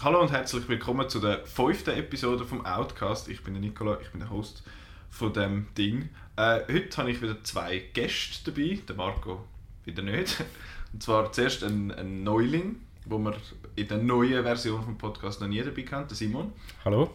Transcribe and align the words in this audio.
Hallo 0.00 0.20
und 0.20 0.30
herzlich 0.30 0.68
willkommen 0.68 1.08
zu 1.08 1.18
der 1.18 1.44
fünften 1.44 1.90
Episode 1.90 2.44
vom 2.44 2.64
Outcast. 2.64 3.26
Ich 3.28 3.42
bin 3.42 3.54
der 3.54 3.60
Nicola, 3.60 3.98
ich 4.00 4.08
bin 4.10 4.20
der 4.20 4.30
Host 4.30 4.62
von 5.10 5.32
dem 5.32 5.66
Ding. 5.76 6.08
Äh, 6.36 6.60
heute 6.72 6.96
habe 6.98 7.10
ich 7.10 7.20
wieder 7.20 7.42
zwei 7.42 7.82
Gäste 7.94 8.52
dabei, 8.52 8.78
der 8.86 8.94
Marco 8.94 9.44
wieder 9.84 10.02
nicht. 10.02 10.36
Und 10.92 11.02
zwar 11.02 11.32
zuerst 11.32 11.64
ein, 11.64 11.90
ein 11.90 12.22
Neuling, 12.22 12.76
wo 13.06 13.18
wir 13.18 13.34
in 13.74 13.88
der 13.88 13.98
neuen 13.98 14.44
Version 14.44 14.84
vom 14.84 14.96
Podcast 14.96 15.40
noch 15.40 15.48
nie 15.48 15.64
dabei 15.64 15.82
kennt, 15.82 16.10
der 16.10 16.16
Simon. 16.16 16.52
Hallo. 16.84 17.10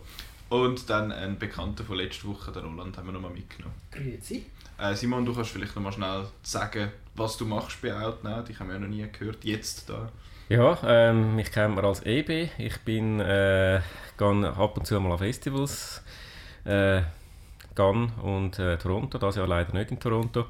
Und 0.49 0.89
dann 0.89 1.13
ein 1.13 1.39
Bekannter 1.39 1.85
von 1.85 1.95
letzter 1.95 2.27
Woche, 2.27 2.51
der 2.51 2.63
Roland, 2.63 2.97
haben 2.97 3.05
wir 3.05 3.13
nochmal 3.13 3.31
mitgenommen. 3.31 3.75
Grüezi. 3.91 4.45
Äh, 4.77 4.93
Simon, 4.95 5.25
du 5.25 5.33
kannst 5.33 5.51
vielleicht 5.51 5.73
nochmal 5.73 5.93
schnell 5.93 6.25
sagen, 6.41 6.91
was 7.15 7.37
du 7.37 7.45
machst 7.45 7.81
bei 7.81 7.95
Outnow. 7.95 8.43
Ich 8.49 8.59
habe 8.59 8.73
ja 8.73 8.79
noch 8.79 8.89
nie 8.89 9.07
gehört, 9.09 9.45
jetzt 9.45 9.89
da. 9.89 10.11
Ja, 10.49 10.77
ähm, 10.85 11.35
mich 11.35 11.51
kennt 11.51 11.75
man 11.75 11.85
als 11.85 12.05
EB. 12.05 12.49
Ich 12.57 12.79
bin 12.81 13.19
äh, 13.19 13.81
gehe 14.17 14.53
ab 14.55 14.77
und 14.77 14.85
zu 14.85 14.99
mal 14.99 15.13
an 15.13 15.17
Festivals. 15.17 16.03
Äh, 16.65 17.01
Cannes 17.75 18.11
und 18.21 18.59
äh, 18.59 18.77
Toronto, 18.77 19.17
das 19.17 19.35
Jahr 19.35 19.47
leider 19.47 19.73
nicht 19.73 19.91
in 19.91 19.99
Toronto. 19.99 20.45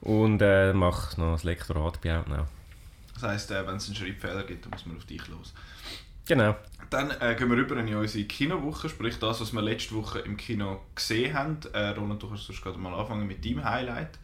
Und 0.00 0.40
äh, 0.42 0.72
mache 0.72 1.20
noch 1.20 1.32
das 1.32 1.44
Lektorat 1.44 2.00
bei 2.00 2.16
Outnow. 2.16 2.46
Das 3.14 3.22
heisst, 3.22 3.50
äh, 3.50 3.66
wenn 3.66 3.76
es 3.76 3.86
einen 3.86 3.96
Schreibfehler 3.96 4.44
gibt, 4.44 4.64
dann 4.64 4.70
muss 4.70 4.86
man 4.86 4.96
auf 4.96 5.04
dich 5.04 5.26
los. 5.28 5.54
Genau. 6.26 6.56
Dann 6.90 7.10
äh, 7.20 7.34
gehen 7.34 7.50
wir 7.50 7.56
rüber 7.56 7.76
in 7.76 7.94
unsere 7.94 8.24
Kinowoche, 8.24 8.88
sprich 8.88 9.18
das, 9.18 9.40
was 9.40 9.52
wir 9.52 9.62
letzte 9.62 9.94
Woche 9.94 10.20
im 10.20 10.36
Kino 10.36 10.80
gesehen 10.94 11.34
haben. 11.34 11.58
Äh, 11.72 11.88
Roland, 11.90 12.22
du 12.22 12.28
kannst 12.28 12.48
gerade 12.62 12.78
mal 12.78 12.94
anfangen 12.94 13.26
mit 13.26 13.44
deinem 13.44 13.64
Highlight. 13.64 14.18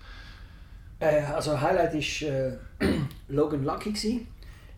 Äh, 1.01 1.23
also 1.23 1.61
Highlight 1.61 1.95
war 1.95 2.29
äh, 2.29 2.59
Logan 3.29 3.65
Lucky. 3.65 3.91
Gewesen. 3.91 4.27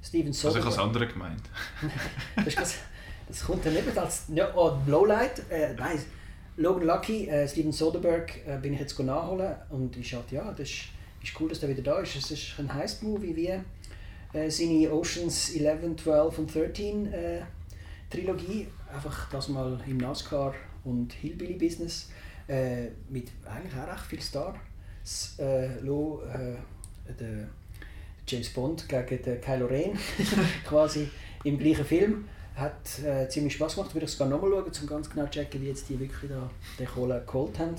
Steven 0.05 0.29
Also 0.29 0.49
ich 0.49 0.55
Soderbergh. 0.55 0.65
habe 0.65 0.77
das 0.77 0.85
andere 0.85 1.07
gemeint. 1.07 1.43
das, 2.45 2.75
das, 3.27 3.45
kommt 3.45 3.65
dann 3.65 3.73
nicht 3.73 3.97
als 3.97 4.25
ja, 4.35 4.55
oh, 4.55 4.77
Lowlight. 4.87 5.51
Äh, 5.51 5.75
nein, 5.75 5.99
Logan 6.57 6.87
Lucky, 6.87 7.27
äh, 7.27 7.49
Steven 7.49 7.73
Soderbergh 7.73 8.33
äh, 8.47 8.59
bin 8.59 8.75
ich 8.75 8.81
jetzt 8.81 8.99
nachholen 9.01 9.55
und 9.71 9.97
ich 9.97 10.11
dachte, 10.11 10.35
ja, 10.35 10.51
das 10.53 10.69
ist, 10.69 10.85
ist 11.23 11.41
cool, 11.41 11.49
dass 11.49 11.61
der 11.61 11.71
wieder 11.71 11.83
da 11.83 12.01
ist. 12.01 12.15
Es 12.17 12.31
ist 12.31 12.55
ein 12.59 12.73
Heist-Movie 12.73 13.35
wie 13.35 14.39
äh, 14.39 14.51
seine 14.51 14.93
Oceans 14.93 15.55
11, 15.57 16.03
12 16.03 16.39
und 16.39 16.55
13 16.55 17.13
äh, 17.13 17.41
Trilogie. 18.11 18.69
Einfach 18.93 19.31
das 19.31 19.49
mal 19.49 19.81
im 19.87 19.97
NASCAR 19.97 20.55
und 20.85 21.13
Hillbilly-Business 21.15 22.11
äh, 22.47 22.89
mit 23.09 23.29
eigentlich 23.47 23.75
auch 23.75 23.91
recht 23.91 24.05
viel 24.05 24.21
Stars. 24.21 25.39
Äh, 25.39 25.81
Lo, 25.81 26.23
äh, 26.23 26.57
der 27.19 27.49
James 28.27 28.51
Bond 28.51 28.89
gegen 28.89 29.23
den 29.23 29.41
Kylo 29.41 29.67
Ren 29.67 29.99
quasi 30.67 31.09
im 31.45 31.59
gleichen 31.59 31.85
Film. 31.85 32.29
Hat 32.57 33.01
äh, 33.05 33.29
ziemlich 33.29 33.55
Spaß 33.55 33.75
gemacht. 33.75 33.95
Würde 33.95 34.07
ich 34.07 34.13
sogar 34.13 34.29
nochmal 34.29 34.51
schauen, 34.51 34.73
um 34.83 34.87
ganz 34.87 35.11
genau 35.11 35.25
zu 35.25 35.31
checken, 35.33 35.61
wie 35.61 35.69
jetzt 35.69 35.89
die 35.89 35.99
wirklich 35.99 36.31
da 36.31 36.49
den 36.79 36.87
Kohle 36.87 37.23
geholt 37.27 37.59
haben. 37.59 37.75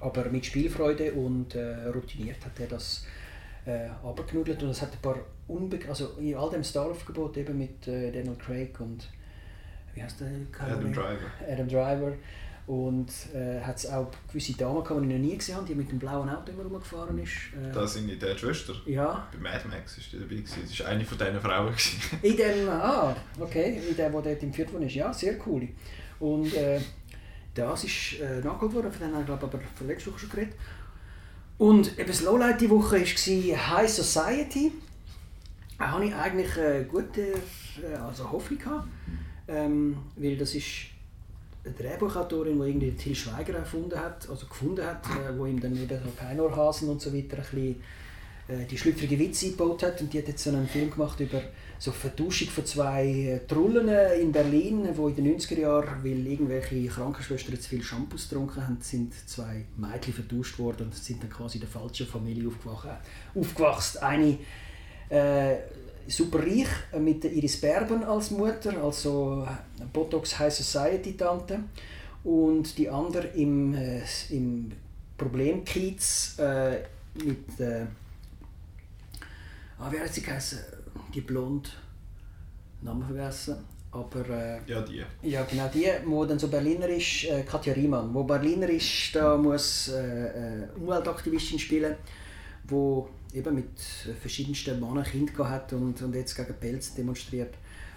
Aber 0.00 0.24
mit 0.26 0.46
Spielfreude 0.46 1.12
und 1.12 1.54
äh, 1.54 1.86
routiniert 1.88 2.44
hat 2.44 2.58
er 2.58 2.66
das 2.66 3.04
äh, 3.66 3.88
abgenudelt 4.02 4.62
und 4.62 4.70
es 4.70 4.82
hat 4.82 4.92
ein 4.92 5.00
paar 5.00 5.16
Unbe 5.48 5.78
also 5.88 6.10
in 6.18 6.34
all 6.34 6.50
dem 6.50 6.64
Star-Aufgebot 6.64 7.36
eben 7.36 7.58
mit 7.58 7.86
äh, 7.88 8.10
Daniel 8.10 8.36
Craig 8.36 8.78
und 8.80 9.08
wie 9.94 10.02
heißt 10.02 10.20
der? 10.20 10.28
Adam? 10.60 10.92
Driver. 10.92 11.18
Adam 11.48 11.68
Driver. 11.68 12.12
Und 12.66 13.10
äh, 13.34 13.60
hat 13.60 13.76
es 13.76 13.86
auch 13.90 14.10
gewisse 14.28 14.54
Damen 14.56 14.82
gehabt, 14.82 14.98
die 15.02 15.06
ich 15.06 15.12
noch 15.12 15.18
nie 15.28 15.36
gesehen 15.36 15.56
habe, 15.56 15.66
die 15.66 15.74
mit 15.74 15.90
dem 15.90 15.98
blauen 15.98 16.30
Auto 16.30 16.50
immer 16.50 16.62
rumgefahren 16.62 17.18
ist. 17.18 17.32
Äh, 17.54 17.70
Da 17.72 17.86
sind 17.86 18.08
die 18.08 18.18
der 18.18 18.36
Schwester. 18.38 18.72
ja, 18.86 19.28
Bei 19.32 19.38
Mad 19.50 19.68
Max 19.68 19.98
ist 19.98 20.12
die 20.12 20.18
dabei. 20.18 20.36
Gewesen. 20.36 20.62
Das 20.66 20.80
war 20.80 20.86
eine 20.88 21.04
von 21.04 21.18
diesen 21.18 21.40
Frauen. 21.40 21.66
Gewesen. 21.66 22.00
in 22.22 22.36
dem, 22.36 22.68
ah, 22.70 23.14
okay, 23.38 23.80
in 23.90 23.94
dem, 23.96 24.12
wo 24.14 24.20
dort 24.22 24.42
im 24.42 24.52
Viertel 24.52 24.82
ist, 24.82 24.94
ja, 24.94 25.12
sehr 25.12 25.36
cool. 25.46 25.68
Und 26.20 26.54
äh, 26.54 26.80
das 27.54 27.84
ist 27.84 28.20
äh, 28.20 28.40
nachgeholt 28.40 28.72
worden, 28.72 28.90
von 28.92 29.00
denen 29.00 29.12
habe 29.12 29.20
ich 29.22 29.26
glaube 29.26 29.44
aber 29.44 29.60
von 29.74 29.86
letzter 29.86 30.10
Woche 30.10 30.20
schon 30.20 30.30
geredet. 30.30 30.54
Und 31.58 31.98
eben 31.98 32.08
das 32.08 32.22
Lowlight 32.22 32.60
die 32.62 32.70
Woche 32.70 32.96
war 33.00 33.76
High 33.76 33.90
Society. 33.90 34.72
Da 35.78 35.92
hatte 35.92 36.04
ich 36.06 36.14
eigentlich 36.14 36.56
äh, 36.56 36.84
gute 36.90 37.20
äh, 37.32 37.94
also 38.02 38.30
Hoffnung 38.32 38.58
gehabt, 38.58 38.88
ähm, 39.48 39.98
weil 40.16 40.36
das 40.38 40.54
ist 40.54 40.66
Drehbuchautorin, 41.72 42.60
die 42.60 42.68
irgendwie 42.68 42.92
Till 42.92 43.14
Schweiger 43.14 43.54
erfunden 43.54 43.98
hat, 43.98 44.28
also 44.28 44.46
gefunden 44.46 44.84
hat, 44.84 45.04
äh, 45.06 45.36
wo 45.38 45.46
ihm 45.46 45.60
dann 45.60 45.74
eben 45.76 45.98
so 46.02 46.10
Keinohrhasen 46.16 46.88
und 46.88 47.00
so 47.00 47.12
weiter 47.14 47.36
ein 47.36 47.42
bisschen 47.42 47.76
äh, 48.48 48.66
die 48.70 48.76
schlüpfrige 48.76 49.18
Witze 49.18 49.46
eingebaut 49.46 49.82
hat 49.82 50.00
und 50.02 50.12
die 50.12 50.18
hat 50.18 50.28
jetzt 50.28 50.44
so 50.44 50.50
einen 50.50 50.68
Film 50.68 50.90
gemacht 50.90 51.18
über 51.20 51.40
so 51.78 51.92
Vertauschung 51.92 52.48
von 52.48 52.66
zwei 52.66 53.06
äh, 53.06 53.46
Trullen 53.46 53.88
äh, 53.88 54.16
in 54.16 54.32
Berlin, 54.32 54.88
wo 54.94 55.08
in 55.08 55.16
den 55.16 55.38
90er 55.38 55.60
Jahren, 55.60 56.04
weil 56.04 56.26
irgendwelche 56.26 56.86
Krankenschwestern 56.86 57.58
zu 57.58 57.70
viel 57.70 57.82
Shampoos 57.82 58.28
getrunken 58.28 58.62
haben, 58.62 58.78
sind 58.80 59.14
zwei 59.26 59.64
Mädchen 59.76 60.12
vertauscht 60.12 60.58
worden 60.58 60.88
und 60.88 60.94
sind 60.94 61.22
dann 61.22 61.30
quasi 61.30 61.56
in 61.56 61.62
der 61.62 61.70
falschen 61.70 62.06
Familie 62.06 62.48
aufgewacht, 62.48 62.88
aufgewachsen. 63.34 64.02
Eine 64.02 64.38
äh, 65.08 65.56
super 66.08 66.40
reich 66.40 66.68
äh, 66.92 66.98
mit 66.98 67.24
Iris 67.24 67.60
Berben 67.60 68.04
als 68.04 68.30
Mutter, 68.30 68.82
also 68.82 69.46
äh, 69.48 69.84
Botox 69.92 70.38
High 70.38 70.52
Society 70.52 71.16
Tante 71.16 71.60
und 72.24 72.76
die 72.78 72.88
andere 72.88 73.28
im, 73.28 73.74
äh, 73.74 74.02
im 74.30 74.72
Problemkiez 75.16 76.36
äh, 76.38 76.78
mit 77.24 77.60
äh, 77.60 77.86
ah, 79.78 79.90
wie 79.90 80.00
hat 80.00 80.12
sie 80.12 80.22
geheißen? 80.22 80.58
Die 81.14 81.20
Blond 81.20 81.76
Namen 82.82 83.04
vergessen 83.04 83.56
aber 83.94 84.28
äh, 84.28 84.58
Ja, 84.66 84.80
die. 84.82 85.04
ja, 85.22 85.44
genau 85.44 85.68
die, 85.72 85.86
wo 86.04 86.24
dann 86.24 86.38
so 86.38 86.48
Berlinerisch, 86.48 87.26
äh, 87.26 87.42
Katja 87.42 87.72
Riemann, 87.72 88.12
wo 88.12 88.24
Berlinerisch 88.24 89.12
da 89.12 89.36
muss 89.36 89.88
äh, 89.88 90.62
äh, 90.62 90.68
Umweltaktivistin 90.76 91.58
spielen, 91.58 91.94
wo 92.64 93.08
eben 93.34 93.54
mit 93.54 93.78
verschiedensten 94.20 94.80
Männern 94.80 95.04
Kind 95.04 95.34
gehabt 95.34 95.72
und, 95.72 96.00
und 96.00 96.14
jetzt 96.14 96.34
gegen 96.34 96.54
Pelz 96.54 96.94
demonstriert. 96.94 97.54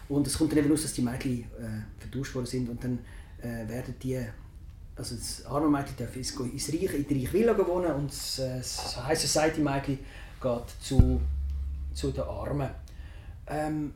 Und 0.10 0.26
es 0.26 0.38
kommt 0.38 0.52
dann 0.52 0.60
eben 0.60 0.72
raus, 0.72 0.84
dass 0.84 0.94
die 0.94 1.02
Mädchen 1.02 1.42
äh, 1.42 2.00
vertauscht 2.00 2.34
worden 2.36 2.46
sind 2.46 2.70
und 2.70 2.84
dann 2.84 3.00
äh, 3.42 3.68
werden 3.68 3.94
die, 4.02 4.20
also 4.96 5.16
das 5.16 5.46
arme 5.46 5.70
Mädchen 5.70 5.96
darf 5.98 6.16
ins, 6.16 6.32
ins 6.32 6.70
Reich, 6.70 6.94
in 6.94 7.08
die 7.08 7.26
Reich 7.26 7.34
Villa 7.34 7.58
wohnen 7.58 7.92
und 7.92 8.10
das, 8.10 8.40
äh, 8.40 8.62
High 9.04 9.20
Society 9.20 9.62
Mädchen 9.62 10.00
geht 10.42 10.64
zu, 10.82 11.22
zu 11.94 12.12
den 12.12 12.24
Armen. 12.24 12.70
Ähm, 13.48 13.94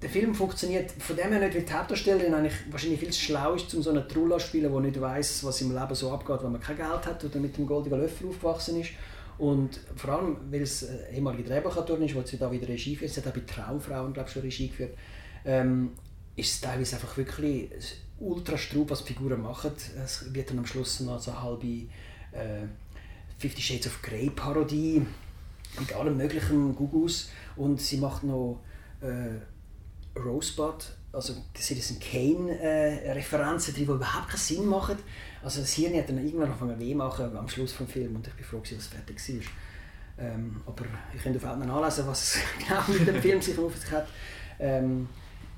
der 0.00 0.08
Film 0.08 0.34
funktioniert 0.34 0.90
von 0.92 1.14
dem 1.14 1.30
her 1.30 1.40
nicht, 1.40 1.54
weil 1.54 1.62
die 1.62 1.72
Hauptdarstellerin 1.72 2.32
eigentlich 2.32 2.54
wahrscheinlich 2.70 3.00
viel 3.00 3.10
zu 3.10 3.20
schlau 3.20 3.54
ist, 3.54 3.74
um 3.74 3.82
so 3.82 3.90
einen 3.90 4.08
Trulla 4.08 4.38
zu 4.38 4.46
spielen, 4.46 4.72
der 4.72 4.80
nicht 4.80 4.98
weiß, 4.98 5.44
was 5.44 5.60
im 5.60 5.74
Leben 5.74 5.94
so 5.94 6.10
abgeht, 6.10 6.42
wenn 6.42 6.52
man 6.52 6.60
kein 6.60 6.76
Geld 6.76 7.06
hat 7.06 7.22
oder 7.22 7.38
mit 7.38 7.56
dem 7.56 7.66
goldenen 7.66 8.00
Löffel 8.00 8.28
aufgewachsen 8.28 8.80
ist. 8.80 8.90
Und 9.40 9.80
vor 9.96 10.10
allem, 10.10 10.36
weil 10.50 10.60
es 10.60 10.86
eine 10.86 11.08
ehemalige 11.12 11.44
Drehbuchautorin 11.44 12.02
ist, 12.02 12.14
die 12.14 12.30
sie 12.30 12.36
da 12.36 12.52
wieder 12.52 12.68
Regie 12.68 12.94
führt, 12.94 13.10
sie 13.10 13.22
hat 13.22 13.28
auch 13.28 13.32
bei 13.32 13.40
Traumfrauen 13.40 14.12
glaube 14.12 14.28
ich, 14.28 14.34
schon 14.34 14.42
Regie 14.42 14.68
geführt, 14.68 14.94
ähm, 15.46 15.92
ist 16.36 16.52
es 16.52 16.60
teilweise 16.60 16.96
einfach 16.96 17.16
wirklich 17.16 17.70
ultra 18.18 18.58
strub, 18.58 18.90
was 18.90 19.02
die 19.02 19.14
Figuren 19.14 19.40
machen. 19.40 19.72
Es 20.04 20.32
wird 20.34 20.50
dann 20.50 20.58
am 20.58 20.66
Schluss 20.66 21.00
noch 21.00 21.18
so 21.18 21.30
eine 21.30 21.42
halbe 21.42 21.66
äh, 21.66 22.66
Fifty 23.38 23.62
Shades 23.62 23.86
of 23.86 24.02
Grey 24.02 24.28
Parodie 24.28 25.06
mit 25.78 25.92
allem 25.94 26.18
möglichen 26.18 26.76
Gugus 26.76 27.30
und 27.56 27.80
sie 27.80 27.96
macht 27.96 28.24
noch 28.24 28.60
äh, 29.00 30.18
Rosebud, 30.18 30.84
also 31.12 31.34
das 31.54 31.66
sind 31.68 32.00
Kane-Referenzen 32.00 33.72
drin, 33.72 33.86
die 33.86 33.90
überhaupt 33.90 34.28
keinen 34.28 34.38
Sinn 34.38 34.66
machen. 34.66 34.98
Also 35.42 35.60
das 35.60 35.72
Hirn 35.72 35.96
hat 35.96 36.08
dann 36.08 36.18
irgendwann 36.18 36.48
angefangen 36.48 36.78
weh 36.78 36.94
machen 36.94 37.36
am 37.36 37.48
Schluss 37.48 37.76
des 37.76 37.90
Films 37.90 38.16
und 38.16 38.26
ich 38.26 38.34
bin 38.34 38.44
froh, 38.44 38.60
dass 38.60 38.72
es 38.72 38.86
fertig 38.86 39.16
war. 39.28 40.26
Ähm, 40.26 40.60
aber 40.66 40.84
ich 41.14 41.22
könnte 41.22 41.38
auf 41.38 41.44
Outnow 41.44 41.66
nachlesen, 41.66 42.06
was 42.06 42.36
genau 42.58 42.82
mit 42.88 43.08
dem 43.08 43.22
Film 43.22 43.40
sich 43.40 43.58
auf 43.58 43.76
sich 43.76 43.90
hat. 43.90 44.06
Ähm, 44.58 45.08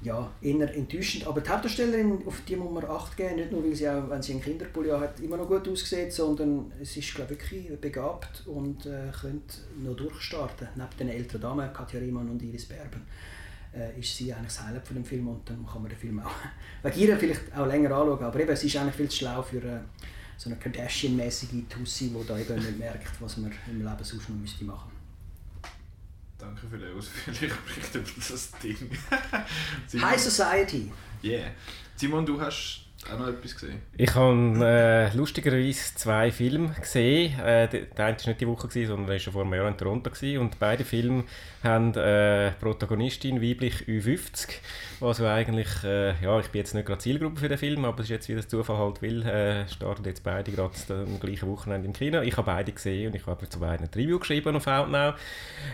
ja, 0.03 0.31
eher 0.41 0.75
enttäuschend. 0.75 1.27
Aber 1.27 1.41
die 1.41 1.49
Hauptdarstellerin, 1.49 2.27
auf 2.27 2.43
die 2.47 2.57
muss 2.57 2.73
man 2.73 2.85
Acht 2.85 3.17
geben, 3.17 3.37
nicht 3.37 3.53
nur, 3.53 3.65
weil 3.65 3.75
sie 3.75 3.89
auch, 3.89 4.09
wenn 4.11 4.23
sie 4.23 4.33
einen 4.33 4.43
Kinderpulli 4.43 4.91
hat, 4.91 5.21
immer 5.21 5.37
noch 5.37 5.47
gut 5.47 5.69
aussieht, 5.69 6.13
sondern 6.13 6.73
es 6.81 6.97
ist, 6.97 7.15
glaube 7.15 7.35
ich, 7.35 7.41
wirklich 7.41 7.81
begabt 7.81 8.45
und 8.47 8.87
äh, 8.87 9.11
könnte 9.21 9.59
noch 9.83 9.95
durchstarten. 9.95 10.69
Neben 10.75 10.97
den 10.99 11.09
älteren 11.09 11.41
Damen, 11.41 11.73
Katja 11.73 12.01
Riemann 12.01 12.29
und 12.29 12.43
Iris 12.43 12.67
Berben, 12.67 13.03
äh, 13.75 13.99
ist 13.99 14.17
sie 14.17 14.33
eigentlich 14.33 14.55
das 14.55 14.63
Highlight 14.63 14.87
von 14.87 14.97
dem 14.97 15.05
Film 15.05 15.29
und 15.29 15.49
dann 15.49 15.67
kann 15.67 15.83
man 15.83 15.91
den 15.91 15.99
Film 15.99 16.21
auch 16.21 16.31
wegen 16.83 16.99
ihr 16.99 17.17
vielleicht 17.17 17.57
auch 17.57 17.67
länger 17.67 17.91
anschauen. 17.91 18.25
Aber 18.25 18.41
eben, 18.41 18.51
es 18.51 18.65
ist 18.65 18.77
eigentlich 18.77 18.95
viel 18.95 19.09
zu 19.09 19.19
schlau 19.19 19.43
für 19.43 19.63
äh, 19.63 19.81
so 20.37 20.51
eine 20.51 20.59
Kardashian-mäßige 20.59 21.69
Tussi, 21.69 22.11
die 22.11 22.27
da 22.27 22.39
eben 22.39 22.57
nicht 22.57 22.79
merkt, 22.79 23.21
was 23.21 23.37
man 23.37 23.53
im 23.69 23.79
Leben 23.79 24.05
sonst 24.05 24.29
noch 24.29 24.37
müsste 24.37 24.65
machen 24.65 24.91
Danke 26.39 26.67
für 26.67 26.77
den 26.77 26.97
ausführlichen 26.97 27.57
Bericht 27.65 27.95
über 27.95 28.11
das 28.29 28.51
Ding. 28.61 28.91
High 30.03 30.21
Society. 30.21 30.91
Yeah. 31.23 31.53
Simon, 31.95 32.27
du 32.27 32.41
hast 32.41 32.87
Ich 33.97 34.15
habe 34.15 34.65
äh, 34.65 35.17
lustigerweise 35.17 35.95
zwei 35.97 36.31
Filme 36.31 36.75
gesehen. 36.81 37.39
Äh, 37.41 37.69
der 37.69 38.07
eine 38.07 38.17
war 38.17 38.29
nicht 38.29 38.41
die 38.41 38.47
Woche, 38.47 38.69
gewesen, 38.69 38.89
sondern 38.89 39.09
er 39.09 39.13
war 39.13 39.19
schon 39.19 39.33
vor 39.33 39.43
einem 39.43 39.55
Jahr 39.55 39.69
in 39.69 39.77
Toronto. 39.77 40.11
Gewesen. 40.11 40.39
Und 40.39 40.59
beide 40.59 40.85
Filme 40.85 41.25
haben 41.65 41.95
äh, 41.95 42.53
Protagonistin 42.53 43.43
weiblich 43.43 43.85
Ü50. 43.89 44.49
Also 45.01 45.27
eigentlich, 45.27 45.69
äh, 45.85 46.15
ja, 46.23 46.39
ich 46.39 46.49
bin 46.49 46.61
jetzt 46.61 46.75
nicht 46.75 46.87
gerade 46.87 47.01
Zielgruppe 47.01 47.41
für 47.41 47.49
den 47.49 47.59
Film, 47.59 47.85
aber 47.85 47.99
es 47.99 48.05
ist 48.05 48.11
jetzt, 48.11 48.29
wie 48.29 48.35
das 48.37 48.49
Zufall 48.49 48.79
halt 48.79 49.03
will, 49.03 49.23
äh, 49.23 49.69
starten 49.69 50.05
jetzt 50.05 50.23
beide 50.23 50.53
gerade 50.53 50.75
am 50.89 51.19
gleichen 51.19 51.49
Wochenende 51.49 51.89
im 51.89 51.93
Kino. 51.93 52.21
Ich 52.21 52.37
habe 52.37 52.47
beide 52.47 52.73
gesehen 52.73 53.09
und 53.09 53.17
ich 53.17 53.27
habe 53.27 53.49
zu 53.49 53.59
beiden 53.59 53.87
ein 53.87 53.95
Review 53.95 54.21
geschrieben 54.21 54.55
auf 54.55 54.67
Outnow. 54.67 55.15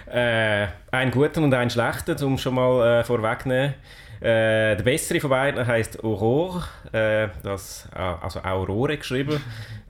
Äh, 0.06 0.68
einen 0.90 1.10
guten 1.10 1.44
und 1.44 1.52
einen 1.52 1.70
schlechten, 1.70 2.22
um 2.24 2.38
schon 2.38 2.54
mal 2.54 3.00
äh, 3.00 3.04
vorwegzunehmen. 3.04 3.74
Äh, 4.20 4.74
der 4.76 4.82
bessere 4.82 5.20
von 5.20 5.30
beiden 5.30 5.66
heißt 5.66 6.02
Aurore, 6.02 6.64
äh, 6.92 7.28
das, 7.42 7.88
äh, 7.94 7.98
also 7.98 8.40
Aurore 8.42 8.96
geschrieben. 8.96 9.40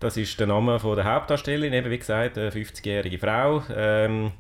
Das 0.00 0.16
ist 0.16 0.38
der 0.38 0.46
Name 0.46 0.78
von 0.78 0.96
der 0.96 1.04
Hauptdarstellerin, 1.04 1.72
eben 1.72 1.90
wie 1.90 1.98
gesagt, 1.98 2.36
eine 2.36 2.50
50-jährige 2.50 3.18
Frau. 3.18 3.62
Ähm, 3.74 4.32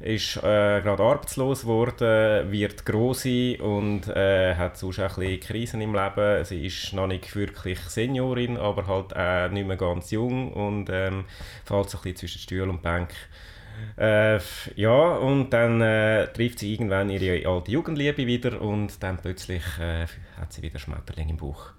ist 0.00 0.36
äh, 0.36 0.40
gerade 0.82 1.02
arbeitslos 1.02 1.62
geworden, 1.62 2.52
wird 2.52 2.84
grosse 2.84 3.56
und 3.58 4.06
äh, 4.08 4.54
hat 4.54 4.76
sonst 4.76 5.00
auch 5.00 5.16
ein 5.16 5.20
bisschen 5.20 5.40
Krisen 5.40 5.80
im 5.80 5.94
Leben. 5.94 6.44
Sie 6.44 6.66
ist 6.66 6.92
noch 6.92 7.06
nicht 7.06 7.34
wirklich 7.34 7.78
Seniorin, 7.80 8.56
aber 8.56 8.86
halt 8.86 9.16
auch 9.16 9.50
nicht 9.50 9.66
mehr 9.66 9.76
ganz 9.76 10.10
jung 10.10 10.52
und 10.52 10.90
ähm, 10.90 11.24
fällt 11.64 11.90
so 11.90 11.98
ein 11.98 12.02
bisschen 12.02 12.16
zwischen 12.16 12.40
Stuhl 12.40 12.68
und 12.68 12.82
Bank. 12.82 13.10
Äh, 13.96 14.38
ja, 14.76 15.16
und 15.16 15.50
dann 15.50 15.80
äh, 15.80 16.26
trifft 16.28 16.58
sie 16.58 16.72
irgendwann 16.72 17.10
ihre 17.10 17.48
alte 17.48 17.70
Jugendliebe 17.70 18.26
wieder 18.26 18.60
und 18.60 19.02
dann 19.02 19.18
plötzlich 19.18 19.62
äh, 19.80 20.06
hat 20.40 20.52
sie 20.52 20.62
wieder 20.62 20.78
Schmetterling 20.78 21.28
im 21.28 21.36
Bauch. 21.36 21.72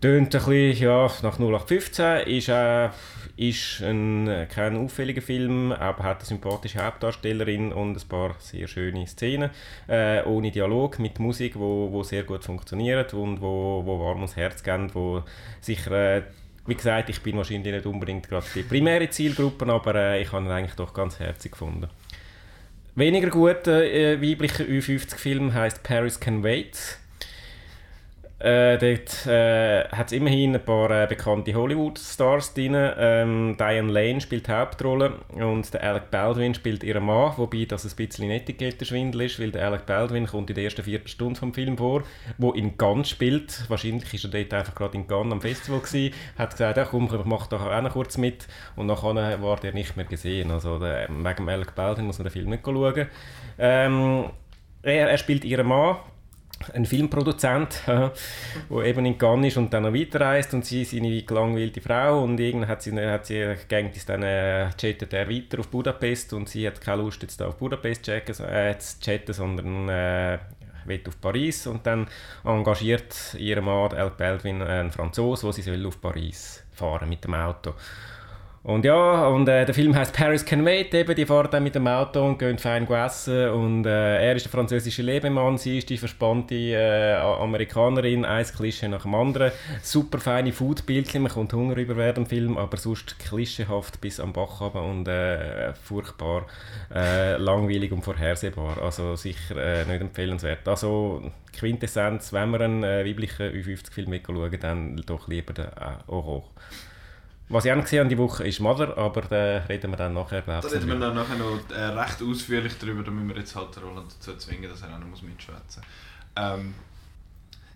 Tönt 0.00 0.32
ein 0.32 0.44
bisschen, 0.44 0.84
ja, 0.84 1.10
nach 1.22 1.40
0815, 1.40 2.20
ist, 2.28 2.48
äh, 2.48 2.90
ist 3.36 3.82
ein, 3.82 4.46
kein 4.48 4.76
auffälliger 4.76 5.22
Film, 5.22 5.72
aber 5.72 6.04
hat 6.04 6.18
eine 6.18 6.26
sympathische 6.26 6.84
Hauptdarstellerin 6.84 7.72
und 7.72 7.96
ein 7.96 8.08
paar 8.08 8.36
sehr 8.38 8.68
schöne 8.68 9.08
Szenen, 9.08 9.50
äh, 9.88 10.22
ohne 10.22 10.52
Dialog, 10.52 11.00
mit 11.00 11.18
Musik, 11.18 11.58
wo, 11.58 11.90
wo 11.90 12.04
sehr 12.04 12.22
gut 12.22 12.44
funktioniert 12.44 13.12
und 13.12 13.40
wo, 13.40 13.82
wo 13.84 13.98
warm 13.98 14.18
ums 14.18 14.36
Herz 14.36 14.62
geht, 14.62 14.94
wo 14.94 15.24
sicher 15.60 16.18
äh, 16.18 16.22
wie 16.68 16.74
gesagt, 16.74 17.08
ich 17.08 17.22
bin 17.22 17.36
wahrscheinlich 17.36 17.74
nicht 17.74 17.86
unbedingt 17.86 18.28
gerade 18.28 18.46
die 18.54 18.62
primäre 18.62 19.08
Zielgruppe, 19.08 19.66
aber 19.66 19.94
äh, 19.94 20.22
ich 20.22 20.30
habe 20.32 20.44
ihn 20.44 20.50
eigentlich 20.50 20.76
doch 20.76 20.92
ganz 20.92 21.18
herzig 21.18 21.52
gefunden. 21.52 21.88
Weniger 22.94 23.30
guter 23.30 23.84
äh, 23.84 24.20
weiblicher 24.20 24.64
Ü50-Film 24.64 25.54
heißt 25.54 25.82
Paris 25.82 26.20
Can 26.20 26.42
Wait. 26.42 26.98
Äh, 28.40 28.78
dort 28.78 29.26
äh, 29.26 29.88
hat 29.88 30.06
es 30.06 30.12
immerhin 30.12 30.54
ein 30.54 30.64
paar 30.64 30.90
äh, 30.90 31.08
bekannte 31.08 31.54
Hollywood-Stars 31.54 32.54
drin. 32.54 32.72
Ähm, 32.76 33.56
Diane 33.58 33.90
Lane 33.90 34.20
spielt 34.20 34.46
die 34.46 34.52
Hauptrolle 34.52 35.14
und 35.34 35.74
der 35.74 35.82
Alec 35.82 36.12
Baldwin 36.12 36.54
spielt 36.54 36.84
ihren 36.84 37.04
Mann, 37.04 37.32
wobei 37.36 37.64
das 37.64 37.84
ein 37.84 37.96
bisschen 37.96 38.30
Etikettenschwindel 38.30 39.22
ist, 39.22 39.40
weil 39.40 39.50
der 39.50 39.66
Alec 39.66 39.86
Baldwin 39.86 40.28
kommt 40.28 40.50
in 40.50 40.54
der 40.54 40.64
ersten 40.64 40.84
Viertelstunde 40.84 41.36
vom 41.38 41.52
Film 41.52 41.76
vor, 41.76 42.04
wo 42.38 42.52
in 42.52 42.78
Cannes 42.78 43.10
spielt. 43.10 43.68
Wahrscheinlich 43.68 44.14
ist 44.14 44.24
er 44.24 44.30
dort 44.30 44.54
einfach 44.54 44.74
gerade 44.76 44.96
in 44.96 45.08
Cannes 45.08 45.32
am 45.32 45.40
Festival 45.40 45.80
gewesen, 45.80 46.14
hat 46.38 46.52
gesagt, 46.52 46.76
ja, 46.76 46.84
komm, 46.84 47.06
ich 47.12 47.24
mach 47.24 47.48
doch 47.48 47.66
auch 47.66 47.82
noch 47.82 47.92
kurz 47.92 48.18
mit 48.18 48.46
und 48.76 48.86
nachher 48.86 49.42
war 49.42 49.64
er 49.64 49.72
nicht 49.72 49.96
mehr 49.96 50.06
gesehen. 50.06 50.52
Also 50.52 50.78
der, 50.78 51.08
wegen 51.08 51.48
Alec 51.48 51.74
Baldwin 51.74 52.06
muss 52.06 52.18
man 52.18 52.26
den 52.26 52.32
Film 52.32 52.50
nicht 52.50 52.64
schauen. 52.64 53.08
Ähm, 53.58 54.30
er, 54.82 55.10
er 55.10 55.18
spielt 55.18 55.44
ihren 55.44 55.66
Mann, 55.66 55.96
ein 56.72 56.86
Filmproduzent, 56.86 57.82
der 57.86 58.12
eben 58.84 59.06
in 59.06 59.18
Cannes 59.18 59.52
ist 59.52 59.56
und 59.56 59.72
dann 59.72 59.84
noch 59.84 59.94
weiterreist 59.94 60.54
und 60.54 60.64
sie 60.64 60.82
ist 60.82 60.94
eine 60.94 61.22
gelangweilte 61.22 61.80
Frau 61.80 62.22
und 62.22 62.38
irgendwann 62.40 62.68
hat 62.68 62.82
sie, 62.82 62.98
hat 62.98 63.26
sie 63.26 63.54
gängt 63.68 63.96
es 63.96 64.06
dann 64.06 64.22
äh, 64.22 64.70
chattet 64.76 65.12
er 65.12 65.28
weiter 65.28 65.60
auf 65.60 65.68
Budapest 65.68 66.32
und 66.32 66.48
sie 66.48 66.66
hat 66.66 66.80
keine 66.80 67.02
Lust 67.02 67.22
jetzt 67.22 67.40
da 67.40 67.48
auf 67.48 67.56
Budapest 67.56 68.04
checken, 68.04 68.34
äh, 68.44 68.76
zu 68.78 69.00
chatten, 69.00 69.32
sondern 69.32 69.88
äh, 69.88 70.38
will 70.84 71.00
auf 71.06 71.20
Paris 71.20 71.66
und 71.66 71.86
dann 71.86 72.08
engagiert 72.44 73.36
ihr 73.38 73.60
Mann 73.60 73.92
El 73.92 74.10
Baldwin 74.10 74.62
einen 74.62 74.90
Franzose, 74.90 75.46
wo 75.46 75.52
sie 75.52 75.62
soll 75.62 75.86
auf 75.86 76.00
Paris 76.00 76.64
fahren 76.72 77.08
mit 77.08 77.24
dem 77.24 77.34
Auto. 77.34 77.74
Und 78.68 78.84
ja, 78.84 79.26
und 79.28 79.48
äh, 79.48 79.64
der 79.64 79.74
Film 79.74 79.96
heißt 79.96 80.14
Paris 80.14 80.44
Can 80.44 80.62
Wait, 80.66 80.92
eben, 80.92 81.14
die 81.14 81.24
fahren 81.24 81.48
dann 81.50 81.62
mit 81.62 81.74
dem 81.74 81.86
Auto 81.86 82.22
und 82.22 82.38
gehen 82.38 82.58
fein 82.58 82.86
essen 82.86 83.48
und 83.48 83.86
äh, 83.86 84.22
er 84.22 84.36
ist 84.36 84.44
der 84.44 84.52
französische 84.52 85.00
Lebemann, 85.00 85.56
sie 85.56 85.78
ist 85.78 85.88
die 85.88 85.96
verspannte 85.96 86.54
äh, 86.54 87.14
Amerikanerin, 87.14 88.26
ein 88.26 88.44
Klischee 88.44 88.88
nach 88.88 89.04
dem 89.04 89.14
anderen. 89.14 89.52
Super 89.80 90.18
feine 90.18 90.52
Foodbildchen, 90.52 91.22
man 91.22 91.32
kommt 91.32 91.54
Hunger 91.54 91.78
über 91.78 91.96
während 91.96 92.18
dem 92.18 92.26
Film, 92.26 92.58
aber 92.58 92.76
sonst 92.76 93.18
klischeehaft 93.18 94.02
bis 94.02 94.20
am 94.20 94.34
Bach 94.34 94.60
runter 94.60 94.82
und 94.82 95.08
äh, 95.08 95.72
furchtbar 95.72 96.44
äh, 96.94 97.38
langweilig 97.38 97.90
und 97.92 98.02
vorhersehbar, 98.02 98.82
also 98.82 99.16
sicher 99.16 99.56
äh, 99.56 99.86
nicht 99.86 100.02
empfehlenswert. 100.02 100.68
Also 100.68 101.22
Quintessenz, 101.58 102.34
wenn 102.34 102.50
man 102.50 102.60
einen 102.60 102.82
weiblichen 102.82 103.50
U50-Film 103.50 104.20
schauen 104.26 104.60
dann 104.60 104.96
doch 105.06 105.26
lieber 105.26 105.54
den 105.54 105.68
äh, 105.68 106.06
Horror. 106.06 106.44
Was 107.50 107.64
ich 107.64 107.72
auch 107.72 107.76
noch 107.76 107.84
gesehen 107.84 108.00
habe 108.00 108.08
die 108.10 108.18
Woche 108.18 108.46
ist 108.46 108.60
Mother, 108.60 108.96
aber 108.98 109.22
da 109.22 109.58
reden 109.68 109.90
wir 109.90 109.96
dann 109.96 110.12
nachher. 110.12 110.42
Da 110.42 110.58
reden 110.60 110.86
wir 110.86 110.98
dann 110.98 111.14
nachher 111.14 111.36
noch 111.36 111.58
äh, 111.70 111.80
recht 111.80 112.22
ausführlich 112.22 112.74
darüber, 112.78 113.02
da 113.02 113.10
müssen 113.10 113.28
wir 113.30 113.36
jetzt 113.36 113.56
halt 113.56 113.80
Roland 113.82 114.12
dazu 114.18 114.36
zwingen, 114.36 114.68
dass 114.68 114.82
er 114.82 114.94
auch 114.94 114.98
noch 114.98 115.22
mitschwätzen 115.22 115.82
muss. 115.82 116.36
Ähm, 116.36 116.74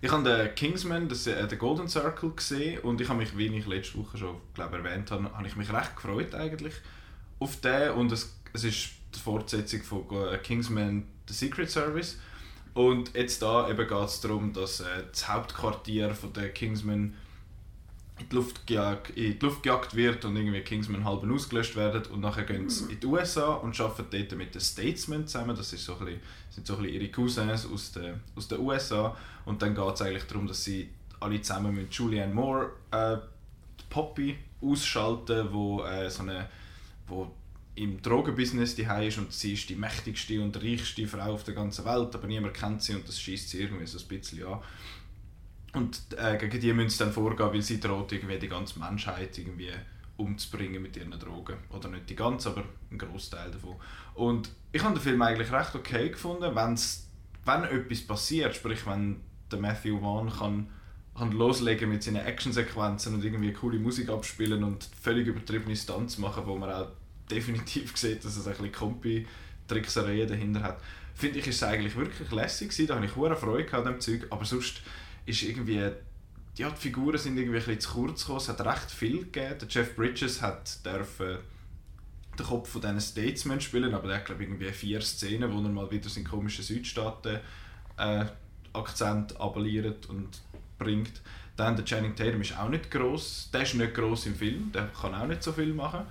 ich 0.02 0.10
habe 0.10 0.24
den 0.24 0.54
Kingsman, 0.54 1.08
das, 1.08 1.26
äh, 1.26 1.46
den 1.46 1.58
Golden 1.58 1.88
Circle 1.88 2.32
gesehen 2.32 2.80
und 2.80 3.00
ich 3.00 3.08
habe 3.08 3.20
mich, 3.20 3.36
wie 3.38 3.46
ich 3.46 3.66
letzte 3.66 3.98
Woche 3.98 4.18
schon 4.18 4.36
glaub, 4.52 4.72
erwähnt 4.72 5.10
habe, 5.10 5.32
habe 5.32 5.46
ich 5.46 5.56
mich 5.56 5.72
recht 5.72 5.96
gefreut 5.96 6.34
eigentlich 6.34 6.74
auf 7.38 7.60
den 7.60 7.92
und 7.92 8.12
es, 8.12 8.36
es 8.52 8.64
ist 8.64 8.90
die 9.14 9.20
Fortsetzung 9.20 9.82
von 9.82 10.04
äh, 10.32 10.38
Kingsman 10.38 11.04
The 11.28 11.34
Secret 11.34 11.70
Service 11.70 12.18
und 12.74 13.14
jetzt 13.14 13.40
da 13.42 13.70
eben 13.70 13.86
geht 13.86 14.08
es 14.08 14.20
darum, 14.20 14.52
dass 14.52 14.80
äh, 14.80 14.84
das 15.10 15.28
Hauptquartier 15.28 16.14
von 16.14 16.32
der 16.32 16.50
Kingsman 16.50 17.14
in 18.22 18.28
die 18.28 18.36
Luft, 18.36 18.66
gejagt, 18.66 19.10
in 19.10 19.38
die 19.38 19.44
Luft 19.44 19.62
gejagt 19.62 19.94
wird 19.94 20.24
und 20.24 20.36
irgendwie 20.36 20.60
Kingsman 20.60 21.04
halb 21.04 21.28
ausgelöscht 21.30 21.76
werden 21.76 22.02
und 22.12 22.20
nachher 22.20 22.44
gehen 22.44 22.68
sie 22.68 22.92
in 22.92 23.00
die 23.00 23.06
USA 23.06 23.54
und 23.54 23.78
arbeiten 23.80 24.06
dort 24.10 24.38
mit 24.38 24.54
den 24.54 24.60
Statesmen 24.60 25.26
zusammen, 25.26 25.56
das 25.56 25.72
ist 25.72 25.84
so 25.84 25.94
ein 25.94 26.04
bisschen, 26.04 26.20
sind 26.50 26.66
so 26.66 26.76
ein 26.76 26.82
bisschen 26.82 27.00
ihre 27.00 27.10
Cousins 27.10 27.66
aus 27.66 27.92
den, 27.92 28.20
aus 28.36 28.48
den 28.48 28.60
USA 28.60 29.16
und 29.44 29.60
dann 29.62 29.74
geht 29.74 29.94
es 29.94 30.02
eigentlich 30.02 30.24
darum, 30.24 30.46
dass 30.46 30.64
sie 30.64 30.88
alle 31.20 31.40
zusammen 31.40 31.74
mit 31.74 31.92
Julianne 31.92 32.34
Moore 32.34 32.72
äh, 32.90 33.16
Poppy 33.90 34.36
ausschalten, 34.60 35.48
wo 35.50 35.84
äh, 35.84 36.08
so 36.10 36.22
eine 36.22 36.48
wo 37.08 37.30
im 37.74 38.02
Drogenbusiness 38.02 38.74
die 38.74 38.82
ist 38.82 39.18
und 39.18 39.32
sie 39.32 39.54
ist 39.54 39.68
die 39.68 39.74
mächtigste 39.74 40.40
und 40.40 40.62
reichste 40.62 41.06
Frau 41.06 41.32
auf 41.32 41.44
der 41.44 41.54
ganzen 41.54 41.84
Welt, 41.84 42.14
aber 42.14 42.26
niemand 42.26 42.54
kennt 42.54 42.82
sie 42.82 42.94
und 42.94 43.08
das 43.08 43.18
schießt 43.18 43.48
sie 43.48 43.62
irgendwie 43.62 43.86
so 43.86 43.98
ein 43.98 44.08
bisschen 44.08 44.46
an. 44.46 44.60
Und 45.74 46.00
äh, 46.18 46.36
gegen 46.36 46.60
die 46.60 46.72
müssen 46.72 46.90
sie 46.90 46.98
dann 46.98 47.12
vorgehen, 47.12 47.52
weil 47.52 47.62
sie 47.62 47.80
droht, 47.80 48.12
irgendwie 48.12 48.38
die 48.38 48.48
ganze 48.48 48.78
Menschheit 48.78 49.36
irgendwie 49.38 49.72
umzubringen 50.16 50.82
mit 50.82 50.96
ihren 50.96 51.10
Drogen. 51.12 51.56
Oder 51.70 51.88
nicht 51.88 52.10
die 52.10 52.16
ganze, 52.16 52.50
aber 52.50 52.64
ein 52.90 52.98
Großteil 52.98 53.50
davon. 53.50 53.76
Und 54.14 54.50
ich 54.72 54.82
habe 54.82 54.94
den 54.94 55.02
Film 55.02 55.22
eigentlich 55.22 55.50
recht 55.50 55.74
okay 55.74 56.10
gefunden, 56.10 56.54
wenn's, 56.54 57.08
wenn 57.44 57.64
etwas 57.64 58.06
passiert, 58.06 58.54
sprich 58.54 58.86
wenn 58.86 59.20
der 59.50 59.58
Matthew 59.58 59.98
Vaughn 60.00 60.30
kann, 60.30 60.68
kann 61.16 61.32
loslegen 61.32 61.90
mit 61.90 62.02
seinen 62.02 62.24
Actionsequenzen 62.24 63.14
und 63.14 63.24
irgendwie 63.24 63.52
coole 63.52 63.78
Musik 63.78 64.08
abspielen 64.08 64.64
und 64.64 64.88
völlig 65.00 65.26
übertriebene 65.26 65.76
Stunts 65.76 66.18
machen, 66.18 66.44
wo 66.46 66.56
man 66.56 66.70
auch 66.70 66.88
definitiv 67.30 67.96
sieht, 67.96 68.24
dass 68.24 68.36
es 68.36 68.46
ein 68.46 68.52
bisschen 68.52 68.72
Kompi-Tricksereien 68.72 70.28
dahinter 70.28 70.62
hat. 70.62 70.80
Finde 71.14 71.38
ich, 71.38 71.46
ist 71.46 71.56
es 71.56 71.62
eigentlich 71.62 71.96
wirklich 71.96 72.30
lässig 72.30 72.70
gewesen, 72.70 72.86
da 72.86 72.96
habe 72.96 73.06
ich 73.06 73.16
hohe 73.16 73.34
Freude 73.36 73.76
an 73.76 73.84
dem 73.84 74.00
Zeug, 74.00 74.26
aber 74.30 74.44
sonst 74.44 74.82
ist 75.26 75.42
irgendwie, 75.42 75.90
ja, 76.56 76.70
die 76.70 76.76
Figuren 76.76 77.18
sind 77.18 77.36
irgendwie 77.36 77.58
ein 77.58 77.64
bisschen 77.64 77.80
zu 77.80 77.90
kurz 77.92 78.20
gekommen. 78.22 78.38
Es 78.38 78.48
hat 78.48 78.60
recht 78.60 78.90
viel 78.90 79.18
gegeben. 79.24 79.58
Der 79.60 79.68
Jeff 79.68 79.96
Bridges 79.96 80.42
hat 80.42 80.84
dürfen 80.84 81.38
den 82.38 82.46
Kopf 82.46 82.70
von 82.70 82.80
diesen 82.80 83.00
Statesmen 83.00 83.60
spielen, 83.60 83.94
aber 83.94 84.08
der 84.08 84.18
hat 84.18 84.24
glaube 84.24 84.42
irgendwie 84.42 84.70
vier 84.70 85.00
Szenen, 85.02 85.52
wo 85.52 85.58
er 85.58 85.68
mal 85.68 85.90
wieder 85.90 86.08
seinen 86.08 86.24
komischen 86.24 86.64
Südstaaten 86.64 87.40
äh, 87.98 88.24
Akzent 88.72 89.38
abeliert 89.38 90.06
und 90.06 90.40
bringt. 90.78 91.20
Dann 91.56 91.76
der 91.76 91.84
Channing 91.84 92.16
Tatum 92.16 92.40
ist 92.40 92.58
auch 92.58 92.70
nicht 92.70 92.90
groß. 92.90 93.50
Der 93.52 93.62
ist 93.62 93.74
nicht 93.74 93.94
groß 93.94 94.26
im 94.26 94.34
Film, 94.34 94.72
der 94.72 94.88
kann 94.88 95.14
auch 95.14 95.26
nicht 95.26 95.42
so 95.42 95.52
viel 95.52 95.74
machen. 95.74 96.06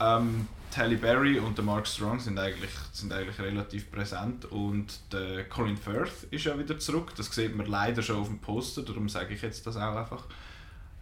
Ähm, 0.00 0.46
Halle 0.76 0.96
Berry 0.96 1.38
und 1.38 1.56
der 1.56 1.64
Mark 1.64 1.86
Strong 1.86 2.20
sind 2.20 2.38
eigentlich, 2.38 2.70
sind 2.92 3.12
eigentlich 3.12 3.38
relativ 3.38 3.90
präsent 3.90 4.44
und 4.46 5.00
der 5.12 5.48
Colin 5.48 5.76
Firth 5.76 6.26
ist 6.30 6.44
ja 6.44 6.58
wieder 6.58 6.78
zurück. 6.78 7.12
Das 7.16 7.34
sieht 7.34 7.56
man 7.56 7.66
leider 7.66 8.02
schon 8.02 8.16
auf 8.16 8.28
dem 8.28 8.38
Poster, 8.38 8.82
darum 8.82 9.08
sage 9.08 9.34
ich 9.34 9.42
jetzt 9.42 9.66
das 9.66 9.76
auch 9.76 9.96
einfach. 9.96 10.24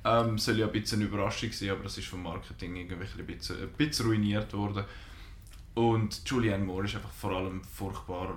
Ähm, 0.04 0.38
soll 0.38 0.58
ja 0.58 0.66
ein 0.66 0.72
bisschen 0.72 1.00
eine 1.00 1.08
Überraschung 1.08 1.52
sein, 1.52 1.70
aber 1.70 1.82
das 1.82 1.98
ist 1.98 2.06
vom 2.06 2.22
Marketing 2.22 2.76
irgendwie 2.76 3.06
ein 3.18 3.26
bisschen, 3.26 3.60
ein 3.60 3.68
bisschen 3.70 4.06
ruiniert 4.06 4.52
worden. 4.52 4.84
Und 5.74 6.22
Julianne 6.24 6.64
Moore 6.64 6.86
ist 6.86 6.94
einfach 6.94 7.10
vor 7.10 7.32
allem 7.32 7.62
furchtbar 7.64 8.34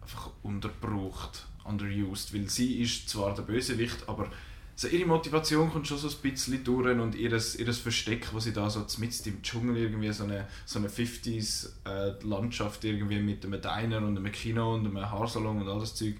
einfach 0.00 0.30
unterbraucht, 0.42 1.46
underused, 1.64 2.34
weil 2.34 2.48
sie 2.48 2.80
ist 2.80 3.08
zwar 3.08 3.34
der 3.34 3.42
Bösewicht, 3.42 4.08
aber 4.08 4.30
so 4.78 4.86
ihre 4.86 5.06
Motivation 5.06 5.72
kommt 5.72 5.88
schon 5.88 5.98
so 5.98 6.06
ein 6.06 6.14
bisschen 6.22 6.62
durch 6.62 6.96
und 6.96 7.16
ihres, 7.16 7.56
ihres 7.56 7.78
Versteck, 7.78 8.32
wo 8.32 8.38
sie 8.38 8.52
da 8.52 8.70
so 8.70 8.86
mitten 8.98 9.28
im 9.30 9.42
Dschungel 9.42 9.76
irgendwie 9.76 10.12
so 10.12 10.22
eine, 10.22 10.46
so 10.64 10.78
eine 10.78 10.86
50s 10.86 11.70
äh, 11.84 12.88
irgendwie 12.88 13.18
mit 13.18 13.44
einem 13.44 13.60
Diner 13.60 13.98
und 13.98 14.16
einem 14.16 14.30
Kino 14.30 14.74
und 14.74 14.86
einem 14.86 15.10
Haarsalon 15.10 15.62
und 15.62 15.68
all 15.68 15.80
das 15.80 15.96
Zeug 15.96 16.14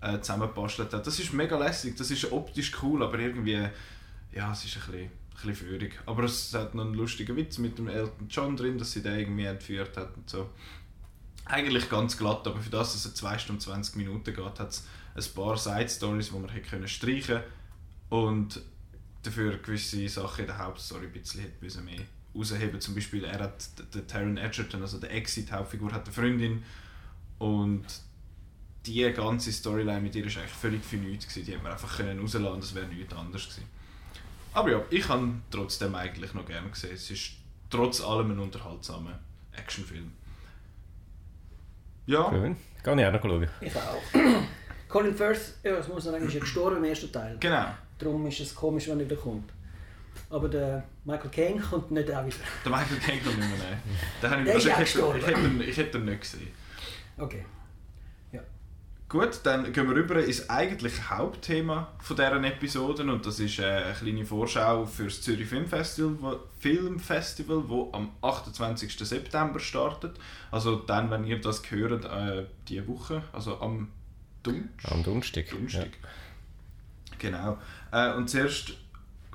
äh, 0.00 0.18
zusammengebastelt 0.18 0.94
hat. 0.94 1.06
Das 1.06 1.20
ist 1.20 1.34
mega 1.34 1.58
lässig, 1.58 1.94
das 1.94 2.10
ist 2.10 2.32
optisch 2.32 2.72
cool, 2.82 3.02
aber 3.02 3.18
irgendwie, 3.18 3.68
ja, 4.32 4.50
es 4.50 4.64
ist 4.64 4.76
ein 4.76 4.80
bisschen, 4.80 5.00
ein 5.02 5.10
bisschen 5.34 5.54
führig. 5.54 6.00
Aber 6.06 6.22
es 6.22 6.54
hat 6.54 6.74
noch 6.74 6.86
einen 6.86 6.94
lustigen 6.94 7.36
Witz 7.36 7.58
mit 7.58 7.76
dem 7.76 7.88
Elton 7.88 8.28
John 8.30 8.56
drin, 8.56 8.78
dass 8.78 8.92
sie 8.92 9.02
den 9.02 9.18
irgendwie 9.18 9.44
entführt 9.44 9.98
hat 9.98 10.16
und 10.16 10.30
so. 10.30 10.48
Eigentlich 11.44 11.90
ganz 11.90 12.16
glatt, 12.16 12.46
aber 12.46 12.60
für 12.60 12.70
das, 12.70 12.94
dass 12.94 13.04
es 13.04 13.14
2 13.14 13.36
Stunden 13.36 13.60
20 13.60 13.96
Minuten 13.96 14.24
geht, 14.24 14.58
hat 14.58 14.70
es 14.70 14.86
ein 15.14 15.34
paar 15.34 15.58
Side-Stories, 15.58 16.30
die 16.30 16.38
man 16.38 16.48
hätte 16.48 16.88
streichen 16.88 17.26
können 17.26 17.59
und 18.10 18.60
dafür 19.22 19.56
gewisse 19.58 20.06
Sachen 20.08 20.42
in 20.42 20.46
der 20.46 20.58
Hauptstory 20.58 21.06
ein 21.06 21.12
bisschen 21.12 21.42
hätte 21.42 21.80
mehr 21.82 22.00
rausheben 22.34 22.80
Zum 22.80 22.94
Beispiel, 22.94 23.24
er 23.24 23.40
hat, 23.40 23.70
der 23.94 24.06
Taron 24.06 24.36
Edgerton, 24.36 24.82
also 24.82 24.98
der 24.98 25.12
Exit-Hauptfigur, 25.12 25.92
hat 25.92 26.04
eine 26.04 26.12
Freundin 26.12 26.62
und 27.38 27.84
die 28.86 29.12
ganze 29.12 29.52
Storyline 29.52 30.00
mit 30.00 30.14
ihr 30.14 30.24
war 30.24 30.42
eigentlich 30.42 30.56
völlig 30.56 30.84
für 30.84 30.96
nichts. 30.96 31.26
Gewesen. 31.26 31.46
Die 31.46 31.52
hätte 31.52 31.62
man 31.62 31.72
einfach 31.72 31.96
können 31.96 32.20
rauslassen 32.20 32.60
das 32.60 32.74
wäre 32.74 32.86
nichts 32.86 33.14
anderes 33.14 33.48
gewesen. 33.48 33.64
Aber 34.52 34.70
ja, 34.70 34.82
ich 34.90 35.08
habe 35.08 35.32
trotzdem 35.50 35.94
eigentlich 35.94 36.34
noch 36.34 36.46
gerne 36.46 36.68
gesehen. 36.70 36.94
Es 36.94 37.10
ist 37.10 37.32
trotz 37.68 38.00
allem 38.00 38.32
ein 38.32 38.38
unterhaltsamer 38.38 39.18
Actionfilm. 39.52 40.10
Ja. 42.06 42.28
Schön. 42.30 42.56
Kann 42.82 42.98
ich 42.98 43.06
auch 43.06 43.12
noch 43.12 43.22
schauen. 43.22 43.48
Ich 43.60 43.76
auch. 43.76 44.02
Colin 44.88 45.14
Firth, 45.14 45.54
ja, 45.62 45.76
das 45.76 45.86
muss 45.86 46.06
ist 46.06 46.34
ja 46.34 46.40
gestorben 46.40 46.78
im 46.78 46.84
ersten 46.84 47.12
Teil. 47.12 47.36
Genau. 47.38 47.66
Darum 48.00 48.26
ist 48.26 48.40
es 48.40 48.54
komisch, 48.54 48.88
wenn 48.88 48.98
er 48.98 49.06
wieder 49.06 49.16
kommt. 49.16 49.50
Aber 50.28 50.48
der 50.48 50.84
Michael 51.04 51.30
Caine 51.30 51.60
kommt 51.70 51.90
nicht 51.90 52.10
auch 52.10 52.24
wieder. 52.24 52.36
Der 52.64 52.72
Michael 52.72 52.98
Caine 52.98 53.20
kommt 53.20 53.38
nicht 53.38 53.48
mehr, 53.48 53.58
nein. 53.58 54.44
Der 54.44 54.46
ich, 54.46 54.54
also 54.54 54.68
ich, 54.68 54.76
hätte, 54.76 55.18
ich, 55.18 55.26
hätte 55.26 55.40
ihn, 55.40 55.60
ich 55.60 55.76
hätte 55.76 55.98
ihn 55.98 56.04
nicht 56.06 56.20
gesehen. 56.20 56.48
Okay. 57.18 57.44
Gut, 59.10 59.40
dann 59.42 59.72
gehen 59.72 59.88
wir 59.88 59.96
rüber 59.96 60.24
ins 60.24 60.48
eigentliche 60.48 61.10
Hauptthema 61.10 61.88
von 61.98 62.14
deren 62.14 62.44
Episoden 62.44 63.10
und 63.10 63.26
das 63.26 63.40
ist 63.40 63.58
äh, 63.58 63.64
eine 63.64 63.92
kleine 63.92 64.24
Vorschau 64.24 64.86
für 64.86 65.06
das 65.06 65.20
Zürich 65.20 65.48
Filmfestival, 65.48 66.38
Filmfestival, 66.60 67.68
wo 67.68 67.90
am 67.92 68.12
28. 68.22 68.96
September 68.96 69.58
startet. 69.58 70.16
Also 70.52 70.76
dann, 70.76 71.10
wenn 71.10 71.24
ihr 71.24 71.40
das 71.40 71.68
hört, 71.72 72.04
äh, 72.04 72.46
diese 72.68 72.86
Woche, 72.86 73.24
also 73.32 73.60
am 73.60 73.88
Donnerstag. 74.44 74.92
Am 74.92 75.02
Donnerstag. 75.02 75.50
Donnerstag. 75.50 75.90
Ja. 76.00 76.08
Genau. 77.18 77.58
Äh, 77.92 78.14
und 78.14 78.28
zuerst, 78.28 78.74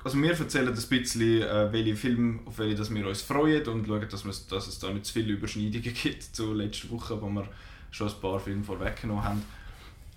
also 0.04 0.20
wir 0.20 0.38
erzählen 0.38 0.68
ein 0.68 0.74
bisschen, 0.74 1.42
äh, 1.42 1.72
welche 1.72 1.96
Filme, 1.96 2.40
auf 2.46 2.58
welche 2.58 2.76
dass 2.76 2.92
wir 2.94 3.06
uns 3.06 3.22
freuen 3.22 3.66
und 3.66 3.86
schauen, 3.86 4.08
dass, 4.08 4.46
dass 4.46 4.66
es 4.66 4.78
da 4.78 4.90
nicht 4.90 5.06
zu 5.06 5.12
viele 5.12 5.32
Überschneidungen 5.32 5.94
gibt 6.02 6.22
zu 6.22 6.52
letzter 6.54 6.90
Woche, 6.90 7.20
wo 7.20 7.28
wir 7.28 7.48
schon 7.90 8.08
ein 8.08 8.20
paar 8.20 8.40
Filme 8.40 8.64
vorweggenommen 8.64 9.24
haben 9.24 9.42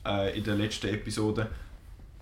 äh, 0.05 0.37
in 0.37 0.43
der 0.43 0.55
letzten 0.55 0.87
Episode. 0.87 1.49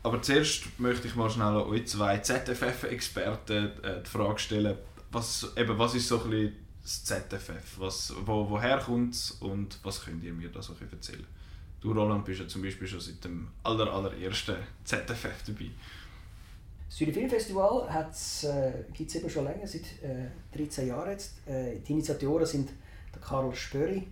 Aber 0.03 0.21
zuerst 0.21 0.79
möchte 0.79 1.07
ich 1.07 1.15
mal 1.15 1.29
schnell 1.29 1.47
an 1.47 1.63
euch 1.63 1.87
zwei 1.87 2.19
ZFF-Experten 2.19 3.83
äh, 3.83 4.01
die 4.05 4.09
Frage 4.09 4.39
stellen, 4.39 4.77
was, 5.11 5.51
eben, 5.57 5.77
was 5.77 5.95
ist 5.95 6.07
so 6.07 6.21
ein 6.23 6.29
bisschen 6.29 6.53
das 6.81 7.03
ZFF? 7.03 7.79
Was, 7.79 8.13
wo, 8.25 8.49
woher 8.49 8.77
kommt 8.77 9.13
es 9.13 9.31
und 9.31 9.77
was 9.83 10.05
könnt 10.05 10.23
ihr 10.23 10.33
mir 10.33 10.49
da 10.49 10.61
so 10.61 10.73
erzählen? 10.79 11.25
Du, 11.81 11.91
Roland, 11.91 12.25
bist 12.25 12.39
ja 12.39 12.47
zum 12.47 12.61
Beispiel 12.61 12.87
schon 12.87 12.99
seit 12.99 13.23
dem 13.23 13.49
aller, 13.63 13.91
allerersten 13.91 14.55
ZFF 14.83 15.43
dabei. 15.45 15.69
Das 16.87 16.97
Zürich 16.97 17.13
Filmfestival 17.13 17.87
äh, 17.89 18.93
gibt 18.93 19.09
es 19.09 19.15
eben 19.15 19.29
schon 19.29 19.43
länger, 19.43 19.67
seit 19.67 19.83
äh, 20.03 20.57
13 20.57 20.87
Jahren 20.87 21.11
jetzt. 21.11 21.45
Äh, 21.45 21.79
die 21.79 21.91
Initiatoren 21.91 22.45
sind 22.45 22.69
der 23.13 23.21
Karl 23.21 23.53
Spöri 23.53 24.07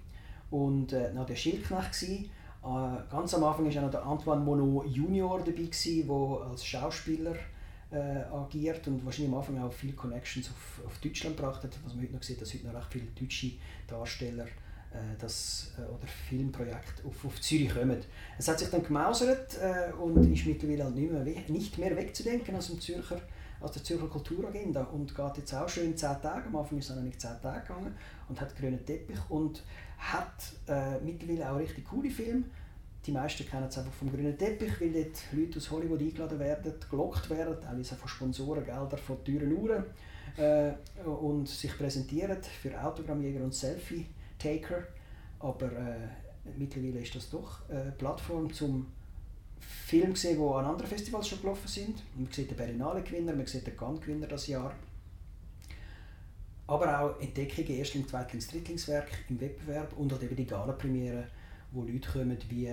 und 0.51 0.91
äh, 0.91 1.13
Nadia 1.13 1.35
Schildknecht. 1.35 1.93
Gewesen. 1.93 2.29
Äh, 2.63 3.11
ganz 3.11 3.33
am 3.33 3.43
Anfang 3.43 3.65
war 3.65 3.77
auch 3.77 3.81
noch 3.81 3.91
der 3.91 4.05
Antoine 4.05 4.41
Monod 4.41 4.87
Junior 4.87 5.39
dabei, 5.39 5.69
der 5.71 6.49
als 6.49 6.65
Schauspieler 6.65 7.35
äh, 7.91 8.23
agiert 8.33 8.85
und 8.87 9.05
wahrscheinlich 9.05 9.31
am 9.31 9.39
Anfang 9.39 9.63
auch 9.63 9.71
viele 9.71 9.93
Connections 9.93 10.49
auf, 10.49 10.85
auf 10.85 10.97
Deutschland 10.99 11.37
gebracht 11.37 11.63
hat, 11.63 11.71
was 11.85 11.93
man 11.93 12.03
heute 12.03 12.13
noch 12.13 12.23
sieht, 12.23 12.41
dass 12.41 12.53
heute 12.53 12.67
noch 12.67 12.73
recht 12.73 12.87
viele 12.91 13.05
deutsche 13.17 13.51
Darsteller 13.87 14.47
das, 15.19 15.71
äh, 15.77 15.81
oder 15.81 16.07
Filmprojekte 16.29 17.05
auf, 17.05 17.25
auf 17.25 17.41
Zürich 17.41 17.73
kommen. 17.73 17.97
Es 18.37 18.47
hat 18.47 18.59
sich 18.59 18.69
dann 18.69 18.83
gemausert 18.83 19.57
äh, 19.61 19.93
und 19.93 20.31
ist 20.31 20.45
mittlerweile 20.45 20.85
halt 20.85 20.95
nicht 20.95 21.11
mehr, 21.11 21.23
nicht 21.47 21.77
mehr 21.77 21.95
wegzudenken 21.95 22.55
aus, 22.55 22.67
dem 22.67 22.79
Zürcher, 22.79 23.19
aus 23.59 23.71
der 23.71 23.83
Zürcher 23.83 24.07
Kulturagenda 24.07 24.83
und 24.83 25.15
geht 25.15 25.37
jetzt 25.37 25.53
auch 25.53 25.69
schon 25.69 25.83
in 25.85 25.97
10 25.97 26.21
Tagen, 26.21 26.47
am 26.47 26.55
Anfang 26.57 26.77
ist 26.77 26.89
es 26.89 26.95
nicht 26.97 27.21
10 27.21 27.41
Tage 27.41 27.61
gegangen 27.61 27.95
und 28.29 28.39
hat 28.39 28.55
grünen 28.55 28.85
Teppich 28.85 29.19
und 29.29 29.63
hat 29.97 30.53
äh, 30.67 30.99
mittlerweile 30.99 31.51
auch 31.51 31.57
richtig 31.57 31.85
coole 31.85 32.09
Filme. 32.09 32.43
Die 33.05 33.11
meisten 33.11 33.47
kennen 33.47 33.67
es 33.67 33.77
einfach 33.77 33.93
vom 33.93 34.11
grünen 34.11 34.37
Teppich, 34.37 34.81
weil 34.81 34.91
dort 34.91 35.23
Leute 35.31 35.57
aus 35.57 35.69
Hollywood 35.69 35.99
eingeladen 35.99 36.39
werden, 36.39 36.73
gelockt 36.89 37.29
werden, 37.29 37.55
teilweise 37.61 37.95
von 37.95 38.09
Sponsoren, 38.09 38.65
Gelder 38.65 38.97
von 38.97 39.23
teuren 39.23 39.51
Uhren 39.51 39.83
äh, 40.37 40.71
und 41.03 41.47
sich 41.47 41.77
präsentieren 41.77 42.37
für 42.41 42.83
Autogrammjäger 42.83 43.43
und 43.43 43.53
Selfie-Taker. 44.41 44.83
Aber 45.39 45.71
äh, 45.71 46.07
mittlerweile 46.57 47.01
ist 47.01 47.15
das 47.15 47.29
doch 47.29 47.69
eine 47.69 47.91
Plattform 47.91 48.51
zum 48.51 48.87
Film 49.59 50.13
gesehen, 50.13 50.37
die 50.37 50.43
an 50.43 50.65
anderen 50.65 50.89
Festivals 50.89 51.27
schon 51.27 51.41
gelaufen 51.41 51.67
sind. 51.67 52.03
Man 52.15 52.31
sieht 52.31 52.49
den 52.49 52.57
Berlinale-Gewinner, 52.57 53.33
man 53.33 53.45
sieht 53.45 53.65
den 53.67 53.75
Cannes-Gewinner 53.75 54.27
das 54.27 54.47
Jahr 54.47 54.73
aber 56.67 56.99
auch 56.99 57.19
Entdeckungen, 57.19 57.77
Erstling-, 57.77 58.07
Zweitlings-, 58.07 58.47
Drittlingswerk 58.49 59.09
im 59.29 59.39
Wettbewerb 59.39 59.95
und 59.97 60.11
halt 60.11 60.23
eben 60.23 60.35
die 60.35 60.45
Gala-Premiere, 60.45 61.27
wo 61.71 61.83
Leute 61.83 62.09
kommen 62.09 62.37
wie 62.49 62.69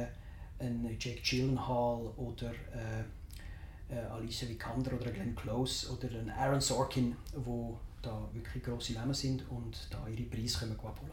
ein 0.58 0.96
Jake 0.98 1.20
Gyllenhaal 1.22 2.06
oder 2.16 2.52
äh, 2.72 3.94
äh, 3.94 3.98
Alicia 4.06 4.48
Vikander 4.48 4.94
oder 4.94 5.10
Glenn 5.10 5.34
Close 5.34 5.90
oder 5.92 6.08
ein 6.08 6.30
Aaron 6.30 6.60
Sorkin, 6.60 7.16
wo 7.36 7.78
da 8.00 8.28
wirklich 8.32 8.62
grosse 8.62 8.94
Namen 8.94 9.14
sind 9.14 9.44
und 9.50 9.88
da 9.90 10.06
ihre 10.08 10.22
Preise 10.28 10.60
können 10.60 10.72
abholen 10.72 11.12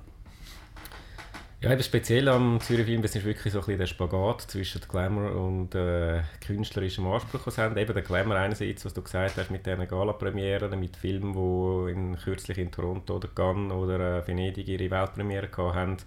ja, 1.62 1.74
eben 1.74 1.84
speziell 1.84 2.30
am 2.30 2.62
Zürich 2.62 2.86
Film, 2.86 3.02
das 3.02 3.16
ist 3.16 3.26
wirklich 3.26 3.52
so 3.52 3.60
ein 3.60 3.66
bisschen 3.66 3.80
der 3.80 3.86
Spagat 3.88 4.42
zwischen 4.44 4.80
Glamour 4.88 5.36
und 5.36 5.76
äh, 5.76 6.22
künstlerischem 6.46 7.06
Anspruch, 7.06 7.46
was 7.46 7.58
haben. 7.58 7.76
Eben 7.78 7.94
der 7.94 8.04
Glamour 8.04 8.38
einerseits, 8.38 8.86
was 8.86 8.94
du 8.94 9.02
gesagt 9.02 9.36
hast, 9.36 9.52
mit 9.52 9.66
diesen 9.66 9.86
Gala-Premieren, 9.86 10.80
mit 10.80 10.96
Filmen, 10.96 11.34
die 11.34 11.92
in, 11.92 12.18
kürzlich 12.18 12.60
in 12.60 12.72
Toronto 12.72 13.18
oder 13.18 13.28
Cannes 13.28 13.74
oder 13.74 14.20
äh, 14.20 14.28
Venedig 14.28 14.70
ihre 14.70 14.90
Weltpremiere 14.90 15.50
haben 15.58 15.98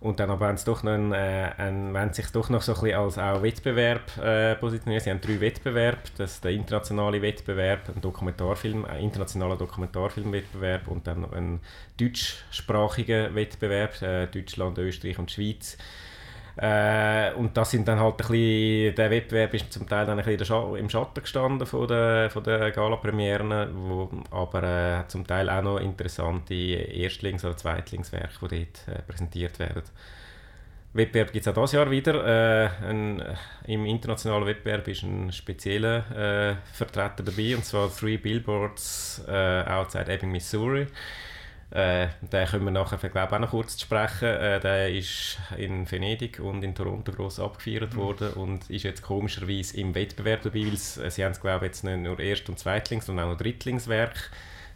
und 0.00 0.18
dann 0.18 0.30
aber 0.30 0.56
sie 0.56 0.64
doch 0.64 0.82
noch 0.82 0.92
einen, 0.92 1.12
äh, 1.12 1.50
einen, 1.58 1.92
wenn 1.92 2.12
sich 2.12 2.26
doch 2.30 2.48
noch 2.48 2.62
so 2.62 2.72
ein 2.72 2.80
bisschen 2.80 2.98
als 2.98 3.18
auch 3.18 3.42
Wettbewerb 3.42 4.16
äh, 4.18 4.54
positionieren. 4.56 5.04
Sie 5.04 5.10
haben 5.10 5.20
drei 5.20 5.40
Wettbewerbe. 5.40 5.98
Das 6.16 6.32
ist 6.32 6.44
der 6.44 6.52
internationale 6.52 7.20
Wettbewerb, 7.20 7.90
ein 7.94 8.00
Dokumentarfilm, 8.00 8.86
ein 8.86 9.04
internationaler 9.04 9.56
Dokumentarfilmwettbewerb 9.56 10.88
und 10.88 11.06
dann 11.06 11.20
noch 11.20 11.32
ein 11.32 11.60
deutschsprachiger 11.98 13.34
Wettbewerb, 13.34 14.00
äh, 14.00 14.26
Deutschland, 14.26 14.78
Österreich 14.78 15.18
und 15.18 15.30
Schweiz. 15.30 15.76
Äh, 16.62 17.32
und 17.36 17.56
das 17.56 17.70
sind 17.70 17.88
dann 17.88 17.98
halt 17.98 18.12
ein 18.12 18.16
bisschen, 18.18 18.94
der 18.94 19.10
Wettbewerb 19.10 19.54
ist 19.54 19.72
zum 19.72 19.88
Teil 19.88 20.04
dann 20.04 20.18
ein 20.18 20.24
bisschen 20.26 20.76
im 20.76 20.90
Schatten 20.90 21.22
gestanden 21.22 21.66
von 21.66 21.88
den, 21.88 22.28
von 22.28 22.44
den 22.44 22.72
Gala-Premieren, 22.72 23.68
wo 23.74 24.10
aber 24.30 24.62
äh, 24.62 25.08
zum 25.08 25.26
Teil 25.26 25.48
auch 25.48 25.62
noch 25.62 25.78
interessante 25.78 26.52
Erstlings- 26.54 27.46
oder 27.46 27.56
Zweitlingswerke, 27.56 28.48
die 28.48 28.66
dort 28.66 28.98
äh, 28.98 29.02
präsentiert 29.02 29.58
werden. 29.58 29.84
Wettbewerb 30.92 31.32
gibt 31.32 31.46
es 31.46 31.48
auch 31.48 31.54
dieses 31.54 31.72
Jahr 31.72 31.90
wieder. 31.90 32.26
Äh, 32.26 32.68
ein, 32.86 33.22
Im 33.66 33.86
internationalen 33.86 34.44
Wettbewerb 34.44 34.86
ist 34.88 35.02
ein 35.02 35.32
spezieller 35.32 36.10
äh, 36.10 36.56
Vertreter 36.74 37.22
dabei, 37.22 37.56
und 37.56 37.64
zwar 37.64 37.94
Three 37.94 38.18
Billboards 38.18 39.24
äh, 39.26 39.62
Outside 39.66 40.12
Ebbing, 40.12 40.32
Missouri. 40.32 40.88
Äh, 41.70 42.08
den 42.20 42.46
können 42.46 42.64
wir 42.64 42.70
nachher 42.72 43.08
glaube 43.08 43.32
auch 43.34 43.38
noch 43.38 43.50
kurz 43.50 43.80
sprechen. 43.80 44.28
Äh, 44.28 44.58
der 44.60 44.90
ist 44.90 45.38
in 45.56 45.88
Venedig 45.90 46.40
und 46.40 46.64
in 46.64 46.74
Toronto 46.74 47.12
gross 47.12 47.38
abgefeiert 47.38 47.94
mhm. 47.94 47.98
worden 47.98 48.32
und 48.32 48.68
ist 48.70 48.82
jetzt 48.82 49.02
komischerweise 49.02 49.76
im 49.76 49.94
Wettbewerb 49.94 50.42
dabei, 50.42 50.66
weil 50.66 50.74
äh, 50.74 51.10
sie 51.10 51.24
haben 51.24 51.32
es 51.32 51.40
glaube 51.40 51.66
jetzt 51.66 51.84
nicht 51.84 51.98
nur 51.98 52.18
Erst- 52.18 52.48
und 52.48 52.58
Zweitlings, 52.58 53.06
sondern 53.06 53.26
auch 53.26 53.30
noch 53.32 53.38
Drittlingswerk 53.38 54.30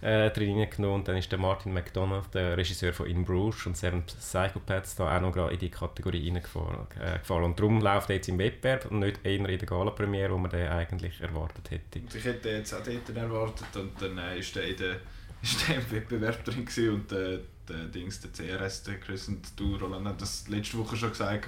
äh, 0.04 0.30
drin 0.30 0.68
genommen. 0.70 0.94
Und 0.94 1.08
dann 1.08 1.16
ist 1.16 1.32
der 1.32 1.38
Martin 1.38 1.72
McDonough, 1.72 2.28
der 2.30 2.56
Regisseur 2.56 2.92
von 2.92 3.06
In 3.06 3.24
Bruges 3.24 3.66
und 3.66 3.76
Seven 3.76 4.04
Psychopaths, 4.04 4.94
da 4.94 5.16
auch 5.16 5.20
noch 5.20 5.32
gerade 5.32 5.54
in 5.54 5.58
die 5.58 5.70
Kategorie 5.70 6.28
reingefallen. 6.30 6.86
Äh, 7.00 7.32
und 7.32 7.58
darum 7.58 7.80
läuft 7.80 8.10
er 8.10 8.16
jetzt 8.16 8.28
im 8.28 8.38
Wettbewerb 8.38 8.90
und 8.90 9.00
nicht 9.00 9.24
eher 9.24 9.34
in 9.34 9.44
der 9.46 9.58
Gala-Premiere, 9.58 10.32
wo 10.32 10.38
man 10.38 10.50
den 10.50 10.68
eigentlich 10.68 11.20
erwartet 11.20 11.70
hätte. 11.70 12.16
Ich 12.16 12.24
hätte 12.24 12.50
jetzt 12.50 12.72
auch 12.72 12.84
dort 12.84 13.16
erwartet 13.16 13.66
und 13.74 14.00
dann 14.00 14.18
äh, 14.18 14.38
ist 14.38 14.56
er 14.56 14.64
in 14.64 14.76
der 14.76 14.96
ist 15.44 15.68
der 15.68 15.76
im 15.76 15.90
Wettbewerb 15.90 16.44
drin 16.44 16.66
und 16.90 17.10
der, 17.10 17.38
der 17.68 17.84
Dings, 17.86 18.20
der 18.20 18.30
CRS, 18.32 18.82
der 18.84 18.98
Chris 19.00 19.28
und 19.28 19.40
du, 19.56 19.76
Roland, 19.76 20.06
haben 20.06 20.18
das 20.18 20.48
letzte 20.48 20.78
Woche 20.78 20.96
schon 20.96 21.10
gesagt, 21.10 21.46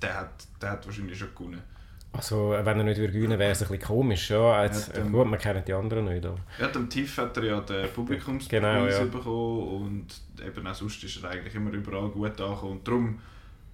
der 0.00 0.14
hat, 0.20 0.30
der 0.60 0.70
hat 0.70 0.86
wahrscheinlich 0.86 1.18
schon 1.18 1.34
gewonnen. 1.34 1.62
Also, 2.14 2.50
wenn 2.50 2.76
er 2.78 2.84
nicht 2.84 2.98
würde 2.98 3.12
gewinnen, 3.14 3.38
wäre 3.38 3.52
es 3.52 3.62
ein 3.62 3.68
bisschen 3.68 3.86
komisch. 3.86 4.30
Ja, 4.30 4.64
jetzt, 4.64 4.94
dann- 4.94 5.10
gut, 5.10 5.26
man 5.26 5.38
kennt 5.38 5.66
die 5.66 5.72
anderen 5.72 6.04
nicht. 6.04 6.24
Aber. 6.26 6.36
Ja, 6.60 6.68
dem 6.68 6.88
Tiff 6.90 7.16
hat 7.16 7.34
er 7.38 7.44
ja 7.44 7.60
den 7.62 7.88
Publikumspreis 7.90 8.50
Genau, 8.50 8.86
ja. 8.86 9.04
bekommen 9.04 9.68
und 9.86 10.06
eben 10.46 10.66
auch 10.66 10.74
sonst 10.74 11.02
ist 11.04 11.22
er 11.22 11.30
eigentlich 11.30 11.54
immer 11.54 11.70
überall 11.72 12.10
gut 12.10 12.38
angekommen. 12.38 12.72
Und 12.72 12.86
darum 12.86 13.18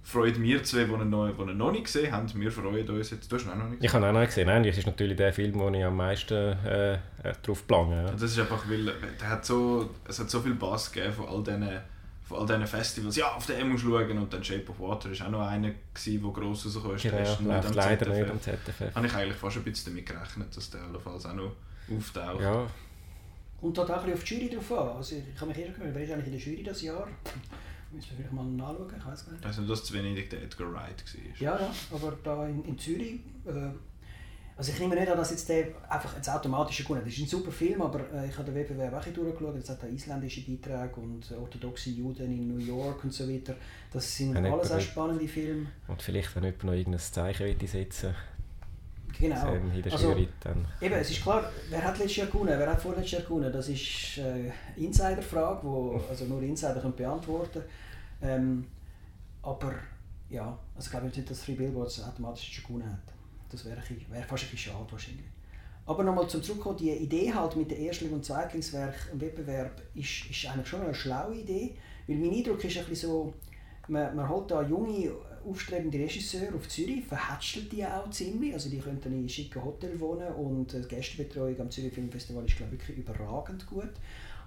freut 0.03 0.41
wir 0.41 0.63
zwei, 0.63 0.85
die 0.85 0.91
ihn 0.91 1.09
noch, 1.09 1.29
die 1.29 1.41
ihn 1.41 1.57
noch 1.57 1.71
nicht 1.71 1.83
gesehen 1.85 2.11
haben, 2.11 2.27
wir 2.33 2.51
freuen 2.51 2.89
uns 2.89 3.09
jetzt. 3.11 3.31
Du 3.31 3.35
hast 3.35 3.45
ihn 3.45 3.51
auch 3.51 3.55
noch 3.55 3.69
nicht 3.69 3.83
Ich 3.83 3.93
habe 3.93 4.05
ihn 4.05 4.09
auch 4.09 4.19
noch 4.19 4.25
gesehen. 4.25 4.47
Nein, 4.47 4.63
das 4.63 4.77
ist 4.77 4.87
natürlich 4.87 5.17
der 5.17 5.33
Film, 5.33 5.53
wo 5.59 5.69
ich 5.69 5.83
am 5.83 5.95
meisten 5.97 6.33
äh, 6.33 6.93
äh, 6.93 6.97
drauf 7.43 7.67
plange. 7.67 8.03
Ja. 8.05 8.11
Das 8.11 8.23
ist 8.23 8.39
einfach, 8.39 8.67
weil 8.69 8.85
der 9.19 9.29
hat 9.29 9.45
so, 9.45 9.89
es 10.07 10.19
hat 10.19 10.29
so 10.29 10.39
viel 10.39 10.55
Bass 10.55 10.91
gegeben 10.91 11.13
von 11.13 11.27
all 11.27 11.43
diesen, 11.43 11.69
von 12.23 12.39
all 12.39 12.45
diesen 12.47 12.65
Festivals. 12.67 13.15
Ja, 13.17 13.33
auf 13.33 13.45
den 13.45 13.69
musst 13.69 13.83
du 13.83 13.89
schauen. 13.91 14.17
Und 14.17 14.33
dann 14.33 14.43
Shape 14.43 14.69
of 14.69 14.79
Water 14.79 15.09
war 15.11 15.27
auch 15.27 15.31
noch 15.31 15.47
einer, 15.47 15.71
gewesen, 15.93 16.21
der 16.23 16.31
gross 16.31 16.65
rausgekommen 16.65 16.95
ist. 16.95 17.03
Der 17.05 17.11
Genau, 17.11 17.53
läuft 17.53 17.67
am 17.67 17.73
leider 17.73 18.05
ZFF. 18.05 18.17
nicht 18.19 18.29
am 18.31 18.41
ZFF. 18.41 18.95
Habe 18.95 19.07
ich 19.07 19.13
eigentlich 19.15 19.37
fast 19.37 19.57
ein 19.57 19.63
bisschen 19.63 19.93
damit 19.93 20.05
gerechnet, 20.07 20.57
dass 20.57 20.69
der 20.71 20.81
allenfalls 20.81 21.25
auch 21.25 21.33
noch 21.33 21.51
auftaucht. 21.95 22.41
Ja, 22.41 22.67
Kommt 23.61 23.77
halt 23.77 23.91
auch 23.91 24.03
ein 24.03 24.11
bisschen 24.11 24.13
auf 24.13 24.23
die 24.23 24.33
Jury 24.35 24.55
drauf 24.55 24.71
an. 24.79 24.97
Also 24.97 25.15
ich 25.17 25.41
habe 25.41 25.47
mich 25.47 25.57
gewöhnt, 25.57 25.93
wer 25.93 26.01
ist 26.03 26.11
eigentlich 26.13 26.27
in 26.27 26.31
der 26.31 26.41
Jury 26.41 26.63
das 26.63 26.81
Jahr? 26.81 27.07
Müssen 27.91 28.09
wir 28.09 28.17
vielleicht 28.17 28.33
mal 28.33 28.45
nachschauen, 28.45 28.87
ich 28.97 29.05
weiß 29.05 29.25
gar 29.25 29.31
nicht. 29.33 29.45
Nicht, 29.45 29.69
dass 29.69 29.83
zu 29.83 29.93
Venedig 29.93 30.29
der 30.29 30.43
Edgar 30.43 30.71
Wright 30.71 31.03
war. 31.03 31.39
Ja, 31.39 31.59
ja, 31.59 31.73
aber 31.91 32.17
da 32.23 32.47
in, 32.47 32.63
in 32.65 32.77
Zürich. 32.77 33.21
Äh, 33.45 33.71
also 34.59 34.73
ich 34.73 34.79
nehme 34.79 34.93
nicht 34.93 35.09
an, 35.09 35.17
dass 35.17 35.31
jetzt 35.31 35.47
der 35.47 35.67
einfach 35.87 36.15
jetzt 36.17 36.29
automatisch 36.29 36.83
gut 36.83 36.97
ist. 36.97 37.05
Das 37.07 37.13
ist 37.13 37.19
ein 37.21 37.27
super 37.27 37.49
Film, 37.51 37.81
aber 37.81 38.01
äh, 38.13 38.27
ich 38.27 38.37
habe 38.37 38.43
den 38.51 38.55
Wettbewerb 38.55 38.93
auch 38.93 39.03
durchgeschaut. 39.05 39.55
Jetzt 39.55 39.69
hat 39.69 39.83
er 39.83 39.89
isländische 39.89 40.41
Beiträge 40.41 40.99
und 40.99 41.31
äh, 41.31 41.35
orthodoxe 41.35 41.91
Juden 41.91 42.29
in 42.29 42.47
New 42.49 42.57
York 42.57 43.03
und 43.05 43.13
so 43.13 43.27
weiter. 43.27 43.55
Das 43.91 44.17
sind 44.17 44.33
nicht 44.33 44.51
alles 44.51 44.71
auch 44.71 44.81
spannende 44.81 45.27
Filme. 45.27 45.67
und 45.87 46.01
vielleicht, 46.01 46.35
wenn 46.35 46.43
jemand 46.43 46.63
noch 46.65 46.73
irgendein 46.73 46.99
Zeichen 46.99 47.67
setzen 47.67 48.15
Genau. 49.19 49.35
Also. 49.35 50.85
Eben, 50.85 50.95
es 50.95 51.11
ist 51.11 51.21
klar, 51.21 51.51
wer 51.69 51.83
hat 51.83 51.97
letztes 51.97 52.15
Jahr 52.17 52.27
gewonnen, 52.27 52.57
wer 52.57 52.71
hat 52.71 52.81
vorletztes 52.81 53.11
Jahr 53.11 53.21
gewonnen? 53.23 53.51
Das 53.51 53.67
ist 53.67 54.17
äh, 54.17 54.51
Insider-Frage, 54.77 55.59
wo 55.63 56.01
also 56.09 56.25
nur 56.25 56.41
Insider 56.41 56.79
können 56.79 56.95
beantworten 56.95 57.63
ähm, 58.21 58.65
Aber 59.41 59.73
ja, 60.29 60.57
also 60.75 60.87
ich 60.87 60.91
glaube 60.91 61.07
nicht, 61.07 61.29
dass 61.29 61.43
Free 61.43 61.55
Billboards 61.55 62.01
automatisch 62.01 62.49
schon 62.51 62.63
gewonnen 62.65 62.91
hat. 62.91 63.13
Das 63.49 63.65
wäre, 63.65 63.81
wäre 64.09 64.23
fast 64.23 64.43
ein 64.43 64.51
bisschen 64.51 64.73
schade 64.73 64.91
wahrscheinlich. 64.91 65.25
Aber 65.85 66.03
nochmal 66.03 66.27
zum 66.27 66.43
Zurückkommen, 66.43 66.77
die 66.77 66.91
Idee 66.91 67.33
halt 67.33 67.55
mit 67.55 67.71
dem 67.71 67.79
Erstling- 67.81 68.13
und 68.13 68.23
Zweitlingswerk 68.23 69.09
im 69.11 69.19
Wettbewerb 69.19 69.81
ist, 69.95 70.29
ist 70.29 70.45
eigentlich 70.45 70.67
schon 70.67 70.81
eine 70.81 70.93
schlaue 70.93 71.35
Idee, 71.35 71.75
weil 72.07 72.17
mein 72.17 72.31
Eindruck 72.31 72.63
ist 72.63 72.77
ein 72.77 72.85
bisschen 72.85 73.09
so, 73.09 73.33
man, 73.89 74.15
man 74.15 74.29
holt 74.29 74.51
da 74.51 74.61
junge, 74.61 75.11
aufstrebende 75.47 75.97
Regisseure 75.97 76.55
auf 76.55 76.67
Zürich, 76.67 77.05
verhätschelt 77.05 77.71
die 77.71 77.85
auch 77.85 78.09
ziemlich, 78.09 78.53
also 78.53 78.69
die 78.69 78.79
können 78.79 78.99
dann 79.01 79.13
in 79.13 79.29
schicken 79.29 79.63
Hotel 79.63 79.99
wohnen 79.99 80.31
und 80.33 80.73
die 80.73 80.87
Gästebetreuung 80.87 81.59
am 81.59 81.71
Zürich 81.71 81.93
Filmfestival 81.93 82.45
ist 82.45 82.57
glaube 82.57 82.75
ich 82.75 82.81
wirklich 82.81 82.97
überragend 82.97 83.65
gut. 83.65 83.91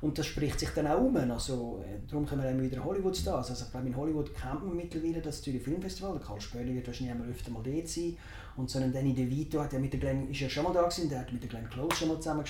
Und 0.03 0.19
das 0.19 0.27
spricht 0.27 0.59
sich 0.59 0.71
dann 0.71 0.89
auch 0.89 1.01
um. 1.01 1.17
Also, 1.17 1.81
äh, 1.87 2.01
darum 2.11 2.27
kommen 2.27 2.43
wir 2.43 2.71
wieder 2.71 2.85
Hollywood-Stars. 2.85 3.51
Also, 3.51 3.65
ich 3.67 3.71
glaube, 3.71 3.87
in 3.87 3.97
Hollywood 3.97 4.35
kennt 4.35 4.67
man 4.67 4.75
mittlerweile 4.75 5.21
das 5.21 5.41
Zürich 5.41 5.63
Filmfestival. 5.63 6.15
Der 6.15 6.27
Karl 6.27 6.41
Spöli 6.41 6.75
wird 6.75 6.89
wahrscheinlich 6.89 7.13
einmal 7.13 7.29
öfter 7.29 7.53
mal 7.53 7.63
dort 7.63 7.87
sein. 7.87 8.17
Und 8.57 8.69
so 8.69 8.81
ein 8.81 8.93
Danny 8.93 9.15
DeVito 9.15 9.61
hat 9.61 9.73
ja 9.73 9.79
mit 9.79 9.93
der 9.93 10.01
Glenn, 10.01 10.29
ist 10.29 10.41
ja 10.41 10.49
schon 10.49 10.65
mal 10.65 10.73
da 10.73 10.83
gewesen, 10.83 11.09
der 11.09 11.21
hat 11.21 11.33
mit 11.33 11.41
der 11.41 11.51
Glenn 11.51 11.71
Close 11.71 11.95
schon 11.95 12.09
mal 12.09 12.19
zusammen. 12.19 12.45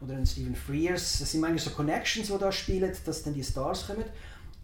Oder 0.00 0.16
ein 0.16 0.24
Stephen 0.24 0.56
Frears. 0.56 1.18
Das 1.18 1.30
sind 1.30 1.42
manchmal 1.42 1.58
so 1.58 1.70
Connections, 1.70 2.28
die 2.28 2.38
da 2.38 2.50
spielen, 2.50 2.90
dass 3.04 3.22
dann 3.22 3.34
die 3.34 3.44
Stars 3.44 3.86
kommen. 3.86 4.04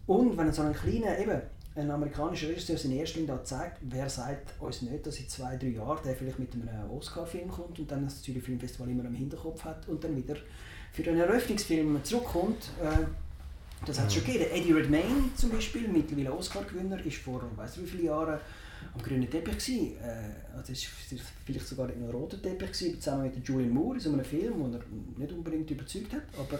Und 0.09 0.35
wenn 0.37 0.51
so 0.51 0.63
ein 0.63 0.73
kleiner, 0.73 1.19
eben, 1.19 1.39
ein 1.75 1.91
amerikanischer 1.91 2.49
Regisseur 2.49 2.75
seinen 2.75 2.97
Erstling 2.97 3.27
da 3.27 3.43
zeigt, 3.43 3.77
wer 3.81 4.09
sagt 4.09 4.59
uns 4.59 4.81
nicht, 4.81 5.05
dass 5.05 5.19
in 5.19 5.29
zwei, 5.29 5.55
drei 5.55 5.67
Jahren 5.67 5.99
der 6.03 6.15
vielleicht 6.15 6.39
mit 6.39 6.51
einem 6.51 6.89
Oscar-Film 6.89 7.47
kommt 7.47 7.77
und 7.77 7.91
dann 7.91 8.05
das 8.05 8.23
Zürich 8.23 8.41
Filmfestival 8.41 8.89
immer 8.89 9.05
im 9.05 9.13
Hinterkopf 9.13 9.63
hat 9.65 9.87
und 9.87 10.03
dann 10.03 10.15
wieder 10.15 10.35
für 10.91 11.03
einen 11.03 11.19
Eröffnungsfilm 11.19 12.03
zurückkommt. 12.03 12.71
Äh, 12.81 13.05
das 13.85 13.99
hat 13.99 14.07
es 14.07 14.15
schon 14.15 14.23
gegeben. 14.23 14.45
Der 14.45 14.57
Eddie 14.57 14.71
Redmayne 14.71 15.29
zum 15.35 15.51
Beispiel, 15.51 15.87
mittlerweile 15.87 16.33
Oscar-Gewinner, 16.33 17.05
ist 17.05 17.17
vor 17.17 17.43
nicht 17.43 17.79
wie 17.79 17.85
vielen 17.85 18.05
Jahren 18.05 18.39
am 18.95 19.01
grünen 19.03 19.29
Teppich 19.29 19.59
gewesen. 19.59 19.95
Äh, 20.03 20.57
also 20.57 20.73
es 20.73 20.85
war 20.85 21.19
vielleicht 21.45 21.67
sogar 21.67 21.87
in 21.87 22.01
einem 22.01 22.09
roten 22.09 22.41
Teppich 22.41 22.71
gewesen, 22.71 22.99
zusammen 22.99 23.25
mit 23.25 23.47
Julian 23.47 23.69
Moore 23.69 23.97
in 23.97 23.99
so 23.99 24.11
einem 24.11 24.25
Film, 24.25 24.55
den 24.57 24.73
er 24.73 24.81
nicht 25.19 25.31
unbedingt 25.31 25.69
überzeugt 25.69 26.13
hat, 26.13 26.23
aber 26.35 26.59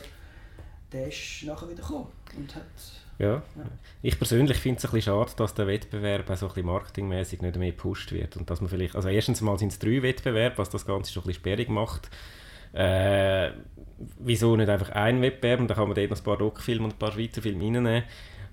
der 0.91 1.07
ist 1.07 1.45
nachher 1.47 1.67
wieder 1.67 1.81
gekommen 1.81 2.09
und 2.37 2.55
hat 2.55 2.63
Ja. 3.19 3.43
Ich 4.01 4.17
persönlich 4.17 4.57
finde 4.57 4.77
es 4.77 4.85
ein 4.85 4.91
bisschen 4.91 5.13
schade, 5.13 5.31
dass 5.35 5.53
der 5.53 5.67
Wettbewerb 5.67 6.29
auch 6.29 6.37
so 6.37 6.45
ein 6.47 6.53
bisschen 6.53 6.67
marketingmäßig 6.67 7.41
nicht 7.41 7.57
mehr 7.57 7.71
gepusht 7.71 8.13
wird. 8.13 8.37
Und 8.37 8.49
dass 8.49 8.61
man 8.61 8.69
vielleicht, 8.69 8.95
also 8.95 9.09
erstens 9.09 9.41
mal 9.41 9.59
sind 9.59 9.73
es 9.73 9.79
drei 9.79 10.01
Wettbewerbe, 10.01 10.57
was 10.57 10.69
das 10.69 10.85
Ganze 10.85 11.11
schon 11.11 11.23
ein 11.23 11.27
bisschen 11.27 11.41
sperrig 11.41 11.69
macht. 11.69 12.09
Äh, 12.71 13.51
wieso 14.19 14.55
nicht 14.55 14.69
einfach 14.69 14.91
ein 14.91 15.21
Wettbewerb 15.21 15.59
und 15.59 15.67
dann 15.67 15.75
kann 15.75 15.89
man 15.89 15.95
dort 15.95 16.09
noch 16.09 16.17
ein 16.17 16.23
paar 16.23 16.37
Rockfilme 16.37 16.85
und 16.85 16.93
ein 16.93 16.99
paar 16.99 17.11
Schweizer 17.11 17.41
Filme 17.41 17.65
reinnehmen. 17.65 18.03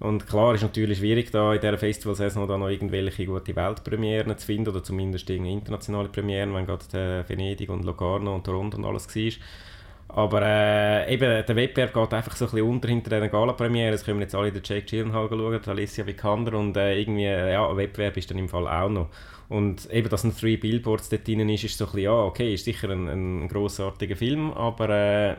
Und 0.01 0.27
klar 0.27 0.55
ist 0.55 0.63
natürlich 0.63 0.99
schwierig, 0.99 1.31
da 1.31 1.55
in 1.55 1.61
dieser 1.61 1.79
Festivalsaison 1.79 2.47
da 2.47 2.59
noch 2.59 2.69
irgendwelche 2.69 3.25
gute 3.25 3.57
Weltpremieren 3.57 4.37
zu 4.37 4.47
finden 4.47 4.71
oder 4.71 4.83
zumindest 4.83 5.31
internationale 5.31 6.09
Premieren, 6.09 6.53
wenn 6.55 6.67
gerade 6.67 7.25
äh, 7.25 7.29
Venedig 7.29 7.71
und 7.71 7.85
Locarno 7.85 8.35
und 8.35 8.45
Toronto 8.45 8.77
und 8.77 8.85
alles 8.85 9.15
war. 9.15 9.33
Aber 10.09 10.41
äh, 10.43 11.13
eben, 11.13 11.45
der 11.45 11.57
Wettbewerb 11.57 11.93
geht 11.93 12.15
einfach 12.15 12.37
so 12.37 12.47
ein 12.47 12.51
bisschen 12.51 12.69
unter 12.69 12.89
hinter 12.89 13.11
diesen 13.11 13.31
Gala-Premiere. 13.31 13.95
Es 13.95 14.05
können 14.05 14.21
jetzt 14.21 14.35
alle 14.35 14.53
den 14.53 14.63
Jake 14.65 14.87
Gyllenhaal 14.87 15.29
schauen, 15.29 15.61
Alicia 15.67 16.07
Vikander 16.07 16.57
und 16.59 16.77
äh, 16.77 16.99
irgendwie, 16.99 17.25
äh, 17.25 17.53
ja, 17.53 17.77
Wettbewerb 17.77 18.17
ist 18.17 18.31
dann 18.31 18.39
im 18.39 18.49
Fall 18.49 18.69
auch 18.69 18.89
noch. 18.89 19.09
Und 19.49 19.91
eben, 19.93 20.09
dass 20.09 20.25
ein 20.25 20.37
Three 20.37 20.57
Billboards 20.57 21.09
dort 21.09 21.27
drin 21.27 21.49
ist, 21.49 21.65
ist 21.65 21.79
so 21.79 21.85
ein 21.85 21.93
bisschen, 21.93 22.05
ja, 22.05 22.13
okay, 22.13 22.55
ist 22.55 22.65
sicher 22.65 22.91
ein, 22.91 23.09
ein 23.09 23.49
grossartiger 23.49 24.17
Film, 24.17 24.53
aber 24.53 24.91
äh, 24.91 25.37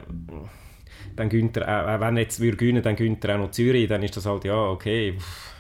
dann 1.16 1.30
gönnt 1.30 1.58
er, 1.58 1.96
auch, 1.96 2.00
wenn 2.00 2.18
jetzt 2.18 2.40
würde 2.40 2.58
gewinnen, 2.58 2.84
dann 2.84 2.96
gönnt 2.96 3.24
er 3.26 3.36
auch 3.36 3.40
noch 3.40 3.52
Zürich, 3.52 3.88
dann 3.88 4.04
ist 4.04 4.16
das 4.16 4.26
halt, 4.26 4.46
ja, 4.46 4.70
okay, 4.70 5.14
pff, 5.18 5.57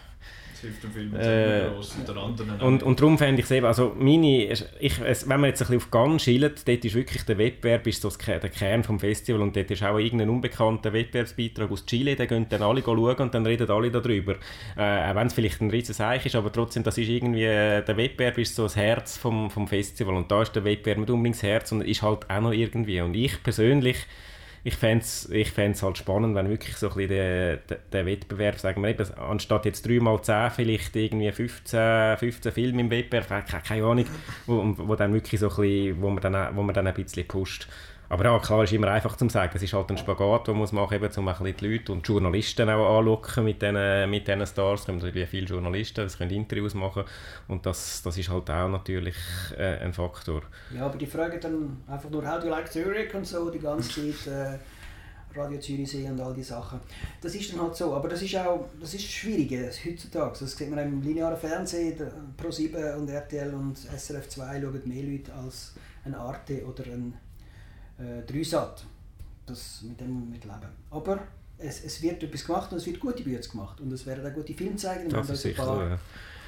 Das 0.58 0.64
hilft 0.64 0.84
dem 0.84 0.92
Film 0.92 1.16
Äh, 1.16 1.70
gross 1.70 1.96
und 1.96 2.62
und, 2.64 2.84
und 2.84 3.00
darum 3.00 3.18
fände 3.20 3.40
ich 3.40 3.46
es 3.46 3.52
eben, 3.52 3.68
also 3.68 3.96
meine, 3.96 4.46
ich, 4.80 5.00
es, 5.06 5.30
wenn 5.30 5.40
man 5.40 5.50
jetzt 5.52 5.62
ein 5.62 5.68
bisschen 5.68 5.78
auf 5.78 5.92
Cannes 5.92 6.24
schielt, 6.24 6.68
dort 6.68 6.84
ist 6.84 6.96
wirklich 6.96 7.24
der 7.26 7.38
Wettbewerb 7.38 7.86
ist 7.86 8.02
so 8.02 8.10
der 8.10 8.40
Kern 8.50 8.84
vom 8.84 9.00
Festival 9.00 9.44
und 9.44 9.56
dort 9.56 9.70
ist 9.70 9.84
auch 9.84 10.00
irgendein 10.00 10.30
unbekannter 10.30 10.94
Wettbewerbsbeitrag 10.94 11.70
aus 11.70 11.86
Chile, 11.86 12.16
den 12.16 12.28
gehen 12.28 12.50
dann 12.50 12.64
alle 12.64 12.82
schauen 12.82 13.16
und 13.16 13.36
dann 13.36 13.46
reden 13.46 13.70
alle 13.70 13.92
darüber. 13.92 14.36
Äh, 14.76 15.12
auch 15.12 15.16
wenn 15.16 15.28
es 15.28 15.34
vielleicht 15.34 15.62
ein 15.62 15.70
riesen 15.70 15.94
Seich 15.94 16.26
ist, 16.26 16.36
aber 16.36 16.52
trotzdem, 16.52 16.82
das 16.82 16.98
ist 16.98 17.10
irgendwie, 17.10 17.44
äh, 17.44 17.84
der 17.84 17.96
Wettbewerb 17.96 18.40
ist 18.40 18.56
so 18.56 18.64
das 18.64 18.76
Herz 18.76 19.16
vom, 19.16 19.52
vom 19.52 19.68
Festival 19.68 20.16
und 20.16 20.32
da 20.32 20.42
ist 20.42 20.56
der 20.56 20.64
Wettbewerb 20.64 20.98
nicht 20.98 21.12
unbedingt 21.12 21.36
das 21.36 21.44
Herz, 21.44 21.70
sondern 21.70 21.88
ist 21.88 22.02
halt 22.02 22.28
auch 22.32 22.42
noch 22.42 22.52
irgendwie 22.52 23.00
und 23.02 23.14
ich 23.14 23.44
persönlich 23.44 23.98
ich 24.64 24.76
fände 24.76 25.04
es 25.04 25.30
ich 25.30 25.52
fänd's 25.52 25.84
halt 25.84 25.98
spannend, 25.98 26.36
wenn 26.36 26.50
wirklich 26.50 26.76
so 26.78 26.90
ein 26.90 26.96
bisschen 26.96 27.10
der, 27.10 27.58
der, 27.92 28.06
Wettbewerb, 28.06 28.60
sagen 28.60 28.82
wir 28.82 28.90
eben, 28.90 29.14
anstatt 29.18 29.66
jetzt 29.66 29.88
3 29.88 30.00
mal 30.00 30.22
10 30.22 30.52
vielleicht 30.52 30.96
irgendwie 30.96 31.32
15, 31.32 32.18
15 32.18 32.52
Filme 32.52 32.82
im 32.82 32.92
Wettbewerb, 32.92 33.48
keine, 33.48 33.64
keine 33.64 33.86
Ahnung, 33.86 34.06
wo, 34.46 34.74
wo 34.78 34.96
dann 34.96 35.14
wirklich 35.14 35.40
so 35.40 35.50
ein 35.50 35.56
bisschen, 35.56 36.02
wo 36.02 36.10
man 36.10 36.22
dann, 36.22 36.56
wo 36.56 36.64
man 36.64 36.76
dann 36.76 36.88
ein 36.88 36.94
bisschen 36.94 37.28
pusht. 37.28 37.68
Aber 38.10 38.24
ja, 38.24 38.40
klar, 38.40 38.64
ist 38.64 38.74
immer 38.74 38.88
einfach 38.88 39.18
zu 39.18 39.28
sagen, 39.28 39.52
es 39.56 39.62
ist 39.62 39.74
halt 39.74 39.90
ein 39.90 39.98
Spagat, 39.98 40.48
den 40.48 40.54
man 40.54 40.62
muss 40.62 40.72
machen 40.72 40.94
eben, 40.94 41.10
um 41.18 41.28
ein 41.28 41.56
die 41.58 41.68
Leute 41.68 41.92
und 41.92 42.08
die 42.08 42.12
Journalisten 42.12 42.70
auch 42.70 43.00
anlocken 43.00 43.44
mit 43.44 43.62
diesen, 43.62 44.10
mit 44.10 44.28
Stars. 44.48 44.82
Es 44.82 44.86
kommen 44.86 45.00
natürlich 45.00 45.28
viele 45.28 45.48
Journalisten, 45.48 46.06
es 46.06 46.18
können 46.18 46.32
Interviews 46.32 46.74
machen 46.74 47.04
und 47.48 47.66
das, 47.66 48.02
das 48.04 48.18
ist 48.18 48.30
halt 48.30 48.50
auch 48.50 48.70
natürlich 48.70 49.16
äh, 49.58 49.80
ein 49.80 49.94
Faktor. 49.94 50.44
Ja, 50.74 50.86
aber 50.86 50.98
die 50.98 51.06
fragen 51.06 51.40
dann 51.42 51.82
einfach 51.88 52.10
nur 52.10 52.26
«How 52.26 52.40
do 52.40 52.46
you 52.46 52.52
like 52.52 52.72
Zurich?» 52.72 53.14
und 53.14 53.26
so 53.26 53.50
die 53.50 53.60
ganze 53.60 53.90
Zeit. 53.90 54.34
Äh, 54.34 54.58
Radio 55.36 55.60
Zürichsee 55.60 56.10
und 56.10 56.20
all 56.20 56.34
die 56.34 56.42
Sachen. 56.42 56.80
Das 57.22 57.36
ist 57.36 57.54
dann 57.54 57.62
halt 57.62 57.76
so, 57.76 57.94
aber 57.94 58.08
das 58.08 58.22
ist 58.22 58.36
auch 58.38 58.66
das 58.80 58.94
ist 58.96 59.04
schwierig 59.04 59.52
das 59.68 59.86
heutzutage. 59.86 60.38
Das 60.40 60.58
sieht 60.58 60.70
man 60.70 60.80
im 60.80 61.02
linearen 61.02 61.38
Fernsehen, 61.38 61.96
der 61.96 62.12
Pro7 62.42 62.96
und 62.96 63.10
RTL 63.10 63.54
und 63.54 63.78
SRF 63.78 64.30
2 64.30 64.62
schauen 64.62 64.82
mehr 64.86 65.04
Leute 65.04 65.32
als 65.34 65.76
ein 66.06 66.16
Arte 66.16 66.66
oder 66.66 66.86
ein 66.86 67.14
äh, 67.98 68.22
Dreisat. 68.26 68.86
Das 69.46 69.82
mit 69.84 70.00
dem 70.00 70.30
mit 70.30 70.44
leben. 70.44 70.68
Aber 70.92 71.20
es, 71.58 71.84
es 71.86 72.02
wird 72.02 72.22
etwas 72.22 72.46
gemacht 72.46 72.72
und 72.72 72.78
es 72.80 72.86
wird 72.86 73.00
gute 73.00 73.24
Bücher 73.24 73.40
gemacht 73.50 73.80
und 73.80 73.92
es 73.94 74.06
werden 74.06 74.26
auch 74.30 74.34
gute 74.36 74.54
Filme 74.54 74.76
zeigen. 74.76 75.04
Wir 75.04 75.10
Das 75.20 75.28
haben 75.28 75.34
ist 75.36 75.46
uns 75.46 75.60
ein 75.60 75.66
paar 75.66 75.90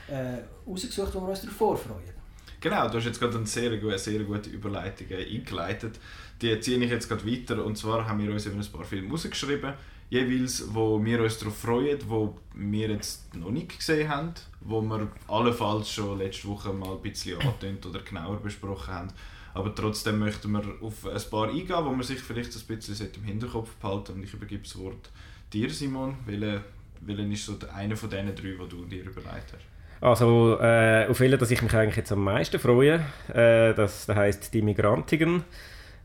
ja. 0.10 0.16
äh, 0.36 0.44
rausgesucht, 0.68 1.16
wo 1.16 1.22
wir 1.22 1.30
uns 1.30 1.42
darauf 1.42 1.56
vorfreuen. 1.56 2.20
Genau, 2.60 2.90
du 2.90 2.98
hast 2.98 3.06
jetzt 3.06 3.20
gerade 3.22 3.38
eine 3.38 3.48
sehr, 3.48 3.78
gu- 3.78 3.96
sehr 3.98 4.22
gute 4.26 4.50
Überleitung 4.50 5.08
äh, 5.12 5.24
eingeleitet. 5.26 5.98
Die 6.42 6.60
ziehe 6.60 6.78
ich 6.84 6.90
jetzt 6.92 7.08
gerade 7.08 7.26
weiter. 7.26 7.64
Und 7.64 7.78
zwar 7.78 8.06
haben 8.06 8.22
wir 8.22 8.32
uns 8.34 8.46
eben 8.46 8.60
ein 8.60 8.68
paar 8.68 8.84
Filme 8.84 9.10
rausgeschrieben, 9.10 9.74
jeweils, 10.10 10.66
wo 10.74 11.04
wir 11.04 11.22
uns 11.24 11.38
darauf 11.38 11.58
freuen, 11.58 11.98
wo 12.08 12.38
wir 12.54 12.90
jetzt 12.90 13.34
noch 13.34 13.52
nicht 13.52 13.78
gesehen 13.78 14.10
haben, 14.10 14.34
wo 14.60 14.82
wir 14.82 15.08
allenfalls 15.30 15.90
schon 15.90 16.18
letzte 16.18 16.50
Woche 16.50 16.74
mal 16.74 16.96
ein 16.98 17.02
bisschen 17.02 17.40
angetönt 17.40 17.86
oder 17.86 18.02
genauer 18.02 18.42
besprochen 18.42 18.94
haben. 18.94 19.08
Aber 19.54 19.74
trotzdem 19.74 20.20
möchten 20.20 20.52
wir 20.52 20.64
auf 20.82 21.06
ein 21.06 21.30
paar 21.30 21.50
eingehen, 21.50 21.86
wo 21.86 21.90
man 21.90 22.04
sich 22.04 22.20
vielleicht 22.20 22.56
ein 22.56 22.78
bisschen 22.78 23.10
im 23.16 23.24
Hinterkopf 23.24 23.76
behalten 23.76 24.14
Und 24.14 24.24
ich 24.24 24.34
übergebe 24.34 24.64
das 24.64 24.78
Wort 24.78 25.10
dir, 25.52 25.70
Simon. 25.70 26.16
Welcher, 26.26 26.62
welcher 27.02 27.24
ist 27.24 27.46
so 27.46 27.58
einer 27.74 27.96
von 27.96 28.10
diesen 28.10 28.36
drei, 28.36 28.64
die 28.64 28.70
du 28.70 28.86
dir 28.86 29.02
überlegt 29.02 29.54
hast? 29.54 29.66
Also, 30.02 30.58
äh, 30.62 31.08
auf 31.10 31.20
welchen, 31.20 31.40
dass 31.40 31.52
ich 31.52 31.62
mich 31.62 31.74
eigentlich 31.74 31.98
jetzt 31.98 32.12
am 32.12 32.24
meisten 32.24 32.60
freue, 32.60 33.06
äh, 33.28 33.74
das, 33.74 34.06
das 34.06 34.16
heisst 34.16 34.54
«Die 34.54 34.62
Migrantigen». 34.62 35.44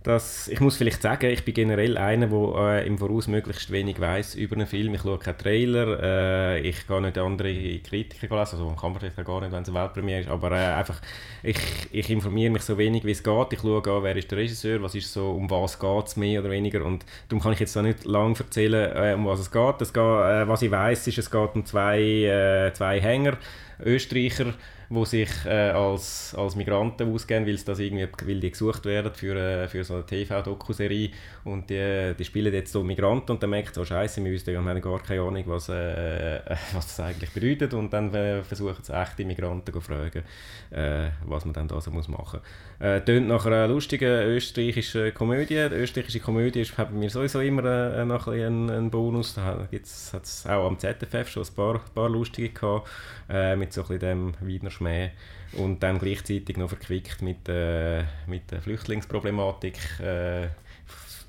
Das, 0.04 0.48
ich 0.48 0.60
muss 0.60 0.76
vielleicht 0.76 1.00
sagen, 1.00 1.30
ich 1.30 1.46
bin 1.46 1.54
generell 1.54 1.96
einer, 1.96 2.26
der 2.26 2.82
äh, 2.82 2.86
im 2.86 2.98
Voraus 2.98 3.26
möglichst 3.26 3.72
wenig 3.72 3.98
weiß 3.98 4.34
über 4.34 4.54
einen 4.54 4.66
Film. 4.66 4.92
Ich 4.92 5.00
schaue 5.00 5.18
keinen 5.18 5.38
Trailer, 5.38 5.98
äh, 6.02 6.60
ich 6.60 6.86
gehe 6.86 7.00
nicht 7.00 7.16
andere 7.16 7.78
Kritiker 7.78 8.38
lesen, 8.38 8.58
also 8.58 8.76
kann 8.78 8.92
man 8.92 9.00
vielleicht 9.00 9.18
auch 9.18 9.24
gar 9.24 9.40
nicht, 9.40 9.50
wenn 9.52 9.62
es 9.62 9.70
eine 9.70 9.80
Weltpremiere 9.80 10.20
ist, 10.20 10.28
aber 10.28 10.52
äh, 10.52 10.74
einfach, 10.74 11.00
ich, 11.42 11.56
ich 11.90 12.10
informiere 12.10 12.52
mich 12.52 12.60
so 12.64 12.76
wenig, 12.76 13.06
wie 13.06 13.12
es 13.12 13.22
geht. 13.22 13.52
Ich 13.54 13.60
schaue 13.60 13.82
an, 13.82 14.02
wer 14.02 14.14
ist 14.14 14.30
der 14.30 14.36
Regisseur, 14.36 14.82
was 14.82 14.94
ist 14.94 15.10
so, 15.10 15.30
um 15.30 15.48
was 15.48 15.78
geht 15.78 16.06
es 16.06 16.16
mehr 16.16 16.40
oder 16.40 16.50
weniger 16.50 16.84
und 16.84 17.06
darum 17.30 17.42
kann 17.42 17.54
ich 17.54 17.60
jetzt 17.60 17.74
auch 17.78 17.82
nicht 17.82 18.04
lange 18.04 18.38
erzählen, 18.38 18.94
äh, 18.94 19.14
um 19.14 19.24
was 19.24 19.40
es 19.40 19.50
geht. 19.50 19.80
Es 19.80 19.94
geht 19.94 20.02
äh, 20.02 20.46
was 20.46 20.60
ich 20.60 20.70
weiß, 20.70 21.06
ist, 21.06 21.16
es 21.16 21.30
geht 21.30 21.54
um 21.54 21.64
zwei, 21.64 21.98
äh, 22.02 22.74
zwei 22.74 23.00
Hänger, 23.00 23.38
Österreicher, 23.82 24.52
die 24.90 25.04
sich 25.06 25.30
äh, 25.46 25.70
als, 25.70 26.34
als 26.34 26.56
Migranten 26.56 27.12
ausgeben, 27.12 27.46
weil, 27.46 27.56
das 27.56 27.78
irgendwie, 27.78 28.08
weil 28.26 28.40
die 28.40 28.50
gesucht 28.50 28.84
werden 28.84 29.12
für, 29.12 29.36
äh, 29.36 29.68
für 29.68 29.84
so 29.84 29.94
eine 29.94 30.06
TV-Dokuserie 30.06 31.10
und 31.44 31.70
die, 31.70 32.14
die 32.18 32.24
spielen 32.24 32.52
jetzt 32.52 32.72
so 32.72 32.82
Migranten 32.82 33.32
und 33.32 33.42
dann 33.42 33.50
merkt 33.50 33.74
so 33.74 33.84
Scheiße, 33.84 34.24
wir 34.24 34.32
wissen, 34.32 34.48
wir 34.48 34.58
haben 34.58 34.80
gar 34.80 35.02
keine 35.02 35.22
Ahnung, 35.22 35.44
was, 35.46 35.68
äh, 35.68 36.40
was 36.72 36.86
das 36.86 37.00
eigentlich 37.00 37.30
bedeutet 37.32 37.74
und 37.74 37.92
dann 37.92 38.12
äh, 38.14 38.42
versuchen 38.42 38.82
sie 38.82 38.92
echte 38.92 39.24
Migranten 39.24 39.72
zu 39.72 39.80
fragen, 39.80 40.22
äh, 40.70 41.08
was 41.26 41.44
man 41.44 41.54
dann 41.54 41.68
da 41.68 41.80
so 41.80 41.90
muss 41.90 42.08
machen 42.08 42.40
muss. 42.40 42.42
Äh, 42.80 43.00
tönt 43.02 43.28
nach 43.28 43.46
einer 43.46 43.68
lustigen 43.68 44.26
österreichischen 44.26 45.14
Komödie. 45.14 45.68
Die 45.70 45.76
österreichische 45.76 46.20
Komödie 46.20 46.60
ist 46.60 46.76
bei 46.76 46.86
mir 46.86 47.08
sowieso 47.08 47.40
immer 47.40 47.64
äh, 47.64 48.04
noch 48.04 48.28
ein, 48.28 48.68
ein 48.68 48.90
Bonus. 48.90 49.34
Da 49.34 49.44
hat 49.44 49.72
es 49.72 50.46
auch 50.46 50.66
am 50.66 50.78
ZFF 50.78 51.28
schon 51.28 51.44
ein 51.44 51.54
paar, 51.54 51.80
paar 51.94 52.10
lustige 52.10 52.50
gehabt, 52.50 52.88
äh, 53.30 53.56
mit 53.56 53.72
so 53.72 53.82
ein 53.82 53.98
bisschen 53.98 54.00
dem 54.00 54.34
Wiener 54.40 54.70
Schmäh 54.74 55.10
und 55.52 55.82
dann 55.82 55.98
gleichzeitig 55.98 56.56
noch 56.56 56.68
verquickt 56.68 57.22
mit, 57.22 57.48
äh, 57.48 58.04
mit 58.26 58.50
der 58.50 58.60
Flüchtlingsproblematik. 58.62 59.78
Äh, 60.00 60.48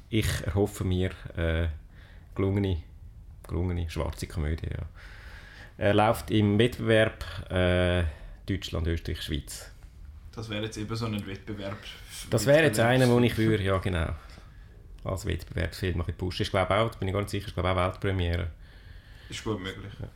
ich 0.10 0.27
erhoffe 0.45 0.84
mir 0.84 1.12
äh, 1.36 1.67
gelungene, 2.36 2.84
gelungene 3.47 3.89
schwarze 3.89 4.27
Komödie. 4.27 4.69
Ja. 4.69 4.86
Er 5.77 5.93
läuft 5.93 6.31
im 6.31 6.58
Wettbewerb 6.58 7.23
äh, 7.51 8.03
Deutschland, 8.45 8.88
Österreich, 8.88 9.21
Schweiz. 9.21 9.71
Das 10.34 10.49
wäre 10.49 10.65
jetzt 10.65 10.77
eben 10.77 10.95
so 10.95 11.05
ein 11.05 11.25
Wettbewerb. 11.25 11.77
Das 12.29 12.45
wäre 12.45 12.63
jetzt 12.63 12.79
einer, 12.79 13.10
wo 13.10 13.19
ich 13.19 13.38
würde, 13.38 13.63
ja 13.63 13.77
genau. 13.77 14.13
Als 15.03 15.25
Wettbewerbsfilm 15.25 16.01
ein 16.01 16.13
pushen. 16.17 16.43
Ich 16.43 16.49
glaube 16.49 16.75
auch, 16.75 16.95
bin 16.95 17.08
ich 17.08 17.13
ganz 17.13 17.31
sicher, 17.31 17.47
ich 17.47 17.53
glaube 17.53 17.71
auch 17.71 17.75
Weltpremiere. 17.75 18.51
Ist 19.29 19.43
gut 19.43 19.62
möglich. 19.62 19.93
Ja. 19.99 20.08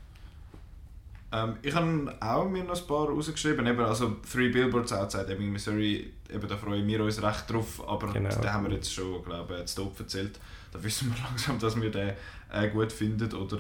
Ähm, 1.31 1.57
ich 1.61 1.75
habe 1.75 2.15
auch 2.19 2.49
mir 2.49 2.63
noch 2.63 2.79
ein 2.79 2.87
paar 2.87 3.07
rausgeschrieben, 3.07 3.65
eben, 3.67 3.79
also 3.81 4.15
Three 4.31 4.49
Billboards 4.49 4.91
Outside 4.93 5.31
Ebbing, 5.31 5.51
Missouri, 5.51 6.11
eben, 6.29 6.47
da 6.47 6.57
freuen 6.57 6.87
wir 6.87 7.03
uns 7.03 7.21
recht 7.21 7.49
drauf, 7.49 7.87
aber 7.87 8.11
genau. 8.11 8.29
den 8.29 8.53
haben 8.53 8.65
wir 8.65 8.73
jetzt 8.73 8.91
schon, 8.91 9.23
glaube 9.23 9.59
ich, 9.59 9.65
zu 9.67 9.83
Top 9.83 9.99
erzählt. 9.99 10.39
Da 10.71 10.83
wissen 10.83 11.13
wir 11.13 11.23
langsam, 11.29 11.59
dass 11.59 11.79
wir 11.79 11.91
den 11.91 12.13
äh, 12.51 12.69
gut 12.69 12.91
finden 12.91 13.31
oder 13.33 13.59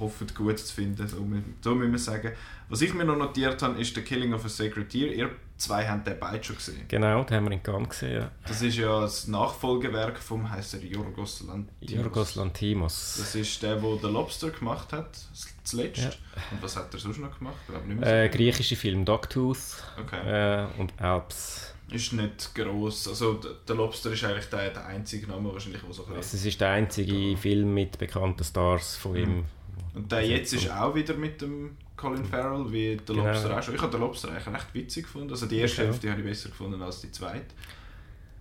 hoffen, 0.00 0.26
gut 0.34 0.58
zu 0.58 0.74
finden, 0.74 1.06
so, 1.08 1.16
so 1.60 1.74
müssen 1.74 1.92
wir 1.92 1.98
sagen. 1.98 2.32
Was 2.68 2.82
ich 2.82 2.92
mir 2.92 3.04
noch 3.04 3.16
notiert 3.16 3.62
habe, 3.62 3.80
ist 3.80 3.94
«The 3.94 4.02
Killing 4.02 4.34
of 4.34 4.44
a 4.44 4.48
Sacred 4.48 4.92
Deer». 4.92 5.12
Ihr 5.12 5.30
zwei 5.56 5.86
haben 5.86 6.04
den 6.04 6.18
beide 6.18 6.44
schon 6.44 6.56
gesehen. 6.56 6.84
Genau, 6.88 7.24
den 7.24 7.36
haben 7.36 7.44
wir 7.44 7.52
in 7.52 7.62
Cannes 7.62 7.88
gesehen, 7.88 8.22
ja. 8.22 8.30
Das 8.46 8.62
ist 8.62 8.76
ja 8.76 9.00
das 9.00 9.26
Nachfolgewerk 9.26 10.18
vom, 10.18 10.50
heisst 10.50 10.74
er 10.74 10.84
Yorgos 10.84 11.44
Lantimos. 11.46 11.90
Yorgos 11.90 12.34
Lantimos. 12.36 13.16
Das 13.18 13.34
ist 13.34 13.62
der, 13.62 13.76
der 13.76 13.98
«The 14.00 14.08
Lobster» 14.08 14.50
gemacht 14.50 14.92
hat, 14.92 15.18
zuletzt. 15.64 16.02
Ja. 16.02 16.10
Und 16.50 16.62
was 16.62 16.76
hat 16.76 16.92
er 16.92 17.00
sonst 17.00 17.18
noch 17.18 17.36
gemacht? 17.38 17.56
Ich 17.68 17.86
nicht 17.86 18.00
mehr 18.00 18.24
äh, 18.24 18.28
griechische 18.28 18.76
Film 18.76 19.04
«Dogtooth» 19.04 19.82
okay. 19.98 20.64
äh, 20.64 20.80
und 20.80 20.92
«Alps». 21.00 21.74
Ist 21.90 22.12
nicht 22.12 22.54
gross. 22.54 23.08
Also 23.08 23.40
der 23.66 23.74
Lobster 23.74 24.12
ist 24.12 24.22
eigentlich 24.22 24.50
der, 24.50 24.70
der 24.70 24.84
einzige 24.84 25.26
Name 25.26 25.50
wahrscheinlich, 25.50 25.82
wo 25.88 25.92
so 25.92 26.04
also, 26.04 26.20
Es 26.20 26.44
ist 26.44 26.60
der 26.60 26.68
einzige 26.68 27.34
Film 27.38 27.72
mit 27.72 27.96
bekannten 27.96 28.44
Stars 28.44 28.96
von 28.96 29.16
ihm. 29.16 29.44
Und 29.98 30.12
der 30.12 30.24
jetzt 30.24 30.52
ist 30.52 30.70
auch 30.70 30.94
wieder 30.94 31.14
mit 31.14 31.42
dem 31.42 31.76
Colin 31.96 32.24
Farrell, 32.24 32.70
wie 32.70 32.96
der 32.96 33.16
genau. 33.16 33.26
Lobster 33.26 33.58
auch 33.58 33.62
schon. 33.62 33.74
Ich 33.74 33.82
habe 33.82 33.90
den 33.90 34.00
Lobster 34.00 34.28
eigentlich 34.30 34.46
recht 34.46 34.72
witzig 34.72 35.02
gefunden. 35.02 35.30
Also 35.30 35.46
die 35.46 35.58
erste 35.58 35.84
Hälfte 35.84 36.08
habe 36.08 36.20
ich 36.20 36.26
besser 36.26 36.50
gefunden 36.50 36.80
als 36.80 37.00
die 37.00 37.10
zweite. 37.10 37.46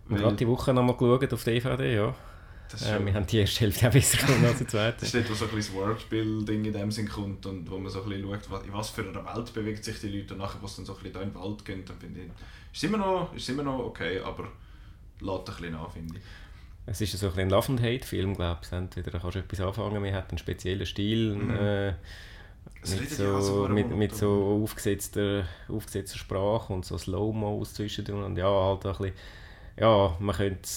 Wir 0.07 0.23
haben 0.23 0.37
die 0.37 0.47
Woche 0.47 0.71
nochmal 0.71 0.95
geschaut 0.95 1.33
auf 1.33 1.43
DVD, 1.43 1.95
ja. 1.95 2.09
Äh, 2.09 3.03
wir 3.03 3.13
haben 3.15 3.25
die 3.25 3.39
erste 3.39 3.61
Hälfte 3.61 3.87
auch 3.87 3.91
besser 3.91 4.19
gefunden 4.19 4.45
als 4.45 4.59
die 4.59 4.67
zweite. 4.67 4.97
das 4.99 5.11
ist 5.11 5.15
dort, 5.15 5.29
wo 5.31 5.33
so 5.33 5.45
ein 5.45 5.51
bisschen 5.55 5.73
das 5.73 5.83
Worldbuilding 5.83 6.65
in 6.65 6.73
dem 6.73 6.91
Sinn 6.91 7.09
kommt 7.09 7.43
und 7.47 7.71
wo 7.71 7.79
man 7.79 7.91
so 7.91 8.03
ein 8.03 8.09
bisschen 8.09 8.31
schaut, 8.49 8.63
in 8.63 8.73
was 8.73 8.89
für 8.91 9.01
einer 9.01 9.25
Welt 9.25 9.51
bewegen 9.51 9.81
sich 9.81 9.99
die 9.99 10.09
Leute 10.09 10.35
und 10.35 10.41
nachher, 10.41 10.61
wo 10.61 10.67
sie 10.67 10.77
dann 10.77 10.85
so 10.85 10.93
ein 10.93 10.97
bisschen 10.99 11.13
da 11.13 11.21
in 11.21 11.31
den 11.31 11.41
Wald 11.41 11.65
gehen, 11.65 11.83
dann 11.85 11.97
finde 11.97 12.19
ich, 12.19 12.27
ist 12.71 12.83
immer 12.83 12.99
noch, 12.99 13.33
ist 13.33 13.49
immer 13.49 13.63
noch 13.63 13.79
okay, 13.79 14.19
aber 14.19 14.43
lädt 15.21 15.39
ein 15.39 15.43
bisschen 15.45 15.71
nach, 15.71 15.91
finde 15.91 16.17
ich. 16.17 16.21
Es 16.89 17.01
ist 17.01 17.17
so 17.17 17.31
ein 17.35 17.49
Love 17.49 17.73
and 17.73 17.81
Hate 17.81 18.05
Film, 18.05 18.35
glaube 18.35 18.61
ich. 18.63 18.71
Entweder 18.71 19.19
kannst 19.19 19.35
du 19.35 19.39
etwas 19.39 19.59
anfangen, 19.59 20.01
man 20.01 20.13
hat 20.13 20.29
einen 20.29 20.37
speziellen 20.37 20.85
Stil, 20.85 21.35
mhm. 21.35 21.49
äh, 21.49 21.93
mit, 22.99 23.09
so, 23.09 23.67
mit, 23.69 23.89
mit 23.95 24.15
so 24.15 24.61
aufgesetzter, 24.63 25.43
aufgesetzter 25.67 26.17
Sprache 26.17 26.71
und 26.71 26.85
so 26.85 26.97
Slow-Mos 26.97 27.73
zwischendrin 27.73 28.23
und 28.23 28.37
ja, 28.37 28.47
halt 28.47 28.85
ein 28.85 28.91
bisschen, 28.91 29.13
ja, 29.77 30.15
man 30.19 30.35
könnte 30.35 30.69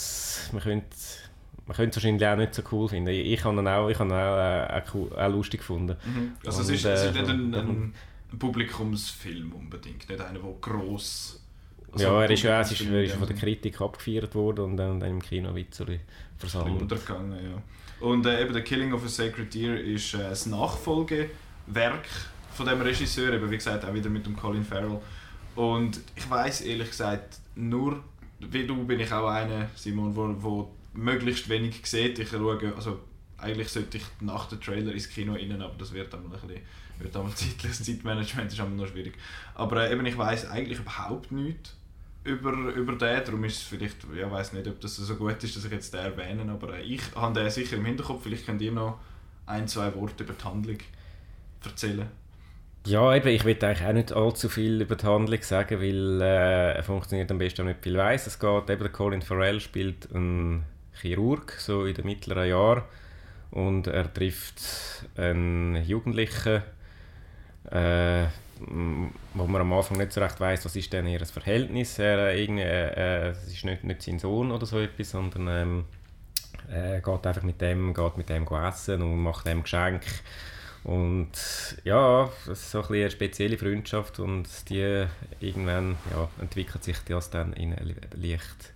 man 0.53 0.63
könnte 0.63 0.97
man 1.67 1.77
könnte 1.77 1.91
es 1.91 1.97
wahrscheinlich 2.05 2.27
auch 2.27 2.37
nicht 2.37 2.55
so 2.55 2.63
cool 2.73 2.89
finden. 2.89 3.11
Ich 3.11 3.45
habe 3.45 3.61
ihn 3.61 3.69
auch, 3.69 3.89
ich 3.89 3.99
habe 4.01 4.11
ihn 4.11 4.17
auch, 4.17 5.13
auch, 5.13 5.17
auch 5.17 5.31
lustig 5.31 5.61
gefunden. 5.61 5.97
Mhm. 6.05 6.33
Also 6.45 6.63
und, 6.63 6.65
es 6.65 6.71
ist, 6.71 6.85
es 6.85 7.05
ist 7.05 7.17
äh, 7.17 7.21
nicht 7.21 7.31
ein, 7.31 7.55
ein, 7.55 7.95
ein, 8.33 8.39
Publikumsfilm 8.41 9.53
unbedingt, 9.53 10.09
nicht 10.09 10.21
einer, 10.21 10.41
der 10.41 10.53
gross 10.61 11.41
also 11.93 12.05
ja, 12.05 12.23
er 12.23 12.31
ist 12.31 12.43
ja 12.43 12.61
ist, 12.61 12.81
er 12.81 13.03
ist 13.03 13.15
von 13.15 13.27
der 13.27 13.37
Kritik 13.37 13.81
abgefeiert 13.81 14.35
worden 14.35 14.65
und 14.65 14.77
dann, 14.77 15.01
dann 15.01 15.11
im 15.11 15.23
Kino 15.23 15.49
ein 15.49 15.55
bisschen 15.55 16.01
versammelt. 16.39 16.83
Untergegangen, 16.83 17.33
ja. 17.33 17.63
Und 18.01 18.25
äh, 18.27 18.43
eben 18.43 18.55
«The 18.55 18.63
Killing 18.63 18.93
of 18.93 19.05
a 19.05 19.09
Sacred 19.09 19.53
Deer» 19.53 19.79
ist 19.79 20.15
äh, 20.15 20.19
das 20.19 20.47
Nachfolgewerk 20.47 21.29
von 22.55 22.67
dem 22.67 22.81
Regisseur, 22.81 23.33
eben 23.33 23.51
wie 23.51 23.57
gesagt 23.57 23.85
auch 23.85 23.93
wieder 23.93 24.09
mit 24.09 24.25
dem 24.25 24.37
Colin 24.37 24.65
Farrell. 24.65 25.01
Und 25.55 26.01
ich 26.17 26.29
weiß 26.29 26.63
ehrlich 26.63 26.89
gesagt 26.89 27.41
nur, 27.55 28.03
wie 28.39 28.67
du 28.67 28.85
bin 28.85 29.01
ich 29.01 29.13
auch 29.13 29.29
einer, 29.29 29.69
Simon, 29.75 30.17
wo, 30.17 30.35
wo 30.39 30.71
möglichst 30.95 31.49
wenig 31.49 31.85
sieht. 31.85 32.19
Ich 32.19 32.31
schaue, 32.31 32.73
also 32.75 33.01
eigentlich 33.37 33.69
sollte 33.69 33.99
ich 33.99 34.05
nach 34.21 34.47
dem 34.47 34.61
Trailer 34.61 34.93
ins 34.93 35.09
Kino 35.09 35.35
rein, 35.35 35.61
aber 35.61 35.75
das 35.79 35.93
wird 35.93 36.15
einmal 36.15 36.33
ein 36.39 36.49
bisschen, 36.49 36.63
wird 36.99 37.17
einmal 37.17 37.33
zeitlich, 37.35 37.73
Zeitmanagement 37.73 38.53
ist 38.53 38.61
einmal 38.61 38.77
noch 38.77 38.93
schwierig. 38.93 39.15
Aber 39.55 39.87
äh, 39.89 39.93
eben, 39.93 40.07
ich 40.07 40.17
weiß 40.17 40.49
eigentlich 40.49 40.79
überhaupt 40.79 41.33
nichts 41.33 41.77
über, 42.25 42.53
über 42.53 42.93
den, 42.93 43.25
darum 43.25 43.45
ist 43.45 43.57
es 43.57 43.63
vielleicht, 43.63 43.97
ja, 44.15 44.31
weiß 44.31 44.53
nicht, 44.53 44.69
ob 44.69 44.81
das 44.81 44.97
so 44.97 45.17
gut 45.17 45.43
ist, 45.43 45.57
dass 45.57 45.65
ich 45.65 45.73
jetzt 45.73 45.95
den 45.95 46.01
erwähne, 46.01 46.51
aber 46.51 46.79
ich 46.79 47.01
habe 47.15 47.39
den 47.39 47.51
sicher 47.51 47.77
im 47.77 47.85
Hinterkopf, 47.85 48.23
vielleicht 48.23 48.47
könnt 48.47 48.61
ihr 48.63 48.73
noch 48.73 48.99
ein, 49.47 49.67
zwei 49.69 49.95
Worte 49.95 50.25
über 50.25 50.35
die 50.35 50.45
Handlung 50.45 50.79
erzählen. 51.65 52.09
Ja, 52.87 53.15
eben, 53.15 53.29
ich 53.29 53.45
will 53.45 53.63
eigentlich 53.63 53.87
auch 53.87 53.93
nicht 53.93 54.13
allzu 54.13 54.49
viel 54.49 54.81
über 54.81 54.97
die 54.97 55.07
Handlung 55.07 55.43
sagen, 55.43 55.81
weil 55.81 56.21
äh, 56.23 56.73
er 56.77 56.83
funktioniert 56.83 57.31
am 57.31 57.39
besten, 57.39 57.59
wenn 57.59 57.75
man 57.75 57.83
viel 57.83 57.97
weiß. 57.97 58.27
Es 58.27 58.39
geht 58.39 58.71
eben, 58.71 58.93
Colin 58.93 59.23
Farrell 59.23 59.61
spielt 59.61 60.15
einen 60.15 60.65
Chirurg, 60.95 61.53
so 61.59 61.85
in 61.85 61.95
den 61.95 62.07
mittleren 62.07 62.49
Jahren, 62.49 62.83
und 63.51 63.87
er 63.87 64.13
trifft 64.13 64.63
einen 65.17 65.77
Jugendlichen, 65.85 66.63
äh, 67.71 68.27
wo 69.35 69.47
man 69.47 69.61
am 69.63 69.73
Anfang 69.73 69.99
nicht 69.99 70.13
so 70.13 70.21
recht 70.21 70.39
weiß, 70.39 70.65
was 70.65 70.77
ist 70.77 70.93
denn 70.93 71.07
ihr 71.07 71.25
Verhältnis. 71.25 71.99
Er, 71.99 72.29
äh, 72.29 72.45
äh, 72.45 73.31
es 73.31 73.49
ist 73.49 73.65
nicht, 73.65 73.85
nicht 73.85 74.03
sein 74.03 74.19
Sohn 74.19 74.51
oder 74.51 74.67
so 74.67 74.79
etwas, 74.79 75.11
sondern 75.11 75.49
ähm, 75.49 75.85
er 76.69 77.01
geht 77.01 77.27
einfach 77.27 77.43
mit 77.43 77.61
dem, 77.61 77.95
geht 77.95 78.17
mit 78.17 78.29
dem 78.29 78.47
essen 78.47 79.03
und 79.03 79.23
macht 79.23 79.47
dem 79.47 79.63
Geschenk. 79.63 80.03
Und 80.83 81.33
ja, 81.85 82.31
das 82.47 82.61
ist 82.61 82.71
so 82.71 82.83
ein 82.83 82.95
eine 82.95 83.11
spezielle 83.11 83.59
Freundschaft 83.59 84.19
und 84.19 84.49
die 84.71 85.07
irgendwann 85.41 85.97
ja, 86.11 86.29
entwickelt 86.41 86.85
sich 86.85 86.99
das 87.07 87.31
dann 87.31 87.53
in 87.53 87.75
eine 87.75 87.95
leicht, 88.15 88.73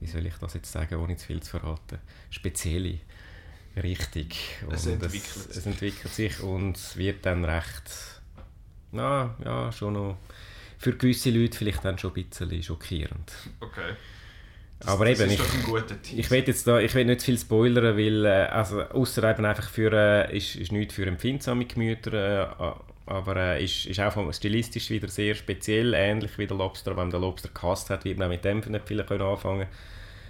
wie 0.00 0.06
soll 0.06 0.26
ich 0.26 0.34
das 0.34 0.54
jetzt 0.54 0.72
sagen, 0.72 0.96
ohne 0.96 1.16
zu 1.16 1.26
viel 1.26 1.42
zu 1.42 1.50
verraten, 1.50 1.98
spezielle 2.30 2.98
Richtung. 3.76 4.28
es 4.70 4.86
entwickelt, 4.86 5.36
es, 5.36 5.56
es 5.56 5.66
entwickelt 5.66 6.12
sich 6.12 6.40
und 6.40 6.96
wird 6.96 7.24
dann 7.24 7.44
recht 7.44 8.13
na, 8.94 9.34
ja, 9.44 9.70
schon 9.72 9.94
noch 9.94 10.16
für 10.78 10.96
gewisse 10.96 11.30
Leute 11.30 11.56
vielleicht 11.56 11.84
dann 11.84 11.98
schon 11.98 12.12
ein 12.14 12.24
bisschen 12.24 12.62
schockierend. 12.62 13.32
Okay. 13.60 13.94
Das, 14.80 14.88
aber 14.88 15.06
eben, 15.06 15.30
ich, 15.30 15.40
ich 16.16 16.30
will 16.30 16.44
jetzt 16.46 16.66
da, 16.66 16.78
ich 16.78 16.94
will 16.94 17.04
nicht 17.04 17.22
viel 17.22 17.38
spoilern, 17.38 17.96
weil, 17.96 18.24
äh, 18.24 18.46
also, 18.50 18.82
außer 18.82 19.30
eben 19.30 19.44
einfach 19.44 19.68
für, 19.68 19.92
äh, 19.92 20.36
ist, 20.36 20.56
ist 20.56 20.72
nichts 20.72 20.94
für 20.94 21.06
empfindsame 21.06 21.64
Gemüter, 21.64 22.12
äh, 22.12 23.10
aber 23.10 23.36
äh, 23.36 23.64
ist, 23.64 23.86
ist 23.86 24.00
auch 24.00 24.32
stilistisch 24.32 24.90
wieder 24.90 25.08
sehr 25.08 25.34
speziell, 25.34 25.94
ähnlich 25.94 26.36
wie 26.38 26.46
der 26.46 26.56
Lobster, 26.56 26.96
wenn 26.96 27.10
der 27.10 27.20
Lobster 27.20 27.48
gehasst 27.52 27.90
hat, 27.90 28.04
wird 28.04 28.18
man 28.18 28.26
auch 28.26 28.32
mit 28.32 28.44
dem 28.44 28.58
nicht 28.58 28.88
viel 28.88 29.00
anfangen 29.00 29.68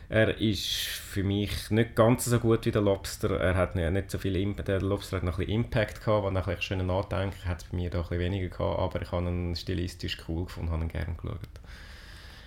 Er 0.08 0.38
ist 0.38 0.66
für 0.66 1.24
mich 1.24 1.70
nicht 1.70 1.96
ganz 1.96 2.26
so 2.26 2.38
gut 2.38 2.66
wie 2.66 2.70
der 2.70 2.82
Lobster. 2.82 3.38
Er 3.40 3.54
hat 3.54 3.74
nicht, 3.74 3.90
nicht 3.90 4.10
so 4.10 4.18
viel 4.18 4.36
Impact. 4.36 4.68
Der 4.68 4.80
Lobster 4.80 5.16
hat 5.16 5.24
noch 5.24 5.38
ein 5.38 5.46
bisschen 5.46 5.64
Impact 5.64 6.04
gehabt, 6.04 6.26
wenn 6.26 6.54
ich 6.54 6.62
schön 6.62 6.86
nachdenke, 6.86 7.44
hat 7.46 7.62
es 7.62 7.68
bei 7.68 7.76
mir 7.76 7.90
da 7.90 7.98
ein 7.98 8.02
bisschen 8.02 8.20
weniger 8.20 8.48
gehabt, 8.48 8.78
aber 8.78 9.02
ich 9.02 9.12
habe 9.12 9.28
ihn 9.28 9.56
stilistisch 9.56 10.18
cool 10.28 10.44
gefunden, 10.44 10.70
habe 10.70 10.84
ihn 10.84 10.88
gerne 10.88 11.14
geschaut. 11.14 11.38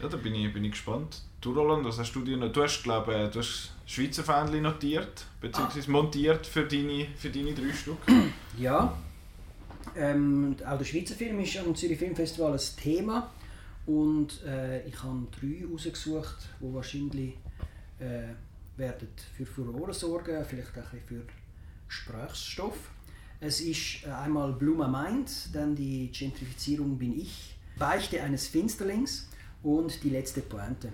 Ja, 0.01 0.07
da 0.07 0.17
bin 0.17 0.35
ich, 0.35 0.53
bin 0.53 0.63
ich 0.63 0.71
gespannt. 0.71 1.21
Du 1.41 1.53
Roland, 1.53 1.85
was 1.85 1.97
hast 1.97 2.13
du 2.13 2.21
dir 2.21 2.37
noch? 2.37 2.51
Du 2.51 2.61
hast, 2.61 2.83
glaube 2.83 3.29
du 3.31 3.39
hast 3.39 3.71
Schweizer 3.87 4.23
Fähnchen 4.23 4.63
notiert, 4.63 5.25
beziehungsweise 5.41 5.89
montiert 5.89 6.45
für 6.45 6.63
deine, 6.63 7.07
für 7.15 7.29
deine 7.29 7.53
drei 7.53 7.73
Stück. 7.73 7.97
Ja. 8.57 8.95
Ähm, 9.95 10.55
auch 10.67 10.77
der 10.77 10.85
Schweizer 10.85 11.15
Film 11.15 11.39
ist 11.39 11.57
am 11.57 11.75
Zürich 11.75 11.97
Filmfestival 11.97 12.53
ein 12.53 12.59
Thema. 12.81 13.31
Und 13.87 14.43
äh, 14.45 14.85
ich 14.85 15.01
habe 15.01 15.27
drei 15.39 15.65
rausgesucht, 15.71 16.49
die 16.59 16.73
wahrscheinlich 16.73 17.33
äh, 17.99 18.33
werden 18.77 19.07
für 19.35 19.45
Furore 19.45 19.93
sorgen, 19.93 20.43
vielleicht 20.45 20.77
auch 20.77 20.89
für 21.05 21.25
Gesprächsstoff. 21.87 22.91
Es 23.39 23.61
ist 23.61 24.05
äh, 24.05 24.09
einmal 24.09 24.53
Blue 24.53 24.75
My 24.75 24.87
Mind, 24.87 25.53
dann 25.53 25.75
die 25.75 26.11
Gentrifizierung 26.11 26.97
bin 26.97 27.19
ich, 27.19 27.55
Beichte 27.77 28.21
eines 28.21 28.47
Finsterlings 28.47 29.27
und 29.63 30.03
die 30.03 30.09
letzte 30.09 30.41
Pointe. 30.41 30.91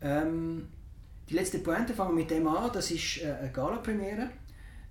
Ähm, 0.00 0.68
die 1.28 1.34
letzte 1.34 1.58
Pointe 1.58 1.94
fangen 1.94 2.16
wir 2.16 2.22
mit 2.22 2.30
dem 2.30 2.46
an, 2.46 2.70
das 2.72 2.90
ist 2.90 3.22
äh, 3.22 3.32
eine 3.32 3.50
Gala-Premiere. 3.50 4.30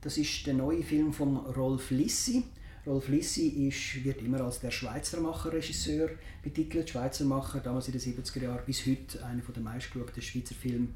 Das 0.01 0.17
ist 0.17 0.47
der 0.47 0.53
neue 0.53 0.83
Film 0.83 1.11
von 1.11 1.35
Rolf 1.37 1.91
Lissi. 1.91 2.43
Rolf 2.89 3.07
Lissi 3.07 3.67
ist, 3.67 4.03
wird 4.03 4.21
immer 4.23 4.41
als 4.41 4.59
der 4.59 4.71
Schweizermacher-Regisseur 4.71 6.09
betitelt. 6.41 6.89
Schweizermacher, 6.89 7.59
damals 7.59 7.87
in 7.87 7.93
den 7.93 8.01
70er 8.01 8.41
Jahren 8.41 8.65
bis 8.65 8.83
heute 8.87 9.23
einer 9.23 9.43
der 9.43 9.61
meistgeschauten 9.61 10.21
Schweizer 10.23 10.55
Filme 10.55 10.87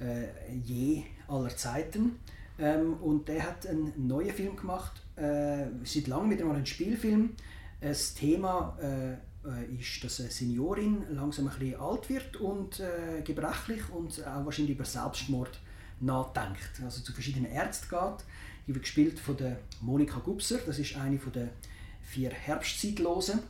äh, 0.00 0.54
je 0.64 1.02
aller 1.28 1.54
Zeiten. 1.54 2.16
Ähm, 2.58 2.94
und 2.94 3.28
der 3.28 3.42
hat 3.42 3.66
einen 3.66 3.92
neuen 4.08 4.32
Film 4.32 4.56
gemacht, 4.56 5.02
äh, 5.16 5.66
seit 5.84 6.06
langem 6.06 6.30
wieder 6.30 6.46
mal 6.46 6.56
ein 6.56 6.66
Spielfilm. 6.66 7.30
Das 7.82 8.14
Thema 8.14 8.76
äh, 8.80 9.12
äh, 9.46 9.78
ist, 9.78 10.02
dass 10.02 10.20
eine 10.20 10.30
Seniorin 10.30 11.04
langsam 11.10 11.46
ein 11.46 11.58
bisschen 11.58 11.78
alt 11.78 12.08
wird 12.08 12.36
und 12.36 12.80
äh, 12.80 13.20
gebrechlich 13.22 13.82
und 13.90 14.26
auch 14.26 14.46
wahrscheinlich 14.46 14.76
über 14.76 14.86
Selbstmord 14.86 15.60
nachdenkt. 16.00 16.80
Also 16.82 17.02
zu 17.02 17.12
verschiedenen 17.12 17.50
Ärzten 17.50 17.88
geht 17.90 18.24
die 18.68 18.74
wird 18.74 18.84
gespielt 18.84 19.18
von 19.18 19.36
der 19.36 19.58
Monika 19.80 20.20
Gubser. 20.20 20.58
Das 20.66 20.78
ist 20.78 20.94
eine 20.96 21.18
von 21.18 21.32
der 21.32 21.48
vier 22.02 22.30
Herbstzeitlosen, 22.30 23.40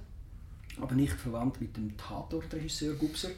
aber 0.80 0.94
nicht 0.94 1.12
verwandt 1.12 1.60
mit 1.60 1.76
dem 1.76 1.96
Tatortregisseur 1.96 2.94
Gubser. 2.94 3.30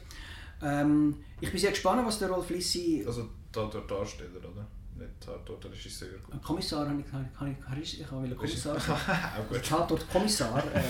Ähm, 0.61 1.17
ich 1.39 1.49
bin 1.49 1.59
sehr 1.59 1.71
gespannt, 1.71 2.05
was 2.05 2.19
der 2.19 2.29
Rolf 2.29 2.49
Lissi... 2.51 3.03
Also 3.05 3.29
Tatort-Darsteller, 3.51 4.37
oder? 4.37 4.67
Nicht 4.95 5.09
Tatort-Regisseur. 5.19 6.19
Kommissar 6.43 6.87
habe 6.87 7.01
ich, 7.01 7.11
kann 7.11 7.57
ich, 7.81 7.95
ich, 7.95 8.01
ich 8.01 8.11
will 8.11 8.35
Kommissar 8.35 8.77
Tatort-Kommissar 9.63 10.63
äh, 10.75 10.81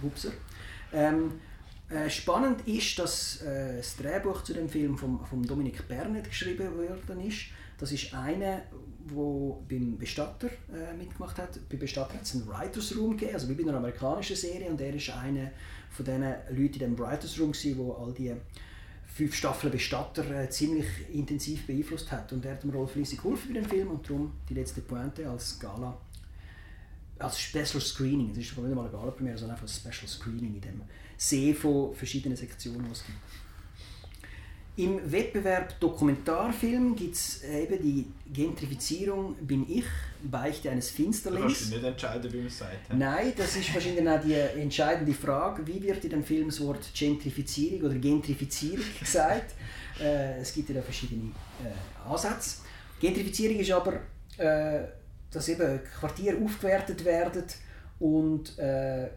Gubser. 0.00 0.30
Ähm, 0.92 1.32
äh, 1.90 2.08
spannend 2.08 2.68
ist, 2.68 2.98
dass 3.00 3.42
äh, 3.42 3.78
das 3.78 3.96
Drehbuch 3.96 4.44
zu 4.44 4.54
dem 4.54 4.68
Film 4.68 4.96
von 4.96 5.24
vom 5.26 5.44
Dominik 5.44 5.88
Bernet 5.88 6.24
geschrieben 6.24 6.76
worden 6.76 7.20
ist. 7.26 7.46
Das 7.78 7.92
ist 7.92 8.12
einer, 8.12 8.62
der 9.08 9.56
beim 9.68 9.96
Bestatter 9.96 10.48
äh, 10.72 10.94
mitgemacht 10.96 11.38
hat. 11.38 11.58
Bei 11.68 11.76
Bestatter 11.76 12.14
hat 12.14 12.22
es 12.22 12.34
einen 12.34 12.46
Writers 12.48 12.96
Room 12.96 13.16
gegeben, 13.16 13.34
also 13.34 13.48
wie 13.48 13.54
bei 13.54 13.62
einer 13.62 13.78
amerikanischen 13.78 14.36
Serie. 14.36 14.68
Und 14.68 14.80
er 14.80 14.94
ist 14.94 15.10
einer 15.10 15.52
von 15.90 16.04
den 16.04 16.22
Leuten 16.22 16.74
in 16.74 16.78
dem 16.80 16.98
Writers 16.98 17.38
Room, 17.38 17.52
gewesen, 17.52 17.78
wo 17.78 17.92
all 17.92 18.12
die 18.12 18.34
fünf 19.06 19.34
Staffeln 19.34 19.72
Bestatter 19.72 20.28
äh, 20.30 20.50
ziemlich 20.50 20.86
intensiv 21.12 21.66
beeinflusst 21.66 22.10
hat. 22.10 22.32
Und 22.32 22.44
er 22.44 22.52
hat 22.52 22.62
dem 22.62 22.70
Rolf 22.70 22.94
Lisi 22.96 23.16
geholfen 23.16 23.54
bei 23.54 23.60
dem 23.60 23.68
Film 23.68 23.88
und 23.88 24.08
darum 24.08 24.32
die 24.48 24.54
letzte 24.54 24.80
Pointe 24.80 25.28
als 25.28 25.58
Gala 25.58 25.96
als 27.18 27.40
Special 27.40 27.80
Screening. 27.80 28.30
Es 28.30 28.38
ist 28.38 28.56
nicht 28.56 28.74
mal 28.74 28.82
eine 28.82 28.90
Gala-Premiere, 28.90 29.38
sondern 29.38 29.56
einfach 29.56 29.66
ein 29.66 29.92
Special 29.92 30.08
Screening 30.08 30.54
in 30.54 30.60
dem 30.60 30.82
See 31.16 31.52
von 31.52 31.94
verschiedenen 31.94 32.36
Sektionen, 32.36 32.84
die 32.84 32.92
es 32.92 33.04
gibt. 33.04 33.18
Im 34.78 35.10
Wettbewerb 35.10 35.80
Dokumentarfilm 35.80 36.94
gibt 36.94 37.16
es 37.16 37.42
eben 37.42 37.82
die 37.82 38.06
Gentrifizierung 38.32 39.34
bin 39.34 39.66
ich, 39.68 39.84
Beichte 40.22 40.70
eines 40.70 40.90
Finsterlings. 40.90 41.42
Du 41.42 41.48
kannst 41.48 41.60
dich 41.62 41.70
nicht 41.72 41.84
entscheiden, 41.84 42.32
wie 42.32 42.36
man 42.36 42.46
es 42.46 42.58
sagt. 42.58 42.94
Nein, 42.94 43.32
das 43.36 43.56
ist 43.56 43.74
wahrscheinlich 43.74 44.08
auch 44.08 44.20
die 44.20 44.34
entscheidende 44.34 45.12
Frage. 45.14 45.66
Wie 45.66 45.82
wird 45.82 46.04
in 46.04 46.10
dem 46.10 46.22
Film 46.22 46.46
das 46.46 46.60
Wort 46.60 46.94
Gentrifizierung 46.94 47.90
oder 47.90 47.96
Gentrifizierung 47.96 48.84
gesagt? 49.00 49.54
äh, 50.00 50.38
es 50.38 50.52
gibt 50.54 50.68
ja 50.68 50.76
da 50.76 50.82
verschiedene 50.82 51.32
äh, 51.64 52.08
Ansätze. 52.08 52.58
Gentrifizierung 53.00 53.58
ist 53.58 53.72
aber, 53.72 53.94
äh, 54.36 54.84
dass 55.30 55.48
eben 55.48 55.80
Quartiere 55.98 56.38
aufgewertet 56.38 57.04
werden 57.04 57.44
und 57.98 58.56
äh, 58.60 59.08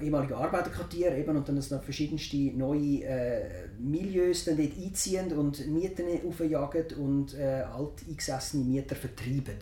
ehemalige 0.00 0.36
Arbeiterquartier 0.36 1.16
eben, 1.16 1.36
und 1.36 1.48
dann 1.48 1.56
es 1.56 1.70
noch 1.70 1.82
verschiedenste 1.82 2.36
neue 2.36 3.04
äh, 3.04 3.68
Milieus 3.78 4.44
dann 4.44 4.56
dort 4.56 4.76
einziehen 4.76 5.32
und 5.32 5.66
Mieten 5.68 6.06
aufjagen 6.26 6.86
und 6.98 7.34
äh, 7.34 7.62
alteingesessene 7.62 8.64
Mieter 8.64 8.96
vertreiben. 8.96 9.56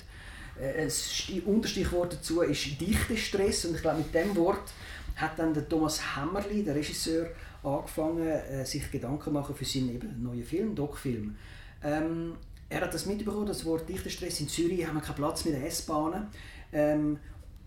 Äh, 0.61 0.85
das 0.85 1.31
Unterstichwort 1.45 2.15
dazu 2.15 2.43
ist 2.43 2.81
Dichtestress 2.81 3.67
und 3.67 3.77
ich 3.77 3.83
glaube 3.83 3.99
mit 3.99 4.15
dem 4.15 4.35
Wort 4.37 4.73
hat 5.17 5.39
dann 5.39 5.53
der 5.53 5.69
Thomas 5.69 6.17
Hämmerli, 6.17 6.63
der 6.63 6.75
Regisseur, 6.75 7.29
angefangen, 7.63 8.27
äh, 8.27 8.65
sich 8.65 8.91
Gedanken 8.91 9.25
zu 9.25 9.31
machen 9.31 9.55
für 9.55 9.65
seinen 9.65 9.95
eben, 9.95 10.23
neuen 10.23 10.45
Film, 10.45 10.75
Doc-Film. 10.75 11.37
Ähm, 11.85 12.35
er 12.69 12.83
hat 12.83 12.95
das 12.95 13.07
mitbekommen, 13.07 13.47
das 13.47 13.65
Wort 13.65 13.89
Dichtestress 13.89 14.41
in 14.41 14.49
Zürich 14.49 14.87
haben 14.87 14.95
wir 14.95 15.03
keinen 15.03 15.17
Platz 15.17 15.45
mit 15.45 15.55
den 15.55 15.65
S-Bahnen. 15.65 16.29
Ähm, 16.73 17.19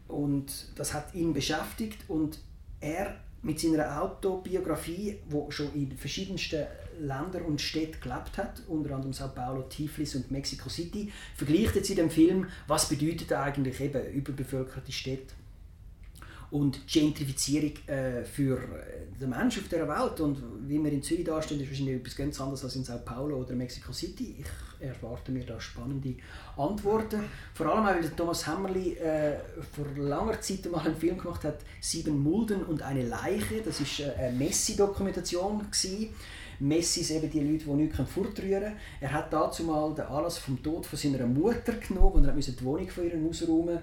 und 0.07 0.51
das 0.75 0.93
hat 0.93 1.13
ihn 1.13 1.33
beschäftigt 1.33 1.99
und 2.07 2.39
er 2.79 3.15
mit 3.41 3.59
seiner 3.59 4.01
Autobiografie, 4.01 5.19
wo 5.29 5.51
schon 5.51 5.73
in 5.73 5.97
verschiedensten 5.97 6.65
Ländern 6.99 7.43
und 7.43 7.59
Städten 7.59 7.99
gelebt 7.99 8.37
hat, 8.37 8.63
unter 8.67 8.95
anderem 8.95 9.13
Sao 9.13 9.29
Paulo, 9.29 9.63
Tiflis 9.63 10.15
und 10.15 10.31
Mexico 10.31 10.69
City, 10.69 11.11
vergleicht 11.35 11.75
jetzt 11.75 11.89
in 11.89 11.97
dem 11.97 12.09
Film, 12.09 12.47
was 12.67 12.87
bedeutet 12.87 13.33
eigentlich 13.33 13.81
eben 13.81 14.05
überbevölkerte 14.13 14.91
Städte 14.91 15.33
und 16.53 16.85
Gentrifizierung 16.85 17.73
äh, 17.87 18.23
für 18.23 18.57
äh, 18.57 19.19
den 19.19 19.31
Menschen 19.31 19.63
auf 19.63 19.69
der 19.69 19.87
Welt. 19.87 20.19
Und 20.19 20.37
wie 20.67 20.81
wir 20.83 20.91
in 20.91 21.01
Zürich 21.01 21.25
dastehen, 21.25 21.59
ist 21.59 21.69
wahrscheinlich 21.69 21.95
etwas 21.95 22.15
ganz 22.15 22.39
anderes 22.39 22.63
als 22.63 22.75
in 22.75 22.83
Sao 22.83 22.99
Paulo 22.99 23.37
oder 23.37 23.55
Mexico 23.55 23.91
City. 23.91 24.35
Ich 24.37 24.87
erwarte 24.87 25.31
mir 25.31 25.43
da 25.45 25.59
spannende 25.59 26.13
Antworten. 26.55 27.23
Vor 27.55 27.65
allem 27.65 27.83
auch, 27.87 28.03
weil 28.03 28.07
Thomas 28.11 28.45
Hammerli 28.45 28.93
äh, 28.93 29.37
vor 29.75 29.87
langer 29.97 30.39
Zeit 30.41 30.69
mal 30.71 30.85
einen 30.85 30.95
Film 30.95 31.17
gemacht 31.17 31.43
hat, 31.43 31.61
Sieben 31.81 32.21
Mulden 32.21 32.63
und 32.63 32.83
eine 32.83 33.03
Leiche. 33.03 33.63
Das 33.65 33.81
war 33.81 34.05
äh, 34.05 34.27
eine 34.27 34.37
Messi-Dokumentation. 34.37 35.65
Messi 36.59 36.99
ist 37.01 37.09
eben 37.09 37.31
die 37.31 37.39
Leute, 37.39 37.65
die 37.65 37.71
nichts 37.71 37.97
fortrühren 38.13 38.61
können. 38.61 38.75
Er 39.01 39.11
hat 39.11 39.33
dazu 39.33 39.63
mal 39.63 39.91
den 39.95 40.05
Anlass 40.05 40.37
vom 40.37 40.61
Tod 40.61 40.85
von 40.85 40.99
seiner 40.99 41.25
Mutter 41.25 41.73
genommen 41.73 42.13
und 42.13 42.25
er 42.25 42.33
musste 42.35 42.51
die 42.51 42.63
Wohnung 42.63 42.87
von 42.89 43.05
ihr 43.05 43.17
ausräumen, 43.27 43.79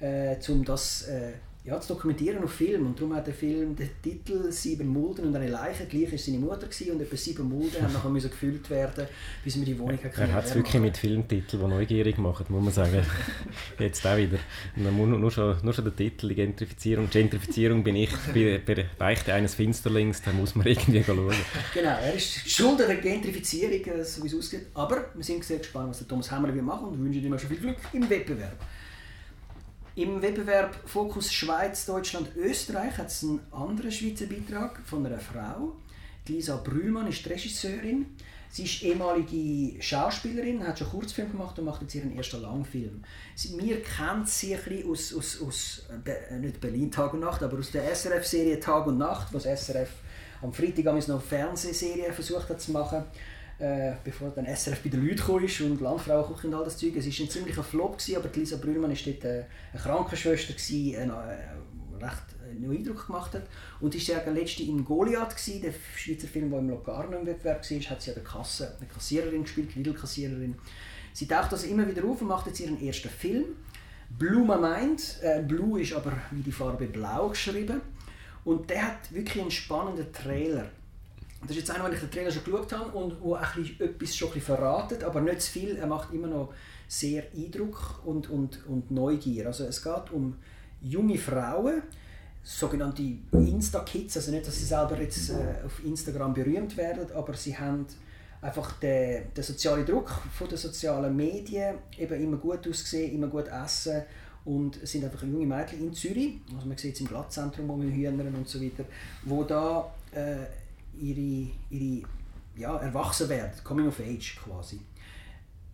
äh, 0.00 0.36
um 0.48 0.64
das 0.64 1.02
äh, 1.02 1.34
ja, 1.64 1.80
zu 1.80 1.94
dokumentieren 1.94 2.44
auf 2.44 2.52
Film. 2.52 2.86
Und 2.86 2.98
darum 2.98 3.14
hat 3.14 3.26
der 3.26 3.32
Film 3.32 3.74
den 3.74 3.88
Titel 4.02 4.52
«Sieben 4.52 4.86
Mulden 4.86 5.26
und 5.26 5.36
eine 5.36 5.48
Leiche». 5.48 5.86
Gleich 5.86 6.12
war 6.12 6.18
seine 6.18 6.38
Mutter 6.38 6.66
gewesen, 6.66 6.92
und 6.92 7.00
etwa 7.00 7.16
sieben 7.16 7.48
Mulden 7.48 7.82
haben 7.82 7.92
nachher 7.92 8.10
müssen 8.10 8.30
gefüllt 8.30 8.68
werden, 8.68 9.06
bis 9.42 9.56
wir 9.56 9.64
die 9.64 9.78
Wohnung 9.78 9.98
Er, 10.02 10.18
er 10.18 10.32
hat 10.34 10.44
es 10.44 10.54
wirklich 10.54 10.82
mit 10.82 10.98
Filmtiteln, 10.98 11.62
die 11.62 11.68
neugierig 11.68 12.18
machen, 12.18 12.44
muss 12.50 12.64
man 12.64 12.72
sagen. 12.72 13.02
Jetzt 13.78 14.06
auch 14.06 14.16
wieder. 14.16 14.38
Nur, 14.76 14.92
nur, 14.92 15.30
schon, 15.30 15.56
nur 15.62 15.72
schon 15.72 15.84
der 15.84 15.96
Titel, 15.96 16.28
die 16.28 16.34
Gentrifizierung. 16.34 17.08
Gentrifizierung 17.08 17.82
bin 17.82 17.96
ich 17.96 18.10
bei, 18.34 18.60
bei 18.64 18.84
Beichte 18.98 19.32
eines 19.32 19.54
Finsterlings, 19.54 20.20
da 20.20 20.32
muss 20.32 20.54
man 20.54 20.66
irgendwie 20.66 21.02
schauen. 21.02 21.34
Genau, 21.72 21.88
er 21.88 22.14
ist 22.14 22.50
schuld 22.50 22.78
an 22.82 22.88
der 22.88 22.96
Gentrifizierung, 22.96 24.00
äh, 24.00 24.04
so 24.04 24.22
wie 24.22 24.26
es 24.26 24.34
ausgeht. 24.34 24.66
Aber 24.74 25.06
wir 25.14 25.24
sind 25.24 25.42
sehr 25.42 25.58
gespannt, 25.58 25.88
was 25.88 25.98
der 25.98 26.08
Thomas 26.08 26.30
Hammer 26.30 26.52
machen 26.52 26.88
und 26.88 27.02
wünschen 27.02 27.24
ihm 27.24 27.38
schon 27.38 27.48
viel 27.48 27.58
Glück 27.58 27.78
im 27.94 28.10
Wettbewerb. 28.10 28.58
Im 29.96 30.20
Wettbewerb 30.22 30.76
Fokus 30.86 31.32
Schweiz, 31.32 31.86
Deutschland, 31.86 32.34
Österreich 32.34 32.98
hat 32.98 33.06
es 33.06 33.22
einen 33.22 33.38
anderen 33.52 33.92
Schweizer 33.92 34.26
Beitrag 34.26 34.80
von 34.84 35.06
einer 35.06 35.20
Frau. 35.20 35.76
Lisa 36.26 36.56
Brühlmann 36.56 37.06
ist 37.06 37.24
Regisseurin. 37.28 38.06
Sie 38.50 38.64
ist 38.64 38.82
ehemalige 38.82 39.80
Schauspielerin, 39.80 40.66
hat 40.66 40.80
schon 40.80 40.88
Kurzfilm 40.88 41.30
gemacht 41.30 41.56
und 41.60 41.66
macht 41.66 41.82
jetzt 41.82 41.94
ihren 41.94 42.16
ersten 42.16 42.42
Langfilm. 42.42 43.04
Sie, 43.36 43.54
mir 43.54 43.80
kennt 43.82 44.28
sie 44.28 44.56
ein 44.56 44.62
bisschen 44.64 44.90
aus, 44.90 45.14
aus, 45.14 45.40
aus 45.40 45.82
äh, 46.04 46.38
nicht 46.38 46.60
Berlin 46.60 46.90
Tag 46.90 47.14
und 47.14 47.20
Nacht, 47.20 47.44
aber 47.44 47.56
aus 47.56 47.70
der 47.70 47.84
SRF-Serie 47.94 48.58
Tag 48.58 48.88
und 48.88 48.98
Nacht, 48.98 49.32
was 49.32 49.44
SRF 49.44 49.90
am 50.42 50.52
Freitag 50.52 50.86
noch 51.06 51.22
Fernsehserie 51.22 52.12
versucht 52.12 52.48
hat 52.48 52.60
zu 52.60 52.72
machen 52.72 53.04
äh, 53.58 53.92
bevor 54.02 54.30
dann 54.30 54.46
SRF 54.46 54.82
bei 54.82 54.90
den 54.90 55.06
Leuten 55.06 55.20
kam 55.20 55.70
und 55.70 55.80
Landfrauenküche 55.80 56.48
und 56.48 56.54
all 56.54 56.64
das 56.64 56.76
Zeug. 56.76 56.96
Es 56.96 57.06
war 57.06 57.26
ein 57.26 57.30
ziemlicher 57.30 57.62
Flop, 57.62 57.98
gewesen, 57.98 58.16
aber 58.16 58.28
Lisa 58.34 58.56
Brühlmann 58.56 58.90
war 58.90 58.98
dort 59.04 59.24
äh, 59.24 59.44
eine 59.72 59.82
Krankenschwester, 59.82 60.54
gewesen, 60.54 60.96
eine, 61.00 61.12
äh, 61.12 62.04
recht 62.04 62.22
einen 62.50 62.70
Eindruck 62.70 63.06
gemacht 63.06 63.34
hat. 63.34 63.44
Und 63.80 63.94
ist 63.94 64.06
ja 64.08 64.18
letzte 64.30 64.62
in 64.64 64.84
Goliath 64.84 65.36
gewesen, 65.36 65.62
der 65.62 65.72
Schweizer 65.96 66.28
Film, 66.28 66.50
der 66.50 66.58
im 66.60 66.70
Locarno 66.70 67.18
im 67.18 67.26
Wettbewerb 67.26 67.58
war, 67.58 67.78
hat 67.90 68.02
sie 68.02 68.10
ja 68.10 68.16
eine, 68.16 68.24
Kasse, 68.24 68.74
eine 68.78 68.88
Kassiererin 68.88 69.42
gespielt, 69.42 69.74
Lidl-Kassiererin. 69.74 70.56
Sie 71.12 71.28
taucht 71.28 71.52
also 71.52 71.66
immer 71.66 71.86
wieder 71.88 72.04
auf 72.04 72.20
und 72.20 72.28
macht 72.28 72.46
jetzt 72.46 72.60
ihren 72.60 72.80
ersten 72.84 73.08
Film. 73.08 73.44
Blue 74.18 74.44
My 74.44 74.56
Mind. 74.56 75.18
Äh, 75.22 75.42
Blue 75.42 75.80
ist 75.80 75.92
aber 75.92 76.12
wie 76.30 76.42
die 76.42 76.52
Farbe 76.52 76.86
Blau 76.86 77.28
geschrieben. 77.28 77.80
Und 78.44 78.68
der 78.68 78.88
hat 78.88 79.12
wirklich 79.12 79.40
einen 79.40 79.50
spannenden 79.50 80.12
Trailer. 80.12 80.70
Das 81.46 81.50
ist 81.50 81.68
jetzt 81.68 81.70
einer, 81.70 81.84
den 81.84 81.94
ich 81.94 82.00
den 82.00 82.10
Trailer 82.10 82.30
schon 82.30 82.44
geschaut 82.44 82.72
habe 82.72 82.96
und 82.96 83.20
wo 83.20 83.36
bisschen 83.36 83.80
etwas 83.80 84.16
schon 84.16 84.28
ein 84.28 84.34
bisschen 84.34 84.56
verratet, 84.56 85.04
aber 85.04 85.20
nicht 85.20 85.42
zu 85.42 85.52
viel. 85.52 85.76
Er 85.76 85.86
macht 85.86 86.12
immer 86.12 86.28
noch 86.28 86.54
sehr 86.88 87.24
Eindruck 87.34 88.00
und, 88.04 88.30
und, 88.30 88.66
und 88.66 88.90
Neugier. 88.90 89.46
Also 89.46 89.64
es 89.64 89.82
geht 89.82 90.10
um 90.12 90.36
junge 90.80 91.18
Frauen, 91.18 91.82
sogenannte 92.42 93.02
Insta-Kids, 93.32 94.16
also 94.16 94.30
nicht, 94.30 94.46
dass 94.46 94.58
sie 94.58 94.64
selber 94.64 95.00
jetzt 95.00 95.30
äh, 95.30 95.64
auf 95.64 95.84
Instagram 95.84 96.34
berühmt 96.34 96.76
werden, 96.76 97.06
aber 97.14 97.34
sie 97.34 97.56
haben 97.56 97.86
einfach 98.42 98.72
den, 98.80 99.32
den 99.34 99.44
sozialen 99.44 99.86
Druck 99.86 100.10
von 100.32 100.48
den 100.48 100.58
sozialen 100.58 101.16
Medien, 101.16 101.76
eben 101.98 102.22
immer 102.22 102.36
gut 102.36 102.68
aussehen, 102.68 103.14
immer 103.14 103.28
gut 103.28 103.48
essen 103.48 104.02
und 104.44 104.82
es 104.82 104.92
sind 104.92 105.04
einfach 105.04 105.22
junge 105.22 105.46
Mädchen 105.46 105.80
in 105.80 105.94
Zürich, 105.94 106.34
also 106.54 106.66
man 106.66 106.76
sieht 106.76 106.94
es 106.94 107.00
im 107.00 107.08
Glattzentrum, 107.08 107.66
wo 107.66 107.80
wir 107.80 107.90
Hühnern 107.90 108.34
und 108.34 108.46
so 108.46 108.60
weiter, 108.62 108.84
wo 109.24 109.42
da 109.44 109.90
äh, 110.12 110.44
ihre, 111.00 111.50
ihre 111.70 112.06
ja, 112.56 112.76
erwachsen 112.76 113.28
werden, 113.28 113.52
Coming 113.62 113.88
of 113.88 114.00
Age 114.00 114.36
quasi. 114.42 114.80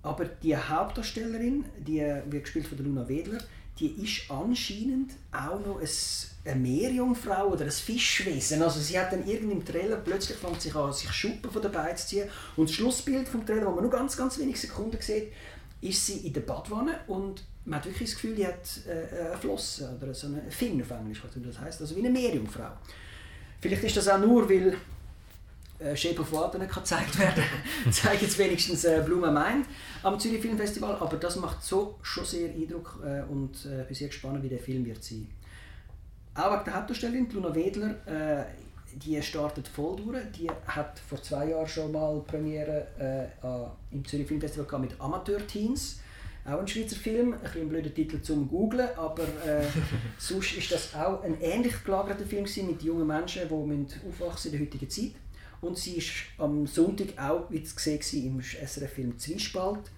Aber 0.02 0.24
die 0.24 0.56
Hauptdarstellerin, 0.56 1.64
die 1.78 2.00
wird 2.26 2.44
gespielt 2.44 2.66
von 2.66 2.78
Luna 2.78 3.06
Wedler, 3.08 3.38
die 3.78 4.02
ist 4.02 4.30
anscheinend 4.30 5.12
auch 5.32 5.58
noch 5.64 5.80
eine 6.44 6.54
Meerjungfrau 6.54 7.48
oder 7.48 7.64
ein 7.64 7.70
Fischwesen. 7.70 8.62
Also 8.62 8.78
sie 8.80 8.98
hat 8.98 9.12
dann 9.12 9.26
irgendeinem 9.26 9.64
Trailer 9.64 9.96
plötzlich 9.96 10.36
fängt 10.36 10.60
sich 10.60 10.74
an, 10.74 10.92
sich 10.92 11.10
Schuppen 11.12 11.50
von 11.50 11.62
der 11.62 11.70
Beine 11.70 11.94
zu 11.96 12.06
ziehen. 12.06 12.28
Und 12.56 12.68
das 12.68 12.76
Schlussbild 12.76 13.28
vom 13.28 13.44
Trailer, 13.44 13.66
wo 13.66 13.70
man 13.70 13.82
nur 13.82 13.90
ganz, 13.90 14.16
ganz 14.16 14.38
wenige 14.38 14.58
Sekunden 14.58 15.00
sieht, 15.00 15.32
ist 15.80 16.06
sie 16.06 16.18
in 16.26 16.32
der 16.32 16.42
Badwanne 16.42 17.00
und 17.06 17.42
man 17.64 17.78
hat 17.78 17.86
wirklich 17.86 18.10
das 18.10 18.20
Gefühl, 18.20 18.34
die 18.34 18.46
hat 18.46 18.60
äh, 18.86 19.28
eine 19.28 19.38
Flosse 19.38 19.96
oder 20.00 20.12
so 20.12 20.26
eine 20.26 20.42
Fin 20.50 20.80
auf 20.82 20.90
Englisch, 20.90 21.22
was 21.24 21.30
das 21.42 21.58
heißt, 21.58 21.80
also 21.80 21.96
wie 21.96 22.00
eine 22.00 22.10
Meerjungfrau. 22.10 22.70
Vielleicht 23.60 23.84
ist 23.84 23.96
das 23.96 24.08
auch 24.08 24.18
nur, 24.18 24.48
weil 24.48 24.76
äh, 25.80 25.96
Shape 25.96 26.20
of 26.20 26.32
Water 26.32 26.58
nicht 26.58 26.74
gezeigt 26.74 27.18
werden 27.18 27.42
kann. 27.42 27.92
zeigt 27.92 28.22
jetzt 28.22 28.38
wenigstens 28.38 28.84
äh, 28.84 29.02
Blume 29.04 29.30
Mind 29.30 29.66
am 30.02 30.18
Zürich 30.18 30.40
Filmfestival, 30.40 30.96
aber 31.00 31.16
das 31.16 31.36
macht 31.36 31.62
so 31.62 31.98
schon 32.02 32.24
sehr 32.24 32.50
Eindruck 32.50 33.00
äh, 33.04 33.22
und 33.30 33.66
äh, 33.66 33.84
bin 33.84 33.94
sehr 33.94 34.08
gespannt, 34.08 34.42
wie 34.42 34.48
der 34.48 34.58
Film 34.58 34.84
wird 34.84 35.02
sein. 35.02 35.28
Auch 36.34 36.52
wegen 36.52 36.64
der 36.64 36.74
Hauptdarstellerin, 36.74 37.28
Luna 37.32 37.54
Wedler, 37.54 37.96
äh, 38.06 38.44
die 38.94 39.20
startet 39.22 39.68
voll 39.68 39.96
durch. 39.96 40.22
Die 40.36 40.50
hat 40.66 40.98
vor 40.98 41.22
zwei 41.22 41.50
Jahren 41.50 41.66
schon 41.66 41.92
mal 41.92 42.20
Premiere 42.26 43.30
äh, 43.42 43.94
im 43.94 44.04
Zürich 44.04 44.26
Filmfestival 44.26 44.78
mit 44.80 45.00
Amateur-Teens. 45.00 46.00
Auch 46.44 46.58
ein 46.58 46.66
Schweizer 46.66 46.96
Film, 46.96 47.34
ein, 47.34 47.60
ein 47.60 47.68
blöder 47.68 47.92
Titel 47.92 48.20
zum 48.22 48.48
Googlen, 48.48 48.88
aber 48.96 49.22
äh, 49.22 49.64
sonst 50.18 50.56
ist 50.56 50.72
das 50.72 50.94
auch 50.94 51.22
ein 51.22 51.40
ähnlich 51.40 51.84
gelagerter 51.84 52.24
Film 52.24 52.46
mit 52.66 52.82
jungen 52.82 53.06
Menschen, 53.06 53.42
die 53.48 54.08
aufwachsen 54.08 54.52
in 54.52 54.58
der 54.58 54.66
heutigen 54.66 54.88
Zeit. 54.88 55.12
Und 55.60 55.76
sie 55.78 56.02
war 56.38 56.46
am 56.46 56.66
Sonntag 56.66 57.08
auch 57.18 57.50
wie 57.50 57.62
zu 57.62 57.74
sehen 57.78 58.26
im 58.26 58.40
SRF-Film 58.40 59.18
Zwiespalt. 59.18 59.90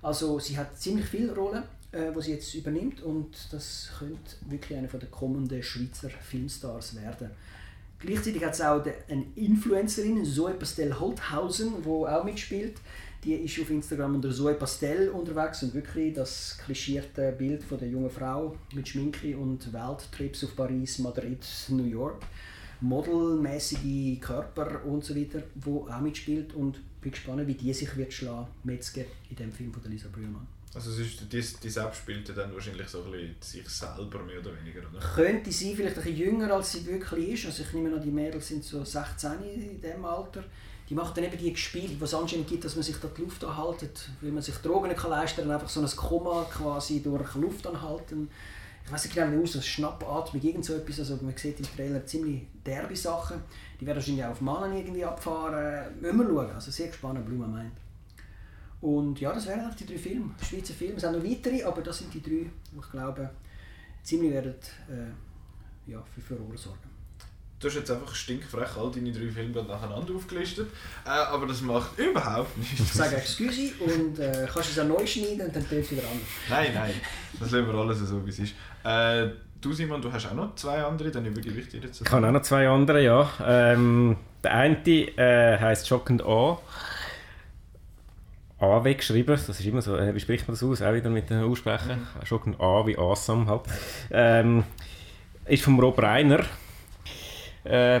Also 0.00 0.38
sie 0.38 0.56
hat 0.56 0.78
ziemlich 0.78 1.06
viele 1.06 1.34
Rollen, 1.34 1.62
äh, 1.92 2.10
die 2.12 2.22
sie 2.22 2.32
jetzt 2.32 2.54
übernimmt 2.54 3.02
und 3.02 3.36
das 3.52 3.90
könnte 3.98 4.36
wirklich 4.48 4.76
eine 4.78 4.88
der 4.88 5.08
kommenden 5.08 5.62
Schweizer 5.62 6.10
Filmstars 6.10 6.96
werden. 6.96 7.30
Gleichzeitig 8.00 8.44
hat 8.44 8.54
es 8.54 8.60
auch 8.60 8.84
eine 9.08 9.26
Influencerin, 9.36 10.24
Zoe 10.24 10.54
Pastel 10.54 10.98
Holthausen, 10.98 11.74
die 11.84 11.88
auch 11.88 12.24
mitspielt. 12.24 12.78
Die 13.22 13.34
ist 13.34 13.60
auf 13.60 13.70
Instagram 13.70 14.16
unter 14.16 14.32
Zoe 14.32 14.54
Pastel 14.54 15.10
unterwegs 15.10 15.62
und 15.62 15.72
wirklich 15.72 16.12
das 16.12 16.58
klischierte 16.64 17.30
Bild 17.30 17.62
von 17.62 17.78
der 17.78 17.88
jungen 17.88 18.10
Frau 18.10 18.56
mit 18.74 18.88
Schminke 18.88 19.36
und 19.36 19.72
Welttrips 19.72 20.42
auf 20.42 20.56
Paris, 20.56 20.98
Madrid, 20.98 21.46
New 21.68 21.84
York 21.84 22.20
modelmäßige 22.82 24.20
Körper 24.20 24.84
und 24.84 25.04
so 25.04 25.16
weiter, 25.16 25.42
wo 25.54 25.88
auch 25.88 26.00
mitspielt 26.00 26.54
und 26.54 26.80
bin 27.00 27.12
gespannt, 27.12 27.46
wie 27.46 27.54
die 27.54 27.72
sich 27.72 27.96
wird 27.96 28.12
schlagen, 28.12 28.48
Metzger 28.64 29.04
in 29.30 29.36
dem 29.36 29.52
Film 29.52 29.72
von 29.72 29.90
Lisa 29.90 30.08
Brühlmann. 30.12 30.46
Also 30.74 30.90
es 30.90 30.98
ist, 31.00 31.20
die, 31.20 31.26
die 31.62 31.70
selbst 31.70 31.98
spielt 31.98 32.28
dann 32.34 32.54
wahrscheinlich 32.54 32.88
so 32.88 33.02
ein 33.02 33.10
bisschen 33.10 33.36
sich 33.40 33.68
selber 33.68 34.22
mehr 34.22 34.40
oder 34.40 34.52
weniger, 34.58 34.80
oder? 34.90 35.00
Könnte 35.00 35.52
sie 35.52 35.76
vielleicht 35.76 35.98
ein 35.98 36.02
bisschen 36.02 36.18
jünger, 36.18 36.54
als 36.54 36.72
sie 36.72 36.86
wirklich 36.86 37.28
ist. 37.28 37.46
Also 37.46 37.62
ich 37.62 37.72
nehme 37.74 37.94
an, 37.94 38.02
die 38.02 38.10
Mädels 38.10 38.48
sind 38.48 38.64
so 38.64 38.82
16 38.82 39.32
in 39.42 39.80
diesem 39.80 40.04
Alter. 40.04 40.42
Die 40.88 40.94
macht 40.94 41.16
dann 41.16 41.24
eben 41.24 41.36
die 41.36 41.54
Spiele, 41.56 41.88
die 41.88 42.02
es 42.02 42.14
anscheinend 42.14 42.48
gibt, 42.48 42.64
dass 42.64 42.74
man 42.74 42.82
sich 42.82 42.96
da 42.96 43.08
die 43.08 43.20
Luft 43.20 43.44
anhaltet, 43.44 44.08
weil 44.22 44.32
man 44.32 44.42
sich 44.42 44.54
Drogen 44.56 44.88
nicht 44.88 45.02
leisten 45.02 45.42
kann, 45.42 45.50
einfach 45.50 45.68
so 45.68 45.80
ein 45.80 45.86
Koma 45.86 46.46
quasi 46.50 47.02
durch 47.02 47.34
Luft 47.34 47.66
anhalten 47.66 48.30
ich 48.84 48.92
weiß 48.92 49.04
nicht 49.04 49.14
genau, 49.14 49.32
wie 49.32 49.42
aus, 49.42 49.52
so 49.52 49.60
Schnappatmung, 49.60 50.42
irgend 50.42 50.64
so 50.64 50.74
etwas. 50.74 50.98
Also 50.98 51.18
man 51.22 51.36
sieht 51.36 51.58
im 51.60 51.66
Trailer 51.66 52.04
ziemlich 52.04 52.42
derbe 52.64 52.96
Sachen. 52.96 53.40
Die 53.80 53.86
werden 53.86 53.96
wahrscheinlich 53.96 54.24
auch 54.24 54.30
auf 54.30 54.40
Mannen 54.40 54.76
irgendwie 54.76 55.04
abfahren. 55.04 56.00
Müssen 56.00 56.18
wir 56.18 56.26
schauen. 56.26 56.50
Also 56.50 56.70
sehr 56.70 56.88
gespannt, 56.88 57.24
Blume 57.24 57.46
meint. 57.46 57.72
Und 58.80 59.20
ja, 59.20 59.32
das 59.32 59.46
wären 59.46 59.60
eigentlich 59.60 59.86
die 59.86 59.92
drei 59.92 59.98
Filme. 59.98 60.34
Schweizer 60.42 60.74
Filme. 60.74 60.96
Es 60.96 61.02
sind 61.02 61.12
noch 61.12 61.24
weitere, 61.24 61.62
aber 61.62 61.82
das 61.82 61.98
sind 61.98 62.12
die 62.12 62.20
drei, 62.20 62.30
die 62.30 62.78
ich 62.80 62.90
glaube, 62.90 63.30
ziemlich 64.02 64.32
werden 64.32 64.54
äh, 64.90 65.90
ja, 65.90 66.02
für 66.14 66.20
Furore 66.20 66.58
sorgen. 66.58 66.90
Du 67.60 67.68
hast 67.68 67.76
jetzt 67.76 67.92
einfach 67.92 68.12
stinkfrech 68.12 68.76
all 68.76 68.90
deine 68.90 69.12
drei 69.12 69.30
Filme 69.30 69.62
nacheinander 69.62 70.14
aufgelistet, 70.16 70.68
äh, 71.04 71.10
aber 71.10 71.46
das 71.46 71.60
macht 71.60 71.96
überhaupt 71.96 72.58
nichts. 72.58 72.80
Ich 72.80 72.92
sage 72.92 73.14
Excuse 73.14 73.70
und 73.78 74.18
äh, 74.18 74.48
kannst 74.52 74.70
es 74.70 74.78
auch 74.80 74.84
neu 74.84 75.06
schneiden 75.06 75.46
und 75.46 75.54
dann 75.54 75.68
tönt 75.68 75.84
es 75.84 75.92
wieder 75.92 76.02
anders. 76.02 76.26
Nein, 76.50 76.74
nein, 76.74 76.94
das 77.38 77.52
lassen 77.52 77.68
wir 77.68 77.74
alles 77.74 78.00
so, 78.00 78.26
wie 78.26 78.30
es 78.30 78.38
ist. 78.40 78.54
Äh, 78.84 79.28
du 79.60 79.72
Simon, 79.72 80.02
du 80.02 80.12
hast 80.12 80.26
auch 80.26 80.34
noch 80.34 80.54
zwei 80.54 80.82
andere, 80.82 81.10
dann 81.10 81.24
übergebe 81.24 81.60
ich 81.60 81.68
dir 81.68 81.80
jetzt. 81.80 82.02
Ich 82.02 82.10
habe 82.10 82.26
auch 82.26 82.32
noch 82.32 82.42
zwei 82.42 82.68
andere, 82.68 83.02
ja. 83.02 83.30
Ähm, 83.44 84.16
der 84.42 84.54
eine 84.54 84.76
äh, 84.86 85.58
heisst 85.58 85.88
Shock 85.88 86.10
and 86.10 86.22
Awe. 86.22 86.58
AW 88.58 88.94
geschrieben, 88.94 89.26
das 89.26 89.48
ist 89.48 89.64
immer 89.64 89.82
so, 89.82 89.96
äh, 89.96 90.14
wie 90.14 90.20
spricht 90.20 90.46
man 90.46 90.54
das 90.54 90.62
aus? 90.62 90.82
Auch 90.82 90.94
wieder 90.94 91.10
mit 91.10 91.28
den 91.30 91.42
Aussprechen. 91.42 92.06
Mhm. 92.20 92.26
Shock 92.26 92.46
and 92.46 92.60
A 92.60 92.86
wie 92.86 92.96
Awesome 92.96 93.46
halt. 93.46 93.62
Ähm, 94.10 94.64
ist 95.46 95.64
von 95.64 95.78
Rob 95.80 96.00
Reiner. 96.00 96.44
Äh, 97.64 98.00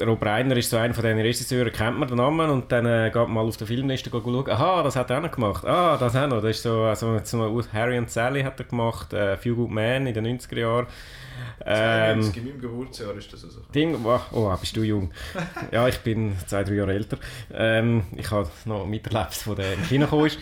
Rob 0.00 0.24
Reiner 0.24 0.56
ist 0.56 0.70
so 0.70 0.76
einer 0.76 0.92
von 0.92 1.04
diesen 1.04 1.20
Regisseuren, 1.20 1.72
kennt 1.72 1.98
man 1.98 2.08
den 2.08 2.16
Namen 2.16 2.50
und 2.50 2.72
dann 2.72 2.84
äh, 2.84 3.10
geht 3.12 3.22
man 3.22 3.32
mal 3.32 3.46
auf 3.46 3.56
der 3.56 3.66
Filmliste 3.66 4.10
schauen, 4.10 4.50
aha, 4.50 4.82
das 4.82 4.96
hat 4.96 5.10
er 5.10 5.18
auch 5.18 5.22
noch 5.22 5.30
gemacht, 5.30 5.64
ah, 5.64 5.96
das 5.96 6.16
auch 6.16 6.26
noch, 6.26 6.42
das 6.42 6.56
ist 6.56 6.62
so, 6.62 6.82
also, 6.82 7.20
so 7.22 7.62
Harry 7.72 7.98
und 7.98 8.10
Sally 8.10 8.42
hat 8.42 8.58
er 8.58 8.66
gemacht, 8.66 9.12
äh, 9.12 9.36
Few 9.36 9.54
Good 9.54 9.70
Men 9.70 10.06
in 10.06 10.14
den 10.14 10.26
90er 10.26 10.58
Jahren. 10.58 10.86
Ähm, 11.64 12.32
in 12.34 12.44
meinem 12.44 12.60
Geburtsjahr 12.60 13.14
ist 13.16 13.32
das 13.32 13.44
also. 13.44 13.60
Ding, 13.74 13.96
oh, 14.04 14.20
oh, 14.32 14.56
bist 14.56 14.76
du 14.76 14.82
jung. 14.82 15.12
ja, 15.70 15.86
ich 15.88 15.98
bin 15.98 16.36
zwei, 16.46 16.64
drei 16.64 16.74
Jahre 16.74 16.92
älter. 16.92 17.18
Ähm, 17.52 18.04
ich 18.16 18.30
habe 18.30 18.48
noch 18.64 18.86
miterlebt, 18.86 19.46
wo 19.46 19.54
der 19.54 19.74
in 19.74 19.82
China 19.84 20.04
gekommen 20.06 20.26
ist. 20.26 20.38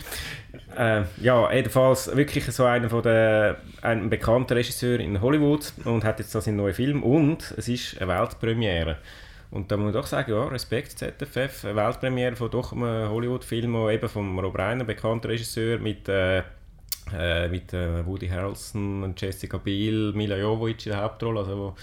Äh, 0.77 1.03
ja, 1.21 1.51
jedenfalls 1.51 2.15
wirklich 2.15 2.45
so 2.45 2.65
einer 2.65 2.89
von 2.89 3.03
der, 3.03 3.57
ein 3.81 4.09
bekannter 4.09 4.55
Regisseur 4.55 4.99
in 4.99 5.21
Hollywood 5.21 5.73
und 5.85 6.03
hat 6.03 6.19
jetzt 6.19 6.31
so 6.31 6.39
seinen 6.39 6.57
neuen 6.57 6.73
Film 6.73 7.03
und 7.03 7.53
es 7.57 7.67
ist 7.67 7.99
eine 8.01 8.11
Weltpremiere. 8.11 8.97
Und 9.53 9.71
da 9.71 9.77
muss 9.77 9.89
ich 9.89 9.93
doch 9.93 10.07
sagen, 10.07 10.31
ja, 10.31 10.45
Respekt 10.45 10.97
ZFF, 10.97 11.63
Weltpremiere 11.63 12.35
von 12.35 12.49
doch 12.49 12.71
einem 12.71 13.07
Hollywood-Film, 13.07 13.87
eben 13.89 14.09
von 14.09 14.39
Rob 14.39 14.57
Reiner, 14.57 14.83
bekannter 14.83 15.29
Regisseur, 15.29 15.77
mit, 15.77 16.09
äh, 16.09 16.39
äh, 17.15 17.47
mit 17.49 17.71
äh, 17.71 18.03
Woody 18.03 18.27
Harrelson, 18.27 19.13
Jessica 19.15 19.57
Biel, 19.57 20.11
Mila 20.13 20.37
Jovovich 20.37 20.87
in 20.87 20.93
der 20.93 21.03
Hauptrolle, 21.03 21.41
also 21.41 21.75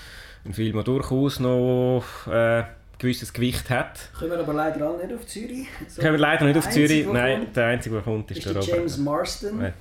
ein 0.44 0.52
Film, 0.52 0.72
der 0.72 0.82
durchaus 0.82 1.38
noch 1.38 2.02
äh, 2.26 2.64
gewisses 2.98 3.32
Gewicht 3.32 3.70
hat. 3.70 4.10
Können 4.18 4.32
wir 4.32 4.40
aber 4.40 4.52
leider 4.52 4.88
alle 4.88 5.06
nicht 5.06 5.14
auf 5.14 5.24
Zürich. 5.28 5.68
So 5.86 6.02
Können 6.02 6.14
wir 6.14 6.20
leider 6.20 6.46
nicht 6.46 6.58
auf 6.58 6.68
Zürich, 6.70 7.06
nein, 7.06 7.52
der 7.54 7.66
einzige, 7.66 7.94
der 7.94 8.02
kommt, 8.02 8.32
ist, 8.32 8.38
ist 8.38 8.46
der 8.46 8.56
Robert. 8.56 8.68
James 8.68 8.98
Marston 8.98 9.62
ja. 9.62 9.72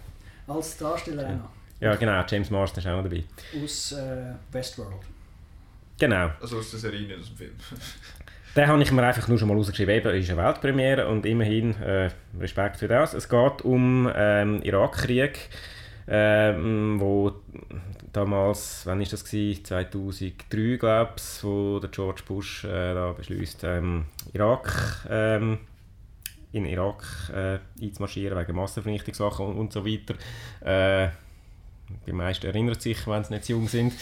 als 0.48 0.78
Darsteller 0.78 1.24
ja. 1.28 1.50
ja, 1.80 1.96
genau, 1.96 2.24
James 2.28 2.52
Marston 2.52 2.84
ist 2.84 2.88
auch 2.88 2.98
noch 2.98 3.04
dabei. 3.04 3.24
Aus 3.64 3.94
äh, 3.94 4.34
Westworld. 4.52 4.94
Genau. 6.00 6.32
Also 6.42 6.58
aus 6.58 6.72
der 6.72 6.80
Serie, 6.80 7.02
nicht 7.02 7.20
aus 7.20 7.28
dem 7.28 7.38
Film. 7.38 7.52
Den 8.56 8.68
habe 8.68 8.82
ich 8.82 8.92
mir 8.92 9.04
einfach 9.04 9.28
nur 9.28 9.38
schon 9.38 9.48
mal 9.48 9.58
rausgeschrieben. 9.58 9.94
Eben, 9.94 10.16
ist 10.16 10.30
eine 10.32 10.44
Weltpremiere 10.44 11.08
und 11.08 11.26
immerhin 11.26 11.76
äh, 11.82 12.10
Respekt 12.40 12.78
für 12.78 12.88
das. 12.88 13.14
Es 13.14 13.30
geht 13.30 13.62
um 13.62 14.12
ähm, 14.16 14.62
Irakkrieg, 14.64 15.50
ähm, 16.08 17.00
wo 17.00 17.34
damals, 18.12 18.82
wann 18.86 19.02
ist 19.02 19.14
das 19.14 19.24
gewesen? 19.24 19.64
2003 19.64 20.78
glaube 20.78 21.14
ich, 21.18 21.44
wo 21.44 21.80
der 21.80 21.90
George 21.92 22.24
Bush 22.28 22.64
äh, 22.64 22.94
da 22.94 23.12
beschließt, 23.12 23.64
ähm, 23.66 24.06
Irak 24.34 25.06
ähm, 25.10 25.60
in 26.52 26.66
Irak 26.66 27.04
äh, 27.32 27.60
einzumarschieren 27.82 28.38
wegen 28.38 28.56
Massenvernichtungssachen 28.56 29.46
und, 29.46 29.58
und 29.58 29.74
so 29.74 29.86
weiter. 29.86 30.16
Äh, 30.62 31.10
die 32.06 32.14
meisten 32.14 32.46
erinnern 32.46 32.80
sich, 32.80 33.06
wenn 33.08 33.24
sie 33.24 33.34
nicht 33.34 33.46
zu 33.46 33.54
jung 33.54 33.68
sind. 33.68 33.94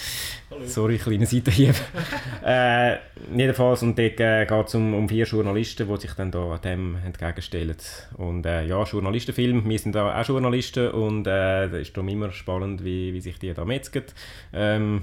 Hallo. 0.50 0.66
Sorry, 0.66 0.98
kleine 0.98 1.26
Seitenhieb. 1.26 1.74
äh, 2.44 2.96
jedenfalls, 3.36 3.82
und 3.82 3.98
dort 3.98 4.20
äh, 4.20 4.46
geht 4.46 4.66
es 4.66 4.74
um, 4.74 4.94
um 4.94 5.08
vier 5.08 5.26
Journalisten, 5.26 5.88
die 5.88 6.00
sich 6.00 6.12
dann 6.12 6.30
da 6.30 6.58
dem 6.58 6.96
entgegenstellen. 7.04 7.76
Und 8.16 8.46
äh, 8.46 8.66
ja, 8.66 8.82
Journalistenfilm, 8.82 9.68
wir 9.68 9.78
sind 9.78 9.94
da 9.94 10.20
auch 10.20 10.26
Journalisten 10.26 10.90
und 10.90 11.26
äh, 11.26 11.66
es 11.66 11.88
ist 11.88 11.96
darum 11.96 12.08
immer 12.08 12.30
spannend, 12.32 12.84
wie, 12.84 13.12
wie 13.12 13.20
sich 13.20 13.38
die 13.38 13.52
da 13.54 13.64
metzgen. 13.64 14.04
Ähm, 14.52 15.02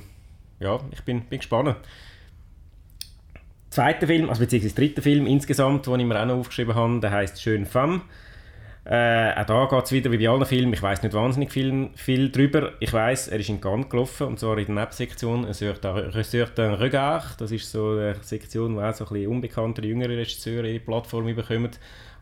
ja, 0.59 0.79
ich 0.91 1.01
bin, 1.01 1.21
bin 1.21 1.39
gespannt. 1.39 1.75
Zweiter 3.69 4.07
Film, 4.07 4.29
also 4.29 4.41
beziehungsweise 4.41 4.75
dritter 4.75 5.01
Film 5.01 5.27
insgesamt, 5.27 5.86
den 5.86 5.99
ich 5.99 6.05
mir 6.05 6.21
auch 6.21 6.25
noch 6.25 6.36
aufgeschrieben 6.36 6.75
habe, 6.75 6.99
der 7.01 7.11
heißt 7.11 7.41
«Schön 7.41 7.65
Femme». 7.65 8.01
Äh, 8.88 9.33
auch 9.33 9.45
da 9.45 9.65
geht 9.65 9.86
es 9.86 9.91
wieder 9.91 10.11
wie 10.11 10.19
bei 10.19 10.29
allen 10.29 10.45
Filmen. 10.45 10.73
Ich 10.73 10.81
weiß 10.81 11.01
nicht 11.01 11.13
wahnsinnig 11.15 11.51
viel, 11.51 11.89
viel 11.95 12.29
drüber. 12.31 12.73
Ich 12.79 12.93
weiß, 12.93 13.29
er 13.29 13.39
ist 13.39 13.49
in 13.49 13.59
Cannes 13.59 13.89
gelaufen 13.89 14.27
und 14.27 14.39
zwar 14.39 14.59
in 14.59 14.67
der 14.67 14.75
Nebensektion 14.75 15.51
«Sur 15.53 15.73
d'un 15.73 16.79
Regard». 16.79 17.41
Das 17.41 17.51
ist 17.51 17.71
so 17.71 17.91
eine 17.91 18.15
Sektion, 18.21 18.75
wo 18.75 18.81
auch 18.81 18.93
so 18.93 19.05
ein 19.05 19.13
bisschen 19.13 19.31
unbekanntere, 19.31 19.88
jüngere 19.88 20.09
Regisseure 20.09 20.67
ihre 20.67 20.79
Plattform 20.81 21.25
bekommen, 21.36 21.71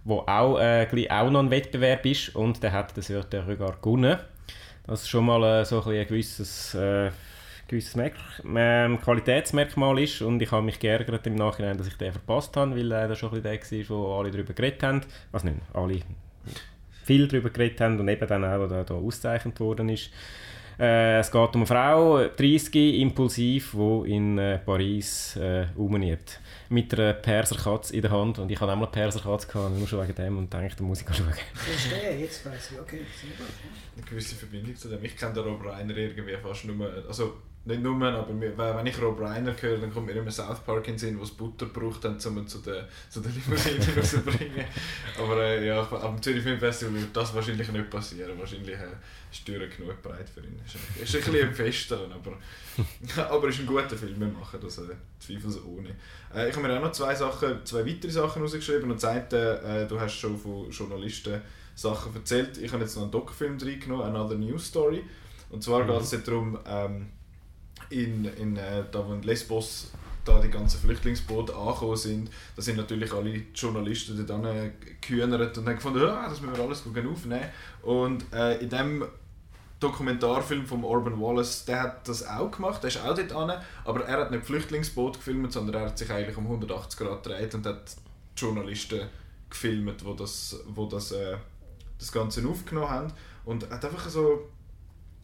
wo 0.06 0.20
auch, 0.20 0.58
äh, 0.58 0.88
auch 1.10 1.30
noch 1.30 1.42
ein 1.42 1.52
Wettbewerb 1.52 2.06
ist 2.06 2.34
und 2.34 2.64
der 2.64 2.72
hat 2.72 2.96
den 2.96 3.04
«Sur 3.04 3.24
d'un 3.24 3.46
Regard» 3.46 3.82
gewonnen. 3.82 4.20
Das 4.88 5.02
ist 5.02 5.10
schon 5.10 5.26
mal 5.26 5.44
äh, 5.44 5.66
so 5.66 5.84
ein, 5.84 5.98
ein 5.98 6.08
gewisses... 6.08 6.76
Äh, 6.76 7.12
gewisses 7.66 7.96
Merk 7.96 8.14
ähm, 8.46 9.00
Qualitätsmerkmal 9.00 9.98
ist 10.00 10.22
und 10.22 10.42
ich 10.42 10.52
habe 10.52 10.64
mich 10.64 10.80
geärgert 10.80 11.26
im 11.26 11.36
Nachhinein, 11.36 11.78
dass 11.78 11.88
ich 11.88 11.98
den 11.98 12.12
verpasst 12.12 12.56
habe, 12.58 12.76
weil 12.76 12.92
er 12.92 13.16
schon 13.16 13.34
ein 13.34 13.42
bisschen 13.42 13.80
der 13.80 13.90
war, 13.90 13.98
wo 13.98 14.20
alle 14.20 14.32
darüber 14.32 14.54
geredet 14.54 14.84
haben. 14.84 15.02
Also 15.32 15.48
nicht 15.48 15.60
alle, 15.74 16.00
viel 17.04 17.28
darüber 17.28 17.50
geredet 17.50 17.82
haben 17.82 18.00
und 18.00 18.08
eben 18.08 18.28
dann 18.28 18.46
auch, 18.46 18.68
der 18.68 18.84
da 18.84 18.94
ausgezeichnet 18.94 19.60
worden 19.60 19.90
ist. 19.90 20.10
Äh, 20.80 21.20
es 21.20 21.32
geht 21.32 21.56
um 21.56 21.62
eine 21.62 21.66
Frau, 21.66 22.28
30, 22.28 23.00
impulsiv, 23.00 23.76
die 23.78 24.16
in 24.16 24.38
äh, 24.38 24.58
Paris 24.58 25.36
äh, 25.36 25.68
umnimmt. 25.76 26.40
Mit 26.70 26.94
einer 26.94 27.14
Perserkatze 27.14 27.96
in 27.96 28.02
der 28.02 28.12
Hand. 28.12 28.40
Und 28.40 28.52
ich 28.52 28.60
hatte 28.60 28.72
auch 28.72 28.78
eine 28.78 28.88
Perserkatze, 28.88 29.48
gehabt, 29.48 29.78
nur 29.78 29.88
schon 29.88 30.02
wegen 30.02 30.16
dem 30.16 30.38
und 30.40 30.54
dachte, 30.54 30.78
da 30.78 30.84
muss 30.84 31.02
ich 31.02 31.16
schauen. 31.16 31.34
Verstehe, 31.54 32.18
jetzt 32.20 32.46
weiß 32.46 32.72
ich, 32.72 32.80
okay, 32.80 32.98
gut. 32.98 33.48
Eine 33.96 34.06
gewisse 34.06 34.36
Verbindung 34.36 34.76
zu 34.76 34.88
dem. 34.88 35.04
Ich 35.04 35.16
kenne 35.16 35.34
den 35.34 35.44
Rob 35.44 35.64
Reiner 35.64 35.96
irgendwie 35.96 36.36
fast 36.42 36.66
nur, 36.66 36.92
also 37.08 37.36
nicht 37.66 37.82
nur, 37.82 37.96
aber 38.04 38.28
wenn 38.78 38.86
ich 38.88 39.02
Rob 39.02 39.22
Reiner 39.22 39.56
höre, 39.58 39.78
dann 39.78 39.94
kommt 39.94 40.08
mir 40.08 40.14
immer 40.14 40.32
South 40.32 40.60
Park 40.66 40.86
in 40.88 40.96
den 40.96 41.00
Sinn, 41.00 41.18
wo 41.18 41.24
es 41.24 41.32
Butter 41.32 41.68
braucht, 41.68 42.04
um 42.04 42.20
zu 42.20 42.30
den, 42.60 42.84
zu 43.10 43.22
den 43.22 43.34
Limousinen 43.34 43.88
rauszubringen. 43.98 44.66
aber 45.18 45.42
äh, 45.42 45.68
ja, 45.68 45.88
am 45.90 46.22
Zürich 46.22 46.44
Film 46.44 46.60
Festival 46.60 46.96
wird 46.96 47.16
das 47.16 47.34
wahrscheinlich 47.34 47.72
nicht 47.72 47.90
passieren. 47.90 48.38
Wahrscheinlich 48.38 48.76
äh, 48.76 48.88
ist 49.32 49.48
die 49.48 49.54
Tür 49.54 49.66
genug 49.68 50.02
breit 50.02 50.28
für 50.30 50.42
ihn. 50.42 50.60
Ist, 50.66 50.76
ein, 50.76 51.04
ist 51.04 51.16
ein 51.16 51.32
bisschen 51.32 51.48
ein 51.48 51.56
Festeren, 51.56 52.12
aber, 52.12 52.38
aber 53.30 53.48
ist 53.48 53.60
ein 53.60 53.66
guter 53.66 53.96
Film, 53.96 54.20
wir 54.20 54.28
machen 54.28 54.60
das 54.62 54.80
äh, 54.80 54.96
zweifelsohne. 55.20 55.96
Äh, 56.36 56.50
ich 56.50 56.56
habe 56.58 56.68
mir 56.68 56.78
auch 56.78 56.82
noch 56.82 56.92
zwei 56.92 57.16
Sachen, 57.16 57.66
zwei 57.66 57.86
weitere 57.86 58.12
Sachen 58.12 58.42
rausgeschrieben 58.42 58.92
und 58.92 59.02
das 59.02 59.34
äh, 59.34 59.88
du 59.88 59.98
hast 59.98 60.16
schon 60.16 60.38
von 60.38 60.70
Journalisten 60.70 61.40
Sachen 61.76 62.14
erzählt. 62.14 62.58
Ich 62.58 62.74
habe 62.74 62.84
jetzt 62.84 62.96
noch 62.96 63.04
einen 63.04 63.12
Doc-Film 63.12 63.58
reingenommen, 63.58 64.06
Another 64.06 64.36
News 64.36 64.66
Story. 64.68 65.02
Und 65.50 65.64
zwar 65.64 65.84
mhm. 65.84 65.88
geht 65.88 66.02
es 66.02 66.24
darum, 66.24 66.60
ähm, 66.68 67.08
in, 67.90 68.26
in, 68.26 68.58
äh, 68.58 68.84
da 68.92 69.08
wo 69.08 69.14
in 69.14 69.24
Lesbos 69.24 69.92
da 70.26 70.40
die 70.40 70.50
ganzen 70.50 70.80
Flüchtlingsboote 70.80 71.56
angekommen 71.56 71.98
sind, 71.98 72.32
da 72.56 72.62
sind 72.62 72.78
natürlich 72.78 73.12
alle 73.12 73.44
Journalisten 73.54 74.26
dann 74.26 74.46
äh, 74.46 74.72
und 75.12 75.68
haben 75.68 75.76
gefunden, 75.76 76.02
ah, 76.04 76.30
das 76.30 76.40
müssen 76.42 76.56
wir 76.56 76.64
alles 76.64 76.84
gut 76.84 76.98
aufnehmen. 77.06 77.50
Und 77.82 78.26
äh, 78.34 78.60
in 78.60 78.70
dem 78.70 79.06
Dokumentarfilm 79.80 80.66
von 80.66 80.84
Orban 80.86 81.20
Wallace, 81.20 81.66
der 81.66 81.82
hat 81.82 82.08
das 82.08 82.26
auch 82.26 82.50
gemacht, 82.52 82.82
der 82.84 82.88
ist 82.88 83.04
auch 83.04 83.16
dort 83.16 83.34
an, 83.34 83.62
aber 83.84 84.06
er 84.06 84.22
hat 84.22 84.32
nicht 84.32 84.46
Flüchtlingsboot 84.46 85.18
gefilmt, 85.18 85.52
sondern 85.52 85.82
er 85.82 85.90
hat 85.90 85.98
sich 85.98 86.10
eigentlich 86.10 86.38
um 86.38 86.46
180 86.46 87.00
Grad 87.00 87.24
gedreht 87.24 87.54
und 87.54 87.66
hat 87.66 87.96
Journalisten 88.38 89.02
gefilmt, 89.50 90.06
wo 90.06 90.14
das, 90.14 90.58
wo 90.68 90.86
das, 90.86 91.12
äh, 91.12 91.36
das 92.00 92.12
Ganze 92.12 92.48
aufgenommen 92.48 92.90
haben 92.90 93.14
und 93.44 93.70
hat 93.70 93.84
einfach 93.84 94.08
so 94.08 94.50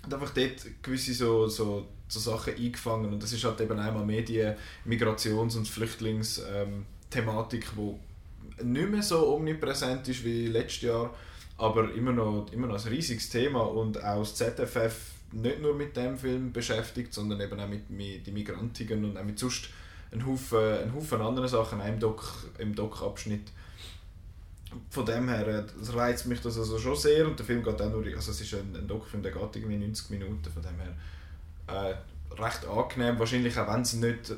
hat 0.04 0.14
einfach 0.14 0.32
dort 0.32 0.66
gewisse 0.82 1.14
so, 1.14 1.48
so 1.48 1.88
so 2.12 2.20
Sachen 2.20 2.56
eingefangen. 2.56 3.14
Und 3.14 3.24
das 3.24 3.34
ist 3.34 3.44
halt 3.44 3.62
eben 3.62 3.80
einmal 3.80 4.06
Medien, 4.06 4.56
Migrations- 4.86 5.58
und 5.58 5.68
Flüchtlingsthematik, 5.68 7.66
die 7.76 7.96
nicht 8.64 8.90
mehr 8.90 9.04
so 9.04 9.36
omnipräsent 9.36 10.08
ist 10.08 10.24
wie 10.24 10.48
letztes 10.48 10.82
Jahr, 10.84 11.14
aber 11.58 11.94
immer 11.94 12.12
noch, 12.12 12.48
immer 12.52 12.68
noch 12.68 12.84
ein 12.84 12.92
riesiges 12.92 13.30
Thema 13.30 13.62
und 13.62 14.04
auch 14.04 14.20
das 14.20 14.36
ZFF 14.36 14.96
nicht 15.32 15.62
nur 15.62 15.76
mit 15.76 15.96
dem 15.96 16.18
Film 16.18 16.52
beschäftigt, 16.52 17.14
sondern 17.14 17.40
eben 17.42 17.60
auch 17.60 17.68
mit, 17.68 17.90
mit 17.90 18.26
den 18.26 18.34
Migrantigen 18.34 19.06
und 19.06 19.18
auch 19.18 19.24
mit 19.24 19.38
sonst 19.38 19.70
einen 20.12 20.26
Haufen, 20.26 20.58
einen 20.58 20.96
Haufen 20.96 21.22
anderen 21.22 21.48
Sachen 21.48 21.80
im 21.82 22.00
Doc-Abschnitt. 22.76 23.46
Doc 23.48 23.54
von 24.90 25.06
dem 25.06 25.28
her 25.30 25.48
äh, 25.48 25.64
das 25.80 25.94
reizt 25.94 26.28
mich 26.28 26.42
das 26.42 26.58
also 26.58 26.78
schon 26.78 26.96
sehr 26.96 27.26
und 27.26 27.38
der 27.40 27.46
Film 27.46 27.64
geht 27.64 27.82
auch 27.82 27.90
nur, 27.90 28.06
also 28.06 28.32
es 28.32 28.42
ist 28.42 28.54
ein, 28.54 28.76
ein 28.76 28.88
Doc-Film, 28.88 29.24
der 29.24 29.32
geht 29.32 29.56
irgendwie 29.56 29.78
90 29.78 30.10
Minuten, 30.12 30.52
von 30.52 30.62
dem 30.62 30.76
her 30.80 30.96
äh, 31.72 31.96
recht 32.42 32.66
angenehm. 32.66 33.20
Wahrscheinlich 33.20 33.58
auch 33.58 33.72
wenn 33.72 33.82
es 33.82 33.94
nicht 33.94 34.34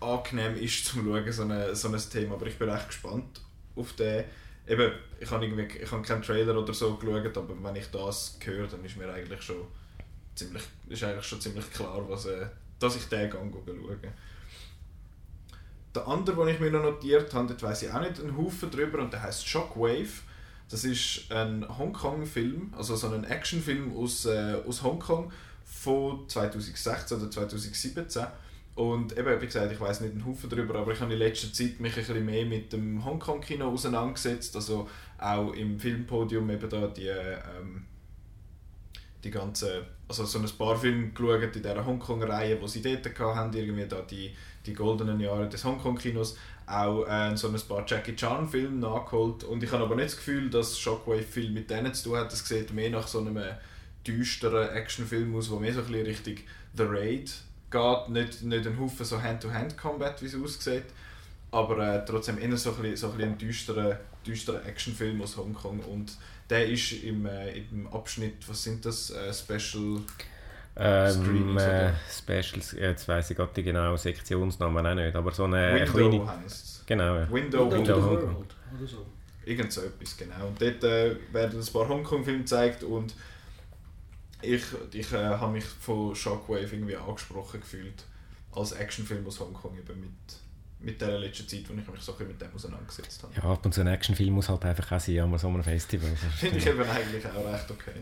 angenehm 0.00 0.56
ist 0.56 0.84
zum 0.86 1.04
Schauen, 1.04 1.32
so, 1.32 1.42
eine, 1.42 1.74
so 1.74 1.88
ein 1.88 1.98
Thema. 1.98 2.34
Aber 2.34 2.46
ich 2.46 2.58
bin 2.58 2.68
echt 2.68 2.88
gespannt 2.88 3.40
auf 3.76 3.92
den. 3.94 4.24
Eben, 4.66 4.92
ich 5.18 5.30
habe, 5.30 5.44
irgendwie, 5.44 5.78
ich 5.78 5.90
habe 5.90 6.02
keinen 6.02 6.22
Trailer 6.22 6.56
oder 6.56 6.72
so 6.72 6.94
geschaut, 6.94 7.36
aber 7.36 7.54
wenn 7.60 7.76
ich 7.76 7.90
das 7.90 8.38
höre, 8.44 8.68
dann 8.68 8.84
ist 8.84 8.96
mir 8.96 9.12
eigentlich 9.12 9.42
schon 9.42 9.66
ziemlich, 10.34 10.62
ist 10.88 11.02
eigentlich 11.02 11.26
schon 11.26 11.40
ziemlich 11.40 11.68
klar, 11.72 12.08
was, 12.08 12.26
äh, 12.26 12.46
dass 12.78 12.96
ich 12.96 13.08
den 13.08 13.30
Gang 13.30 13.52
schaue. 13.66 13.98
Der 15.92 16.06
andere, 16.06 16.44
den 16.44 16.54
ich 16.54 16.60
mir 16.60 16.70
noch 16.70 16.82
notiert 16.82 17.34
habe, 17.34 17.48
dort 17.48 17.62
weiss 17.64 17.82
ich 17.82 17.90
auch 17.90 18.00
nicht 18.00 18.20
einen 18.20 18.36
Haufen 18.36 18.70
drüber 18.70 19.00
und 19.00 19.12
der 19.12 19.22
heißt 19.22 19.46
Shockwave. 19.46 20.22
Das 20.68 20.84
ist 20.84 21.32
ein 21.32 21.66
Hongkong-Film, 21.66 22.72
also 22.76 22.94
so 22.94 23.08
ein 23.08 23.24
Actionfilm 23.24 23.96
aus, 23.96 24.24
äh, 24.26 24.56
aus 24.64 24.84
Hongkong 24.84 25.32
von 25.70 26.28
2016 26.28 27.18
oder 27.18 27.30
2017. 27.30 28.26
Und 28.74 29.16
eben, 29.16 29.40
wie 29.40 29.46
gesagt, 29.46 29.72
ich 29.72 29.80
weiß 29.80 30.00
nicht 30.00 30.12
einen 30.12 30.26
Haufen 30.26 30.48
darüber, 30.50 30.76
aber 30.76 30.92
ich 30.92 31.00
habe 31.00 31.12
in 31.12 31.18
letzter 31.18 31.52
Zeit 31.52 31.80
mich 31.80 31.96
ein 31.96 32.04
bisschen 32.04 32.24
mehr 32.24 32.44
mit 32.44 32.72
dem 32.72 33.04
Hongkong-Kino 33.04 33.68
auseinandergesetzt. 33.68 34.54
Also 34.56 34.88
auch 35.18 35.52
im 35.52 35.78
Filmpodium 35.78 36.48
eben 36.50 36.68
da 36.68 36.86
die, 36.86 37.08
ähm, 37.08 37.84
die 39.22 39.30
ganze, 39.30 39.84
also 40.08 40.24
so 40.24 40.38
ein 40.38 40.48
paar 40.58 40.76
Filme 40.76 41.10
geschaut 41.10 41.42
in 41.42 41.62
dieser 41.62 41.84
Hongkong-Reihe, 41.84 42.56
die 42.56 42.68
sie 42.68 42.82
dort 42.82 43.18
hatten, 43.18 43.56
irgendwie 43.56 43.86
da 43.86 44.00
die, 44.02 44.34
die 44.64 44.72
goldenen 44.72 45.20
Jahre 45.20 45.48
des 45.48 45.64
Hongkong-Kinos. 45.64 46.36
Auch 46.66 47.04
äh, 47.06 47.36
so 47.36 47.48
ein 47.48 47.60
paar 47.68 47.84
Jackie 47.86 48.16
Chan-Filme 48.16 48.78
nachgeholt. 48.78 49.44
Und 49.44 49.62
ich 49.62 49.70
habe 49.72 49.84
aber 49.84 49.96
nicht 49.96 50.08
das 50.08 50.16
Gefühl, 50.16 50.48
dass 50.48 50.78
Shockwave 50.78 51.22
viel 51.22 51.50
mit 51.50 51.70
denen 51.70 51.92
zu 51.92 52.10
tun 52.10 52.18
hat. 52.18 52.32
Das 52.32 52.46
sieht 52.46 52.72
mehr 52.72 52.90
nach 52.90 53.06
so 53.06 53.20
einem 53.20 53.36
düsteren 54.06 54.70
Actionfilm 54.70 55.34
aus, 55.36 55.48
der 55.50 55.60
mehr 55.60 55.72
so 55.72 55.80
ein 55.80 55.86
bisschen 55.86 56.06
Richtung 56.06 56.36
The 56.74 56.84
Raid 56.84 57.32
geht. 57.70 58.08
Nicht, 58.08 58.42
nicht 58.42 58.66
ein 58.66 58.78
Haufen 58.78 59.04
so 59.04 59.20
Hand-to-Hand-Combat, 59.20 60.22
wie 60.22 60.26
es 60.26 60.34
aussieht, 60.34 60.84
aber 61.50 61.78
äh, 61.78 62.04
trotzdem 62.04 62.38
eher 62.38 62.56
so 62.56 62.70
ein, 62.70 62.82
bisschen, 62.82 62.96
so 62.96 63.12
ein, 63.18 63.36
bisschen 63.36 64.56
ein 64.56 64.66
Actionfilm 64.66 65.20
aus 65.22 65.36
Hongkong. 65.36 65.80
Und 65.80 66.16
der 66.48 66.66
ist 66.66 66.92
im, 67.04 67.26
äh, 67.26 67.58
im 67.70 67.86
Abschnitt, 67.92 68.48
was 68.48 68.62
sind 68.62 68.84
das, 68.84 69.10
äh, 69.10 69.32
Special... 69.32 70.00
Ähm, 70.76 71.58
äh, 71.58 71.90
Specials, 72.08 72.72
jetzt 72.72 73.06
weiss 73.08 73.30
ich 73.30 73.36
gerade 73.36 73.52
die 73.54 73.64
genauen 73.64 73.98
Sektionsnamen 73.98 74.86
auch 74.86 74.94
nicht, 74.94 75.14
aber 75.14 75.32
so 75.32 75.44
eine 75.44 75.74
Window 75.74 75.92
kleine... 75.92 76.26
Heisst 76.42 76.70
Genau, 76.90 77.18
ja. 77.18 77.30
Window, 77.30 77.70
Window, 77.70 77.76
Window 77.76 78.02
Hongkong. 78.02 78.36
Oder 78.76 78.86
so. 78.88 79.06
Irgend 79.44 79.72
so 79.72 79.82
etwas, 79.82 80.16
genau. 80.16 80.48
Und 80.48 80.60
dort 80.60 80.82
äh, 80.82 81.14
werden 81.32 81.60
ein 81.60 81.72
paar 81.72 81.88
Hongkong-Filme 81.88 82.40
gezeigt 82.40 82.82
und 82.82 83.14
ich, 84.42 84.62
ich 84.92 85.12
äh, 85.12 85.16
habe 85.16 85.52
mich 85.52 85.64
von 85.64 86.14
Shockwave 86.14 86.72
irgendwie 86.72 86.96
angesprochen 86.96 87.60
gefühlt 87.60 88.04
als 88.52 88.72
Actionfilm 88.72 89.26
aus 89.26 89.40
Hongkong 89.40 89.76
eben 89.78 90.00
mit, 90.00 90.10
mit 90.80 91.00
der 91.00 91.18
letzten 91.18 91.46
Zeit, 91.46 91.68
wo 91.68 91.74
ich 91.74 91.86
mich 91.86 92.00
so 92.00 92.14
mit 92.18 92.40
dem 92.40 92.54
auseinandergesetzt 92.54 93.22
habe. 93.22 93.34
Ja, 93.34 93.42
ab 93.44 93.64
und 93.64 93.72
zu 93.72 93.80
ein 93.80 93.86
Actionfilm 93.86 94.34
muss 94.34 94.48
halt 94.48 94.64
einfach 94.64 94.92
auch 94.92 95.00
sein 95.00 95.20
an 95.20 95.38
so 95.38 95.48
einem 95.48 95.62
Festival. 95.62 96.10
Finde 96.38 96.58
ich 96.58 96.66
eben 96.66 96.82
eigentlich 96.82 97.26
auch 97.26 97.46
recht 97.46 97.70
okay. 97.70 98.00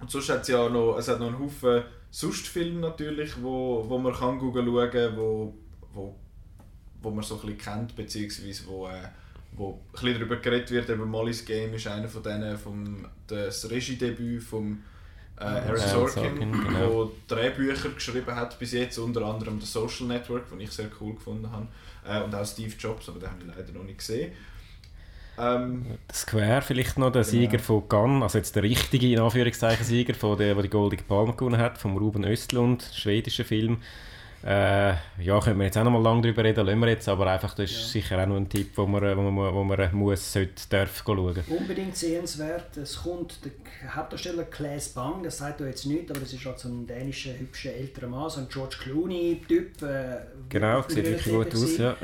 Und 0.00 0.10
sonst 0.10 0.30
hat 0.30 0.42
es 0.42 0.48
ja 0.48 0.68
noch, 0.68 0.96
es 0.98 1.08
hat 1.08 1.20
noch 1.20 1.28
einen 1.28 1.38
Haufen 1.38 1.84
Sonstfilme 2.10 2.80
natürlich, 2.80 3.40
wo, 3.42 3.88
wo 3.88 3.98
man 3.98 4.12
kann 4.12 4.38
schauen 4.38 4.90
kann, 4.90 5.16
wo, 5.16 5.54
wo, 5.94 6.14
wo 7.00 7.10
man 7.10 7.24
so 7.24 7.36
ein 7.36 7.40
bisschen 7.40 7.58
kennt, 7.58 7.96
beziehungsweise 7.96 8.66
wo... 8.66 8.88
Äh, 8.88 9.08
wo 9.52 9.72
ein 9.72 9.92
bisschen 9.92 10.14
darüber 10.14 10.36
geredet 10.36 10.70
wird, 10.70 10.90
eben 10.90 11.08
Molly's 11.08 11.44
Game 11.44 11.74
ist 11.74 11.86
einer 11.86 12.08
von 12.08 12.22
denen 12.22 12.58
vom 12.58 13.06
das 13.26 13.70
Regiedebüt 13.70 14.42
von 14.42 14.82
äh, 15.38 15.44
Aaron 15.44 15.76
Sorkin, 15.76 16.22
Sorkin 16.22 16.52
genau. 16.52 17.10
Drehbücher 17.28 17.90
geschrieben 17.90 18.34
hat 18.34 18.58
bis 18.58 18.72
jetzt, 18.72 18.98
unter 18.98 19.22
anderem 19.22 19.60
The 19.60 19.66
Social 19.66 20.06
Network, 20.06 20.48
den 20.50 20.60
ich 20.60 20.70
sehr 20.70 20.88
cool 21.00 21.14
gefunden 21.14 21.50
habe, 21.50 21.68
äh, 22.06 22.22
und 22.22 22.34
auch 22.34 22.46
Steve 22.46 22.74
Jobs, 22.78 23.08
aber 23.08 23.18
den 23.18 23.30
habe 23.30 23.38
ich 23.40 23.56
leider 23.56 23.72
noch 23.72 23.84
nicht 23.84 23.98
gesehen. 23.98 24.32
Ähm, 25.38 25.98
Square 26.12 26.62
vielleicht 26.62 26.98
noch, 26.98 27.10
der 27.10 27.24
Sieger 27.24 27.58
von 27.58 27.88
Cannes, 27.88 28.22
also 28.22 28.38
jetzt 28.38 28.54
der 28.54 28.62
richtige, 28.62 29.10
in 29.10 29.18
Anführungszeichen, 29.18 29.84
Sieger, 29.84 30.14
von 30.14 30.36
der, 30.36 30.54
der 30.54 30.62
die 30.62 30.68
Goldige 30.68 31.04
Palme 31.04 31.34
gewonnen 31.34 31.58
hat, 31.58 31.78
vom 31.78 31.96
Ruben 31.96 32.24
Östlund, 32.24 32.88
schwedischer 32.94 33.44
Film. 33.44 33.78
Äh, 34.44 34.94
ja, 35.22 35.38
können 35.40 35.58
wir 35.58 35.66
jetzt 35.66 35.78
auch 35.78 35.84
noch 35.84 35.92
mal 35.92 36.02
lange 36.02 36.22
darüber 36.22 36.42
reden, 36.42 36.66
lassen 36.66 36.80
wir 36.80 36.88
jetzt, 36.88 37.08
aber 37.08 37.30
einfach, 37.30 37.54
das 37.54 37.70
ist 37.70 37.80
ja. 37.80 37.86
sicher 38.00 38.22
auch 38.22 38.26
noch 38.26 38.36
ein 38.36 38.48
Tipp, 38.48 38.70
wo 38.74 38.86
man, 38.86 39.16
wo 39.16 39.30
man, 39.30 39.54
wo 39.54 39.62
man 39.62 39.94
muss, 39.94 40.32
sollte, 40.32 40.68
darf 40.68 41.04
schauen. 41.06 41.44
Unbedingt 41.46 41.96
sehenswert. 41.96 42.76
Es 42.76 43.02
kommt 43.02 43.38
der 43.44 43.94
Hauptdarsteller 43.94 44.44
Claes 44.44 44.88
Bang, 44.88 45.22
das 45.22 45.38
sagt 45.38 45.60
er 45.60 45.68
jetzt 45.68 45.86
nicht, 45.86 46.10
aber 46.10 46.20
das 46.20 46.32
ist 46.32 46.44
halt 46.44 46.58
so 46.58 46.68
ein 46.68 46.86
dänischer, 46.86 47.38
hübscher, 47.38 47.72
älterer 47.72 48.08
Mann, 48.08 48.30
so 48.30 48.40
ein 48.40 48.48
George 48.48 48.76
Clooney-Typ. 48.82 49.82
Äh, 49.82 50.16
genau, 50.48 50.82
sieht 50.88 51.04
wirklich 51.04 51.32
gut 51.32 51.54
aus, 51.54 51.78
ja. 51.78 51.96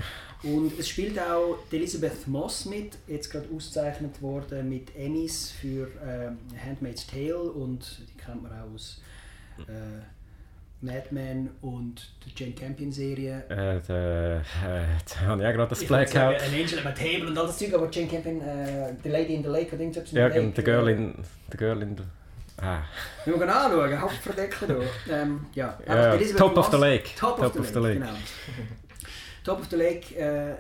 Und 0.45 0.78
es 0.78 0.89
spielt 0.89 1.18
auch 1.18 1.59
Elizabeth 1.72 2.28
Moss 2.28 2.64
mit, 2.66 2.97
jetzt 3.09 3.30
gerade 3.30 3.49
ausgezeichnet 3.53 4.22
worden 4.22 4.68
mit 4.68 4.95
Emmys 4.97 5.51
für 5.51 5.89
äh, 5.89 6.30
Handmaid's 6.64 7.09
Tale 7.09 7.36
und 7.36 7.99
die 7.99 8.18
kennt 8.18 8.45
man 8.45 8.53
auch 8.53 8.72
aus 8.72 9.01
äh, 9.66 10.03
Mad 10.81 11.07
Men 11.11 11.51
und 11.61 12.09
die 12.24 12.33
Jane 12.37 12.55
Campion 12.55 12.93
Serie. 12.93 13.45
Äh, 13.49 13.81
da, 13.87 14.37
äh, 14.37 14.41
da 15.09 15.20
habe 15.26 15.43
ich 15.43 15.49
auch 15.49 15.53
gerade 15.53 15.68
das 15.68 15.85
Blackout. 15.85 16.41
An 16.41 16.55
Angel 16.55 16.87
at 16.87 16.97
Table 16.97 17.26
und 17.29 17.39
all 17.39 17.47
das 17.47 17.59
Zeug, 17.59 17.74
aber 17.74 17.91
Jane 17.91 18.07
Campion, 18.07 18.41
äh, 18.41 18.95
The 19.03 19.09
Lady 19.09 19.35
in 19.35 19.43
the 19.43 19.49
Lake 19.49 19.74
oder 19.74 19.81
irgendwas. 19.81 20.12
Ja, 20.12 20.31
the, 20.31 20.53
the 20.55 20.62
Girl 20.62 20.89
in... 20.89 21.14
The 21.51 21.57
Girl 21.57 21.83
in 21.83 21.97
the... 21.97 22.05
Ah. 22.61 22.83
Wir 23.24 23.35
können 23.35 23.51
anschauen, 23.51 24.01
Hauptverdecker 24.01 24.66
da. 24.66 24.74
Ähm, 25.12 25.47
ja, 25.55 25.79
ja 25.87 26.16
Top 26.37 26.57
of 26.57 26.70
the 26.70 26.76
Lake. 26.76 27.11
Top, 27.16 27.37
Top 27.37 27.47
of, 27.47 27.53
the, 27.53 27.59
of 27.61 27.68
the 27.72 27.79
Lake, 27.81 28.01
genau. 28.01 28.12
Top 29.45 29.61
of 29.61 29.66
the 29.70 29.76
Lake, 29.76 30.16
äh, 30.16 30.51
äh, 30.53 30.57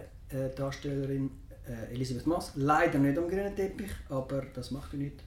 Darstellerin 0.56 1.30
äh, 1.66 1.92
Elisabeth 1.92 2.26
Moss. 2.26 2.52
Leider 2.54 2.98
nicht 2.98 3.18
am 3.18 3.28
grünen 3.28 3.54
Teppich, 3.54 3.90
aber 4.08 4.42
das 4.54 4.70
macht 4.70 4.92
ja 4.92 4.98
nichts. 4.98 5.22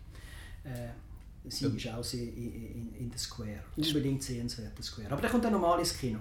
Äh, 1.45 1.51
sie 1.51 1.65
ja. 1.65 1.97
ist 1.99 2.09
auch 2.09 2.13
in, 2.13 2.35
in, 2.37 2.95
in 2.99 3.09
der 3.09 3.19
Square. 3.19 3.63
Unbedingt 3.75 4.23
sehenswert, 4.23 4.77
der 4.77 4.83
Square. 4.83 5.11
Aber 5.11 5.21
der 5.21 5.29
kommt 5.29 5.45
dann 5.45 5.53
normal 5.53 5.79
ins 5.79 5.97
Kino. 5.97 6.19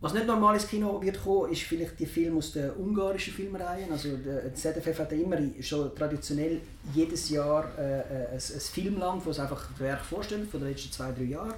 Was 0.00 0.14
nicht 0.14 0.26
normal 0.26 0.54
ins 0.54 0.68
Kino 0.68 1.02
wird 1.02 1.20
kommen, 1.20 1.50
ist 1.50 1.62
vielleicht 1.62 1.98
die 1.98 2.06
Film 2.06 2.38
aus 2.38 2.52
den 2.52 2.70
ungarischen 2.70 3.34
Filmreihen. 3.34 3.90
Also 3.90 4.16
der 4.16 4.54
ZFF 4.54 4.96
hat 4.96 5.12
immer 5.12 5.38
schon 5.60 5.92
traditionell 5.94 6.60
jedes 6.94 7.30
Jahr 7.30 7.68
äh, 7.76 7.98
äh, 7.98 8.26
ein, 8.28 8.34
ein 8.34 8.60
Filmland, 8.60 9.26
das 9.26 9.40
einfach 9.40 9.68
das 9.70 9.80
Werk 9.80 10.00
vorstellt, 10.04 10.48
von 10.48 10.60
den 10.60 10.68
letzten 10.68 10.92
zwei, 10.92 11.10
drei 11.10 11.24
Jahren. 11.24 11.54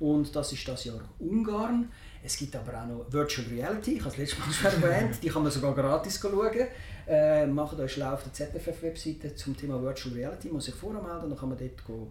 Und 0.00 0.34
das 0.34 0.52
ist 0.52 0.66
das 0.66 0.84
Jahr 0.84 1.00
Ungarn. 1.18 1.90
Es 2.24 2.38
gibt 2.38 2.56
aber 2.56 2.82
auch 2.82 2.86
noch 2.86 3.12
Virtual 3.12 3.46
Reality, 3.48 3.92
ich 3.92 4.00
habe 4.00 4.10
es 4.10 4.16
letztes 4.16 4.38
Mal 4.38 4.52
schon 4.70 4.82
erwähnt, 4.82 5.18
die 5.22 5.28
kann 5.28 5.42
man 5.42 5.52
sogar 5.52 5.74
gratis 5.74 6.18
schauen. 6.20 6.66
Äh, 7.08 7.46
macht 7.46 7.78
euch 7.78 7.92
schlau 7.92 8.14
auf 8.14 8.24
der 8.24 8.32
ZFF-Webseite 8.32 9.34
zum 9.36 9.56
Thema 9.56 9.80
Virtual 9.80 10.14
Reality, 10.14 10.48
muss 10.48 10.64
sich 10.64 10.74
voranmelden, 10.74 11.30
dann 11.30 11.38
kann 11.38 11.50
man 11.50 11.58
dort 11.58 12.10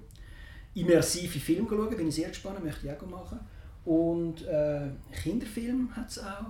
immersive 0.73 1.39
Filme 1.39 1.67
schauen, 1.69 1.97
bin 1.97 2.07
ich 2.07 2.15
sehr 2.15 2.29
gespannt, 2.29 2.63
möchte 2.63 2.87
ich 2.87 2.93
auch 2.93 3.05
machen. 3.05 3.39
Und 3.83 4.45
äh, 4.47 4.87
Kinderfilm 5.21 5.95
hat 5.95 6.09
es 6.09 6.19
auch. 6.19 6.47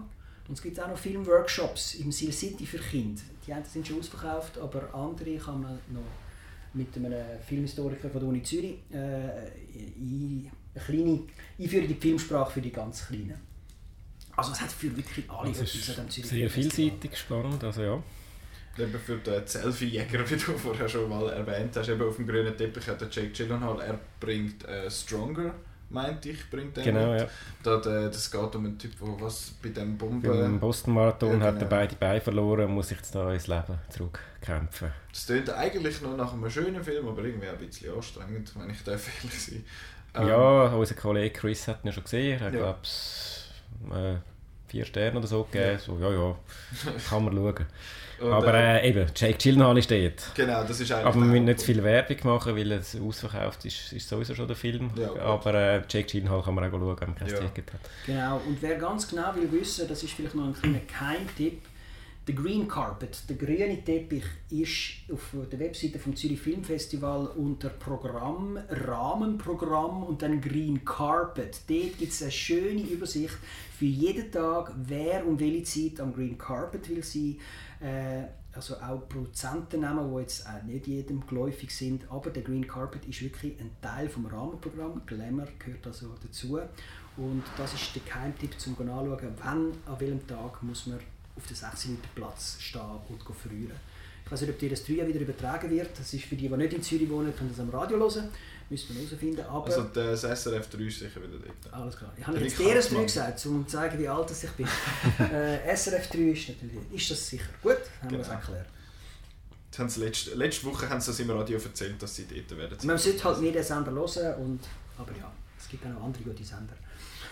Und 0.47 0.53
es 0.53 0.61
gibt 0.61 0.79
auch 0.79 0.87
noch 0.87 0.97
Filmworkshops 0.97 1.95
im 1.95 2.11
Seal 2.11 2.31
City 2.31 2.65
für 2.65 2.77
Kinder. 2.77 3.21
Die 3.45 3.53
einen 3.53 3.65
sind 3.65 3.87
schon 3.87 3.99
ausverkauft, 3.99 4.57
aber 4.59 4.93
andere 4.93 5.37
kann 5.37 5.61
man 5.61 5.79
noch 5.89 6.01
mit 6.73 6.95
einem 6.95 7.23
Filmhistoriker 7.47 8.09
von 8.09 8.19
der 8.19 8.29
Uni 8.29 8.43
Zürich 8.43 8.75
äh, 8.91 8.95
eine 8.95 10.51
kleine 10.85 11.21
Einführung 11.57 11.85
in 11.85 11.87
die 11.87 11.95
Filmsprache 11.95 12.51
für 12.51 12.61
die 12.61 12.71
ganz 12.71 13.07
Kleinen. 13.07 13.39
Also 14.35 14.51
es 14.51 14.61
hat 14.61 14.71
für 14.71 14.95
wirklich 14.95 15.29
alle 15.29 15.51
ist 15.51 15.99
an 15.99 16.09
Sehr 16.09 16.49
vielseitig 16.49 17.17
spannend, 17.17 17.63
also 17.63 17.81
ja. 17.81 18.03
Eben 18.77 18.99
für 18.99 19.17
den 19.17 19.47
Selfie-Jäger, 19.47 20.19
wie 20.29 20.35
du 20.35 20.57
vorher 20.57 20.89
schon 20.89 21.09
mal 21.09 21.29
erwähnt 21.29 21.75
hast, 21.75 21.89
eben 21.89 22.01
auf 22.01 22.17
dem 22.17 22.27
grünen 22.27 22.55
Teppich 22.57 22.87
hat 22.87 23.01
der 23.01 23.09
Jake 23.09 23.29
Gyllenhaal, 23.29 23.79
er 23.81 23.99
bringt 24.19 24.65
äh, 24.65 24.89
Stronger, 24.91 25.53
meinte 25.89 26.29
ich, 26.29 26.49
bringt 26.49 26.77
er 26.77 26.83
Genau, 26.83 27.13
mit. 27.13 27.21
ja. 27.21 27.27
Da, 27.63 27.77
der, 27.77 28.09
das 28.09 28.29
geht 28.29 28.55
um 28.55 28.65
einen 28.65 28.77
Typ, 28.77 28.91
der 28.99 29.21
was 29.21 29.53
bei 29.63 29.69
dem 29.69 29.97
Bomben... 29.97 30.29
Beim 30.29 30.59
Boston-Marathon 30.59 31.29
ja, 31.29 31.35
genau. 31.35 31.45
hat 31.45 31.61
er 31.61 31.67
beide 31.67 31.95
Beine 31.95 32.21
verloren 32.21 32.65
und 32.65 32.73
muss 32.73 32.89
sich 32.89 32.97
jetzt 32.97 33.15
da 33.15 33.31
ins 33.31 33.47
Leben 33.47 33.79
zurückkämpfen. 33.89 34.91
Das 35.11 35.25
klingt 35.25 35.49
eigentlich 35.49 36.01
noch 36.01 36.17
nach 36.17 36.33
einem 36.33 36.49
schönen 36.49 36.83
Film, 36.83 37.07
aber 37.07 37.23
irgendwie 37.23 37.47
ein 37.47 37.57
bisschen 37.57 37.95
anstrengend, 37.95 38.51
wenn 38.59 38.69
ich 38.69 38.83
da 38.83 38.91
ehrlich 38.91 39.45
sein 39.45 39.63
ähm, 40.15 40.27
Ja, 40.27 40.65
unser 40.67 40.95
Kollege 40.95 41.31
Chris 41.31 41.67
hat 41.67 41.83
ihn 41.83 41.87
ja 41.87 41.93
schon 41.93 42.03
gesehen, 42.03 42.41
er 42.41 42.51
ja. 42.53 42.57
glaube 42.57 42.79
äh, 43.91 44.17
vier 44.67 44.85
Sterne 44.85 45.19
oder 45.19 45.27
so 45.27 45.43
gegeben. 45.43 45.71
Ja. 45.71 45.79
So, 45.79 45.97
ja, 45.99 46.11
ja, 46.11 46.35
kann 47.09 47.23
man 47.23 47.33
schauen. 47.33 47.65
Und, 48.19 48.31
aber 48.31 48.53
äh, 48.53 48.89
eben, 48.89 49.05
Jake 49.15 49.37
Gyllenhaal 49.37 49.77
ist 49.77 49.91
dort. 49.91 50.35
Genau, 50.35 50.63
das 50.63 50.79
ist 50.79 50.91
Aber 50.91 51.15
wir 51.15 51.21
müssen 51.25 51.45
nicht 51.45 51.59
zu 51.59 51.65
viel 51.65 51.83
Werbung 51.83 52.17
machen, 52.23 52.55
weil 52.55 52.71
es 52.71 52.95
ausverkauft 52.99 53.65
ist, 53.65 53.93
ist 53.93 54.07
sowieso 54.07 54.33
schon 54.35 54.47
der 54.47 54.55
Film. 54.55 54.91
Ja, 54.95 55.13
aber 55.21 55.53
äh, 55.53 55.81
Jake 55.89 56.07
Gyllenhaal 56.07 56.41
kann 56.41 56.55
man 56.55 56.63
auch 56.63 56.71
schauen, 56.71 56.81
wenn 56.99 57.07
man 57.09 57.15
kein 57.15 57.27
ja. 57.27 57.39
Ticket 57.39 57.73
hat. 57.73 57.81
Genau, 58.05 58.41
und 58.47 58.61
wer 58.61 58.75
ganz 58.75 59.07
genau 59.07 59.35
will 59.35 59.51
wissen, 59.51 59.87
das 59.87 60.03
ist 60.03 60.13
vielleicht 60.13 60.35
noch 60.35 60.45
ein 60.45 60.53
kleiner 60.53 60.79
Geheimtipp, 60.79 61.61
der 62.27 62.33
Green 62.33 62.67
Carpet, 62.67 63.29
der 63.29 63.35
grüne 63.35 63.83
Teppich, 63.83 64.23
ist 64.49 65.11
auf 65.13 65.35
der 65.51 65.59
Webseite 65.59 65.99
vom 65.99 66.15
Zürich 66.15 66.41
Filmfestival 66.41 67.27
unter 67.27 67.69
Programm, 67.69 68.57
Rahmenprogramm 68.67 70.03
und 70.03 70.23
dann 70.23 70.41
Green 70.41 70.83
Carpet. 70.83 71.61
Dort 71.67 71.97
gibt 71.99 72.11
es 72.11 72.23
eine 72.23 72.31
schöne 72.31 72.81
Übersicht 72.81 73.37
für 73.77 73.85
jeden 73.85 74.31
Tag, 74.31 74.73
wer 74.75 75.25
um 75.25 75.39
welche 75.39 75.63
Zeit 75.63 75.99
am 75.99 76.13
Green 76.13 76.37
Carpet 76.37 76.89
will 76.89 77.03
sein. 77.03 77.37
Äh, 77.79 78.23
also 78.53 78.75
auch 78.75 79.07
Produzentennamen, 79.09 80.09
die 80.11 80.21
jetzt 80.21 80.47
auch 80.47 80.63
nicht 80.63 80.87
jedem 80.87 81.27
geläufig 81.27 81.75
sind, 81.75 82.09
aber 82.09 82.29
der 82.29 82.41
Green 82.41 82.65
Carpet 82.65 83.05
ist 83.05 83.21
wirklich 83.21 83.59
ein 83.59 83.69
Teil 83.81 84.09
vom 84.09 84.25
Rahmenprogramm. 84.25 85.01
Glamour 85.05 85.47
gehört 85.59 85.85
also 85.85 86.15
dazu. 86.23 86.59
Und 87.17 87.43
das 87.57 87.73
ist 87.73 87.93
der 87.95 88.01
Geheimtipp 88.03 88.59
zum 88.59 88.73
Anschauen, 88.79 89.35
wann, 89.43 89.71
an 89.85 89.99
welchem 89.99 90.25
Tag 90.25 90.63
muss 90.63 90.87
man 90.87 90.99
auf 91.35 91.47
den 91.47 91.55
6 91.55 91.85
Minuten 91.85 92.09
Platz 92.15 92.57
stehen 92.59 92.81
und 92.81 93.21
frieren. 93.35 93.79
Ich 94.25 94.31
weiß 94.31 94.41
nicht, 94.41 94.49
ob 94.49 94.59
dir 94.59 94.69
das 94.69 94.83
3 94.83 95.07
wieder 95.07 95.19
übertragen 95.19 95.69
wird. 95.69 95.99
Das 95.99 96.11
ist 96.13 96.25
für 96.25 96.35
die, 96.35 96.49
die 96.49 96.57
nicht 96.57 96.73
in 96.73 96.81
Zürich 96.81 97.09
wohnen, 97.09 97.35
können 97.35 97.49
das 97.49 97.59
am 97.59 97.69
Radio 97.69 97.99
hören. 97.99 98.29
Müssen 98.69 98.95
wir 98.95 99.05
herausfinden. 99.05 99.45
Aber 99.45 99.65
also 99.65 99.83
das 99.83 100.21
SRF 100.21 100.67
3 100.69 100.79
ist 100.79 100.99
sicher 100.99 101.21
wieder 101.21 101.37
dort. 101.37 101.73
Alles 101.73 101.95
klar. 101.95 102.11
Ich 102.17 102.25
habe 102.25 102.39
jetzt 102.39 102.57
DRS 102.57 102.89
3 102.89 103.03
gesagt, 103.03 103.45
um 103.45 103.67
zu 103.67 103.77
zeigen, 103.77 103.99
wie 103.99 104.07
alt 104.07 104.31
ich 104.31 104.49
bin. 104.51 104.67
äh, 105.31 105.75
SRF 105.75 106.09
3 106.09 106.17
ist 106.17 106.49
natürlich 106.49 106.91
ist 106.91 107.11
das 107.11 107.29
sicher. 107.29 107.45
Gut, 107.61 107.73
haben 107.73 108.09
genau. 108.09 108.11
wir 108.11 108.17
das 108.17 108.29
erklärt. 108.29 108.67
Haben 109.77 109.89
sie 109.89 109.99
letzte, 109.99 110.33
letzte 110.35 110.65
Woche 110.65 110.89
haben 110.89 111.01
sie 111.01 111.07
das 111.07 111.19
im 111.19 111.29
Radio 111.29 111.59
erzählt, 111.59 112.01
dass 112.01 112.15
sie 112.15 112.25
dort 112.25 112.57
werden. 112.57 112.77
Man 112.87 112.97
sollte 112.97 113.23
halt 113.23 113.41
nie 113.41 113.51
den 113.51 113.63
Sender 113.63 113.91
hören, 113.91 114.41
und, 114.41 114.61
aber 114.97 115.11
ja, 115.11 115.31
es 115.59 115.67
gibt 115.67 115.85
auch 115.85 115.89
noch 115.89 116.03
andere 116.05 116.23
gute 116.23 116.43
Sender. 116.43 116.75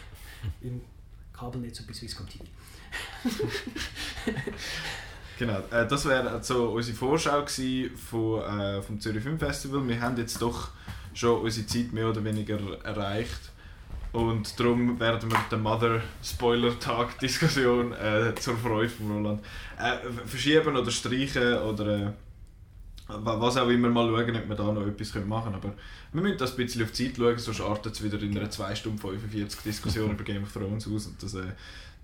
Im 0.62 0.82
Kabelnetz 1.32 1.80
und 1.80 1.88
bei 1.88 1.93
Swisscom 1.93 2.28
TV. 2.28 2.43
genau, 5.39 5.60
äh, 5.72 5.88
das 5.88 6.06
wäre 6.06 6.44
so 6.44 6.70
unsere 6.70 6.98
Vorschau 6.98 7.46
von, 7.46 8.41
äh, 8.41 8.82
vom 8.82 9.00
Zürich 9.00 9.24
Film 9.24 9.39
Festival. 9.39 9.88
Wir 9.88 10.02
haben 10.02 10.18
jetzt 10.18 10.41
doch 10.41 10.70
schon 11.14 11.41
unsere 11.41 11.68
Zeit 11.68 11.94
mehr 11.94 12.10
oder 12.10 12.24
weniger 12.24 12.58
erreicht. 12.84 13.54
Und 14.14 14.58
darum 14.60 15.00
werden 15.00 15.32
wir 15.32 15.39
den 15.52 15.62
Mother-Spoiler-Tag-Diskussion 15.64 17.94
äh, 17.94 18.36
zur 18.36 18.56
Freude 18.58 18.89
von 18.89 19.12
Roland 19.12 19.41
äh, 19.80 19.98
verschieben 20.28 20.78
oder 20.78 20.91
streichen 20.91 21.58
oder 21.58 21.98
äh, 21.98 22.12
was 23.08 23.58
auch 23.58 23.70
immer 23.70 23.89
mal 23.89 24.08
schauen, 24.08 24.36
ob 24.36 24.50
wir 24.50 24.56
da 24.56 24.72
noch 24.72 24.86
etwas 24.86 25.16
machen 25.26 25.52
können. 25.52 25.56
Aber 25.56 25.74
wir 26.14 26.22
müssen 26.22 26.38
das 26.38 26.52
ein 26.52 26.58
bisschen 26.58 26.84
auf 26.84 26.91
die 26.91 27.08
Zeit 27.08 27.18
schauen, 27.18 27.39
sonst 27.39 27.62
artet 27.62 27.94
es 27.94 28.04
wieder 28.04 28.22
in 28.22 28.38
einer 28.38 28.52
2 28.52 28.76
Stunden 28.76 29.00
45 29.00 29.62
Diskussion 29.62 30.12
über 30.12 30.24
Game 30.24 30.44
of 30.44 30.54
Thrones 30.54 30.88
aus. 30.88 31.08
Und 31.08 31.22
das, 31.22 31.34
äh, 31.34 31.48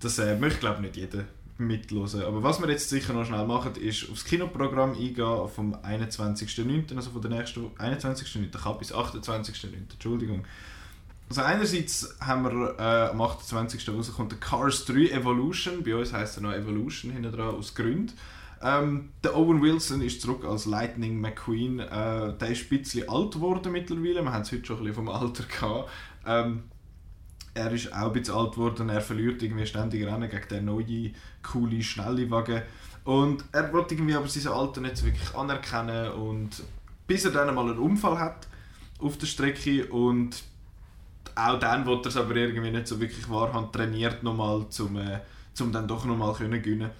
das 0.00 0.18
äh, 0.18 0.36
möchte, 0.36 0.60
glaube 0.60 0.82
nicht 0.82 0.96
jeder 0.96 1.24
mitlosen. 1.58 2.22
Aber 2.22 2.42
was 2.42 2.60
wir 2.60 2.68
jetzt 2.68 2.88
sicher 2.88 3.12
noch 3.12 3.26
schnell 3.26 3.46
machen, 3.46 3.74
ist 3.76 4.10
aufs 4.10 4.24
Kinoprogramm 4.24 4.92
eingehen 4.92 5.48
vom 5.54 5.74
21.09., 5.74 6.96
also 6.96 7.10
von 7.10 7.22
der 7.22 7.30
nächsten 7.30 7.66
21.09. 7.76 8.50
Kap 8.58 8.78
bis 8.78 8.92
28.09. 8.92 9.92
Entschuldigung. 9.92 10.44
Also 11.28 11.42
einerseits 11.42 12.16
haben 12.20 12.42
wir 12.44 12.76
äh, 12.78 13.10
am 13.10 13.20
28. 13.20 13.88
rauskommt 13.90 14.32
der 14.32 14.40
Cars 14.40 14.84
3 14.86 15.10
Evolution, 15.10 15.84
bei 15.84 15.94
uns 15.94 16.12
heißt 16.12 16.38
er 16.38 16.42
noch 16.42 16.52
Evolution 16.52 17.12
hinten 17.12 17.30
dran, 17.30 17.54
aus 17.54 17.74
Gründen. 17.76 18.14
Ähm, 18.62 19.10
der 19.22 19.36
Owen 19.36 19.62
Wilson 19.62 20.02
ist 20.02 20.20
zurück 20.20 20.44
als 20.44 20.66
Lightning 20.66 21.20
McQueen. 21.20 21.78
Äh, 21.78 22.36
der 22.36 22.48
ist 22.48 22.70
ein 22.70 22.78
bisschen 22.78 23.08
alt 23.08 23.34
geworden 23.34 23.72
mittlerweile, 23.72 24.22
wir 24.24 24.32
haben 24.32 24.42
es 24.42 24.50
heute 24.50 24.66
schon 24.66 24.78
ein 24.78 24.84
bisschen 24.84 25.06
vom 25.06 25.08
Alter 25.08 25.44
gehabt. 25.44 25.88
Ähm, 26.26 26.64
er 27.54 27.72
ist 27.72 27.92
auch 27.92 28.06
ein 28.06 28.12
bisschen 28.12 28.34
alt 28.34 28.52
geworden, 28.52 28.88
er 28.88 29.00
verliert 29.00 29.42
irgendwie 29.42 29.66
ständig 29.66 30.06
Rennen 30.06 30.30
gegen 30.30 30.48
den 30.48 30.64
neuen, 30.66 31.14
coole, 31.42 31.82
schnelle 31.82 32.30
Wagen. 32.30 32.62
Und 33.04 33.44
er 33.52 33.72
wollte 33.72 33.94
irgendwie 33.94 34.14
aber 34.14 34.28
sein 34.28 34.52
Alter 34.52 34.80
nicht 34.80 34.96
so 34.96 35.06
wirklich 35.06 35.34
anerkennen 35.34 36.12
und 36.12 36.62
bis 37.06 37.24
er 37.24 37.32
dann 37.32 37.54
mal 37.54 37.68
einen 37.68 37.78
Unfall 37.78 38.18
hat 38.18 38.46
auf 38.98 39.16
der 39.16 39.26
Strecke 39.26 39.86
und 39.86 40.42
auch 41.34 41.58
dann 41.58 41.86
wollte 41.86 42.08
er 42.08 42.10
es 42.10 42.16
aber 42.16 42.36
irgendwie 42.36 42.70
nicht 42.70 42.86
so 42.86 43.00
wirklich 43.00 43.28
wahrhand 43.30 43.72
trainiert 43.72 44.22
nochmal, 44.22 44.66
um, 44.78 44.96
äh, 44.96 45.20
um 45.60 45.72
dann 45.72 45.88
doch 45.88 46.04
nochmal 46.04 46.34
können 46.34 46.62
gewinnen 46.62 46.90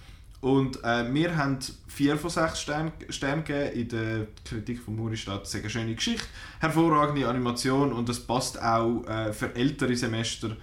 Und 0.41 0.83
äh, 0.83 1.13
wir 1.13 1.37
haben 1.37 1.59
4 1.87 2.17
von 2.17 2.29
6 2.31 2.59
Sternen 2.59 2.91
Stern 3.09 3.43
gegeben. 3.43 3.79
In 3.79 3.87
der 3.89 4.27
Kritik 4.43 4.81
von 4.81 4.95
Muri 4.95 5.15
steht, 5.15 5.53
eine 5.53 5.69
schöne 5.69 5.95
Geschichte, 5.95 6.25
hervorragende 6.59 7.27
Animation 7.27 7.93
und 7.93 8.09
es 8.09 8.19
passt 8.19 8.61
auch 8.61 9.05
äh, 9.05 9.31
für 9.33 9.55
ältere 9.55 9.95
Semester. 9.95 10.57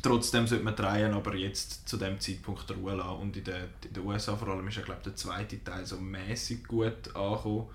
Trotzdem 0.00 0.46
sollte 0.46 0.64
man 0.64 0.74
drehen, 0.74 1.12
aber 1.12 1.36
jetzt 1.36 1.86
zu 1.86 1.98
dem 1.98 2.18
Zeitpunkt 2.18 2.68
der 2.68 2.76
Ruhe 2.76 2.94
lassen. 2.94 3.20
Und 3.20 3.36
in 3.36 3.44
den, 3.44 3.64
in 3.84 3.92
den 3.92 4.04
USA 4.04 4.34
vor 4.34 4.48
allem 4.48 4.66
ist 4.66 4.78
ja, 4.78 4.82
glaube 4.82 5.02
der 5.04 5.14
zweite 5.14 5.62
Teil 5.62 5.84
so 5.84 5.98
mäßig 5.98 6.64
gut 6.66 7.14
angekommen. 7.14 7.66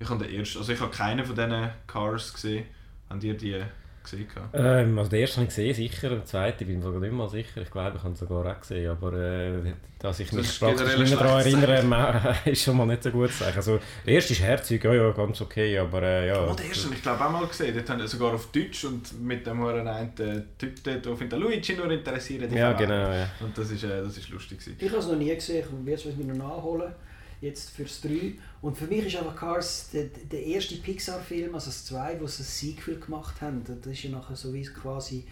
Ich 0.00 0.08
habe 0.08 0.26
den 0.26 0.34
ersten, 0.34 0.58
also 0.58 0.72
ich 0.72 0.80
habe 0.80 0.90
keinen 0.90 1.24
von 1.24 1.36
diesen 1.36 1.70
Cars 1.86 2.34
gesehen. 2.34 2.66
Habt 3.08 3.22
ihr 3.22 3.36
die 3.36 3.62
gesehen? 4.02 4.26
Ähm, 4.52 4.98
also 4.98 5.10
den 5.10 5.20
ersten 5.20 5.36
habe 5.36 5.48
ich 5.48 5.56
gesehen, 5.56 5.74
sicher. 5.74 6.08
Den 6.10 6.24
zweiten 6.24 6.66
bin 6.66 6.78
ich 6.78 6.84
sogar 6.84 7.00
nicht 7.00 7.12
mal 7.12 7.28
sicher. 7.28 7.60
Ich 7.60 7.70
glaube, 7.70 7.96
ich 7.96 8.02
habe 8.02 8.12
ihn 8.12 8.16
sogar 8.16 8.46
auch 8.46 8.60
gesehen. 8.60 8.90
Aber 8.90 9.12
äh, 9.12 9.72
dass 9.98 10.20
ich 10.20 10.32
mich 10.32 10.60
praktisch 10.60 10.98
nicht 10.98 11.10
mehr 11.10 11.18
daran 11.18 11.40
erinnere, 11.40 12.36
ist 12.44 12.62
schon 12.62 12.76
mal 12.76 12.86
nicht 12.86 13.02
so 13.02 13.10
gut 13.10 13.30
zu 13.30 13.44
sagen. 13.44 13.56
Also, 13.56 13.80
der 14.06 14.14
erste 14.14 14.32
ist 14.32 14.42
herzig, 14.42 14.82
ja, 14.82 14.94
ja, 14.94 15.10
ganz 15.10 15.40
okay, 15.40 15.78
aber 15.78 16.02
äh, 16.02 16.28
ja. 16.28 16.48
Oh, 16.50 16.54
der 16.54 16.66
erste 16.66 16.86
habe 16.86 16.94
ich 16.94 17.02
glaube 17.02 17.24
auch 17.24 17.30
mal 17.30 17.46
gesehen. 17.46 17.74
Dort 17.74 17.90
haben 17.90 18.06
sogar 18.06 18.34
auf 18.34 18.50
Deutsch 18.50 18.84
und 18.84 19.20
mit 19.22 19.46
dem 19.46 19.62
einen 19.62 20.14
Typ 20.58 20.82
dort, 20.82 21.04
der 21.04 21.16
findet 21.16 21.38
Luigi 21.38 21.74
nur 21.74 21.90
interessiert. 21.90 22.50
Ja, 22.52 22.72
genau, 22.72 23.12
ja. 23.12 23.28
Und 23.40 23.56
das 23.56 23.70
ist, 23.70 23.84
äh, 23.84 24.02
das 24.02 24.16
ist 24.16 24.28
lustig 24.30 24.58
gewesen. 24.58 24.76
Ich 24.78 24.88
habe 24.88 24.98
es 24.98 25.06
noch 25.06 25.16
nie 25.16 25.34
gesehen, 25.34 25.64
ich 25.64 25.86
werde 25.86 26.08
es 26.08 26.16
mir 26.16 26.34
noch 26.34 26.56
nachholen 26.56 26.92
jetzt 27.40 27.70
fürs 27.70 28.00
3. 28.02 28.34
Und 28.60 28.76
für 28.76 28.86
mich 28.86 29.06
ist 29.06 29.16
einfach 29.16 29.36
Cars 29.36 29.90
der, 29.92 30.04
der 30.04 30.44
erste 30.44 30.76
Pixar-Film, 30.76 31.54
also 31.54 31.66
das 31.66 31.84
2, 31.86 32.20
wo 32.20 32.26
sie 32.26 32.42
ein 32.42 32.46
Sequel 32.46 33.00
gemacht 33.00 33.40
haben. 33.40 33.62
Das 33.64 33.92
ist 33.92 34.02
ja 34.02 34.10
nachher 34.10 34.36
so 34.36 34.52
wie 34.52 34.62
quasi 34.62 35.26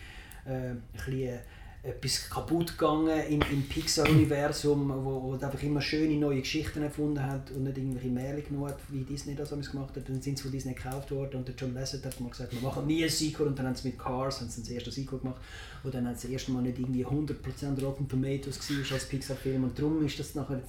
äh, 0.47 0.71
ein 0.71 0.83
bisschen 0.93 1.41
etwas 1.89 2.29
kaputt 2.29 2.79
gegangen 2.79 3.21
im, 3.29 3.41
im 3.51 3.63
Pixar-Universum, 3.69 4.91
wo, 5.05 5.23
wo 5.23 5.33
einfach 5.33 5.63
immer 5.63 5.81
schöne 5.81 6.17
neue 6.17 6.41
Geschichten 6.41 6.83
erfunden 6.83 7.23
hat 7.23 7.51
und 7.51 7.65
nicht 7.65 7.79
irgendwelche 7.79 8.09
Märchen 8.09 8.45
genug 8.49 8.69
hat, 8.69 8.79
wie 8.89 9.05
Disney 9.05 9.35
das 9.35 9.51
gemacht 9.51 9.97
hat. 9.97 10.09
Dann 10.09 10.21
sind 10.21 10.37
sie 10.37 10.43
von 10.43 10.53
Disney 10.53 10.75
gekauft 10.75 11.11
worden 11.11 11.39
und 11.39 11.49
der 11.49 11.55
John 11.55 11.75
Lasseter 11.75 12.11
hat 12.11 12.21
mal 12.21 12.31
gesagt, 12.31 12.53
wir 12.53 12.61
machen 12.61 12.87
nie 12.87 13.03
ein 13.03 13.11
Sequel 13.11 13.47
und 13.47 13.59
dann 13.59 13.67
haben 13.67 13.75
sie 13.75 13.89
mit 13.89 13.99
Cars 13.99 14.41
haben 14.41 14.51
sie 14.51 14.61
das 14.61 14.71
erste 14.71 14.91
Sequel 14.91 15.19
gemacht 15.19 15.41
und 15.83 15.95
dann 15.95 16.07
haben 16.07 16.15
sie 16.15 16.29
das 16.29 16.33
erste 16.33 16.53
Mal 16.53 16.63
nicht 16.63 16.79
irgendwie 16.79 17.07
100% 17.07 17.83
Rotten 17.83 18.09
Tomatoes 18.09 18.59
gewesen, 18.61 18.93
als 18.93 19.07
Pixar-Film 19.07 19.65
und 19.65 19.79
darum 19.79 20.05
ist 20.05 20.19
das 20.19 20.35
nachher, 20.35 20.61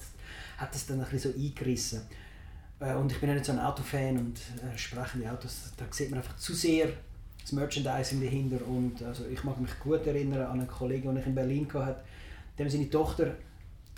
hat 0.56 0.74
das 0.74 0.86
dann 0.86 1.00
ein 1.00 1.08
bisschen 1.10 1.32
so 1.32 1.38
eingerissen. 1.38 2.00
Äh, 2.80 2.94
und 2.94 3.12
ich 3.12 3.18
bin 3.18 3.28
ja 3.28 3.34
nicht 3.34 3.44
so 3.44 3.52
ein 3.52 3.58
Autofan 3.58 4.16
und 4.16 4.38
äh, 4.38 4.76
sprechende 4.76 5.30
Autos, 5.30 5.72
da 5.76 5.84
sieht 5.90 6.10
man 6.10 6.20
einfach 6.20 6.36
zu 6.36 6.54
sehr 6.54 6.88
das 7.50 7.58
Merchandising 7.58 8.20
dahinter. 8.20 8.58
Und 8.66 9.02
also 9.02 9.24
ich 9.26 9.42
mag 9.44 9.60
mich 9.60 9.78
gut 9.80 10.06
erinnern 10.06 10.42
an 10.42 10.60
einen 10.60 10.68
Kollegen, 10.68 11.08
den 11.08 11.18
ich 11.18 11.26
in 11.26 11.34
Berlin 11.34 11.68
hatte, 11.72 12.00
dem 12.58 12.68
seine 12.68 12.90
Tochter 12.90 13.34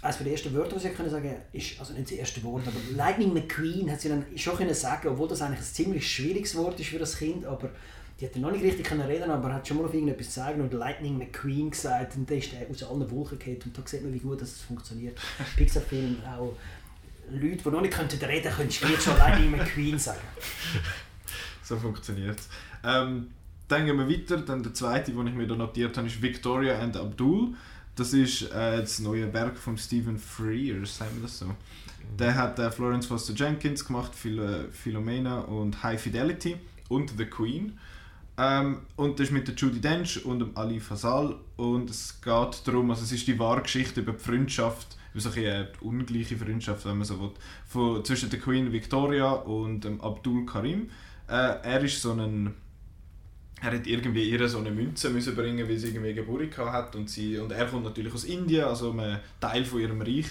eines 0.03 0.19
der 0.19 0.27
ersten 0.27 0.53
Wörter, 0.53 0.77
was 0.77 0.85
ich 0.85 0.95
können 0.97 1.11
sagen 1.11 1.33
ist, 1.53 1.79
also 1.79 1.93
nicht 1.93 2.07
das 2.07 2.19
erste 2.19 2.43
Wort, 2.43 2.67
aber 2.67 2.77
Lightning 2.97 3.33
McQueen 3.33 3.91
hat 3.91 4.01
sie 4.01 4.09
dann 4.09 4.25
schon 4.35 4.57
können 4.57 4.75
sagen, 4.75 5.09
obwohl 5.09 5.29
das 5.29 5.43
eigentlich 5.43 5.61
ein 5.61 5.65
ziemlich 5.65 6.13
schwieriges 6.13 6.57
Wort 6.57 6.79
ist 6.81 6.89
für 6.89 6.99
das 6.99 7.17
Kind, 7.17 7.47
aber 7.47 7.71
die 8.19 8.27
hat 8.27 8.35
noch 8.35 8.51
nicht 8.51 8.65
richtig 8.65 8.85
können 8.85 9.03
reden, 9.03 9.31
aber 9.31 9.55
hat 9.55 9.67
schon 9.67 9.77
mal 9.77 9.85
auf 9.85 9.95
irgendetwas 9.95 10.27
gesagt 10.27 10.59
und 10.59 10.73
Lightning 10.73 11.19
McQueen 11.19 11.71
gesagt 11.71 12.17
und 12.17 12.29
dann 12.29 12.39
ist 12.39 12.53
er 12.53 12.69
aus 12.69 12.83
allen 12.83 13.09
Wolken 13.13 13.39
gefallen 13.39 13.61
und 13.65 13.79
da 13.79 13.83
sieht 13.87 14.03
man, 14.03 14.13
wie 14.13 14.19
gut 14.19 14.41
das 14.43 14.61
funktioniert. 14.63 15.17
Pixar-Film 15.57 16.17
auch 16.25 16.53
Leute, 17.31 17.57
die 17.59 17.69
noch 17.69 17.81
nicht 17.81 17.97
reden 17.97 18.51
könnten, 18.51 18.81
können 18.81 19.01
schon 19.01 19.17
Lightning 19.19 19.53
McQueen 19.53 19.99
sagen. 19.99 20.21
So 21.65 21.77
funktioniert 21.79 22.39
es. 22.39 22.49
Ähm, 22.85 23.29
dann 23.73 23.87
gehen 23.87 23.97
wir 23.97 24.09
weiter. 24.09 24.37
Dann 24.39 24.63
der 24.63 24.75
zweite, 24.75 25.13
den 25.13 25.27
ich 25.27 25.35
mir 25.35 25.47
da 25.47 25.57
notiert 25.57 25.97
habe, 25.97 26.07
ist 26.07 26.21
Victoria 26.21 26.79
and 26.79 26.97
Abdul. 26.97 27.55
Das 27.97 28.13
ist 28.13 28.43
äh, 28.51 28.81
das 28.81 29.01
neue 29.01 29.33
Werk 29.33 29.59
von 29.59 29.77
Stephen 29.77 30.19
Frears, 30.19 30.99
sagen 30.99 31.11
wir 31.17 31.23
das 31.23 31.39
so. 31.39 31.47
Mhm. 31.47 31.57
Der 32.19 32.35
hat 32.35 32.59
äh, 32.59 32.71
Florence 32.71 33.07
Foster 33.07 33.35
Jenkins 33.35 33.85
gemacht, 33.85 34.15
Phil 34.15 34.39
äh, 34.39 34.71
Philomena 34.71 35.41
und 35.41 35.83
High 35.83 36.01
Fidelity 36.01 36.57
und 36.89 37.13
The 37.17 37.27
Queen. 37.27 37.79
Ähm, 38.39 38.79
und 38.97 39.19
das 39.19 39.29
ist 39.29 39.33
mit 39.33 39.47
der 39.47 39.55
Judy 39.55 39.81
Dench 39.81 40.25
und 40.25 40.39
dem 40.39 40.57
Ali 40.57 40.81
Fasal 40.81 41.37
und 41.57 41.91
es 41.91 42.19
geht 42.23 42.67
darum, 42.67 42.91
also 42.91 43.03
es 43.03 43.13
ist 43.13 43.27
die 43.27 43.39
wahre 43.39 43.61
Geschichte 43.61 44.01
über 44.01 44.13
die 44.13 44.19
Freundschaft, 44.19 44.97
über 45.13 45.21
so 45.21 45.31
eine 45.31 45.69
ungleiche 45.83 46.39
Freundschaft, 46.39 46.87
wenn 46.87 46.97
man 46.97 47.05
so 47.05 47.21
will, 47.21 47.31
von, 47.67 48.03
zwischen 48.07 48.31
der 48.31 48.41
Queen 48.41 48.73
Victoria 48.73 49.33
und 49.33 49.85
dem 49.85 50.01
Abdul 50.01 50.47
Karim. 50.47 50.89
Äh, 51.29 51.33
er 51.63 51.83
ist 51.83 52.01
so 52.01 52.13
ein 52.13 52.55
er 53.63 53.73
hat 53.73 53.87
irgendwie 53.87 54.29
ihr 54.29 54.49
so 54.49 54.59
eine 54.59 54.73
Münze 54.73 55.11
müssen 55.11 55.37
bringen, 55.37 55.69
weil 55.69 55.79
sie 55.79 55.89
irgendwie 55.89 56.15
Geburt 56.15 56.59
hat 56.59 56.97
und 56.97 57.09
sie 57.09 57.39
und 57.39 57.53
er 57.53 57.67
kommt 57.67 57.85
natürlich 57.85 58.13
aus 58.13 58.25
Indien, 58.25 58.65
also 58.65 58.93
ein 58.93 59.21
Teil 59.41 59.65
von 59.65 59.81
ihrem 59.81 60.03
Reich. 60.03 60.27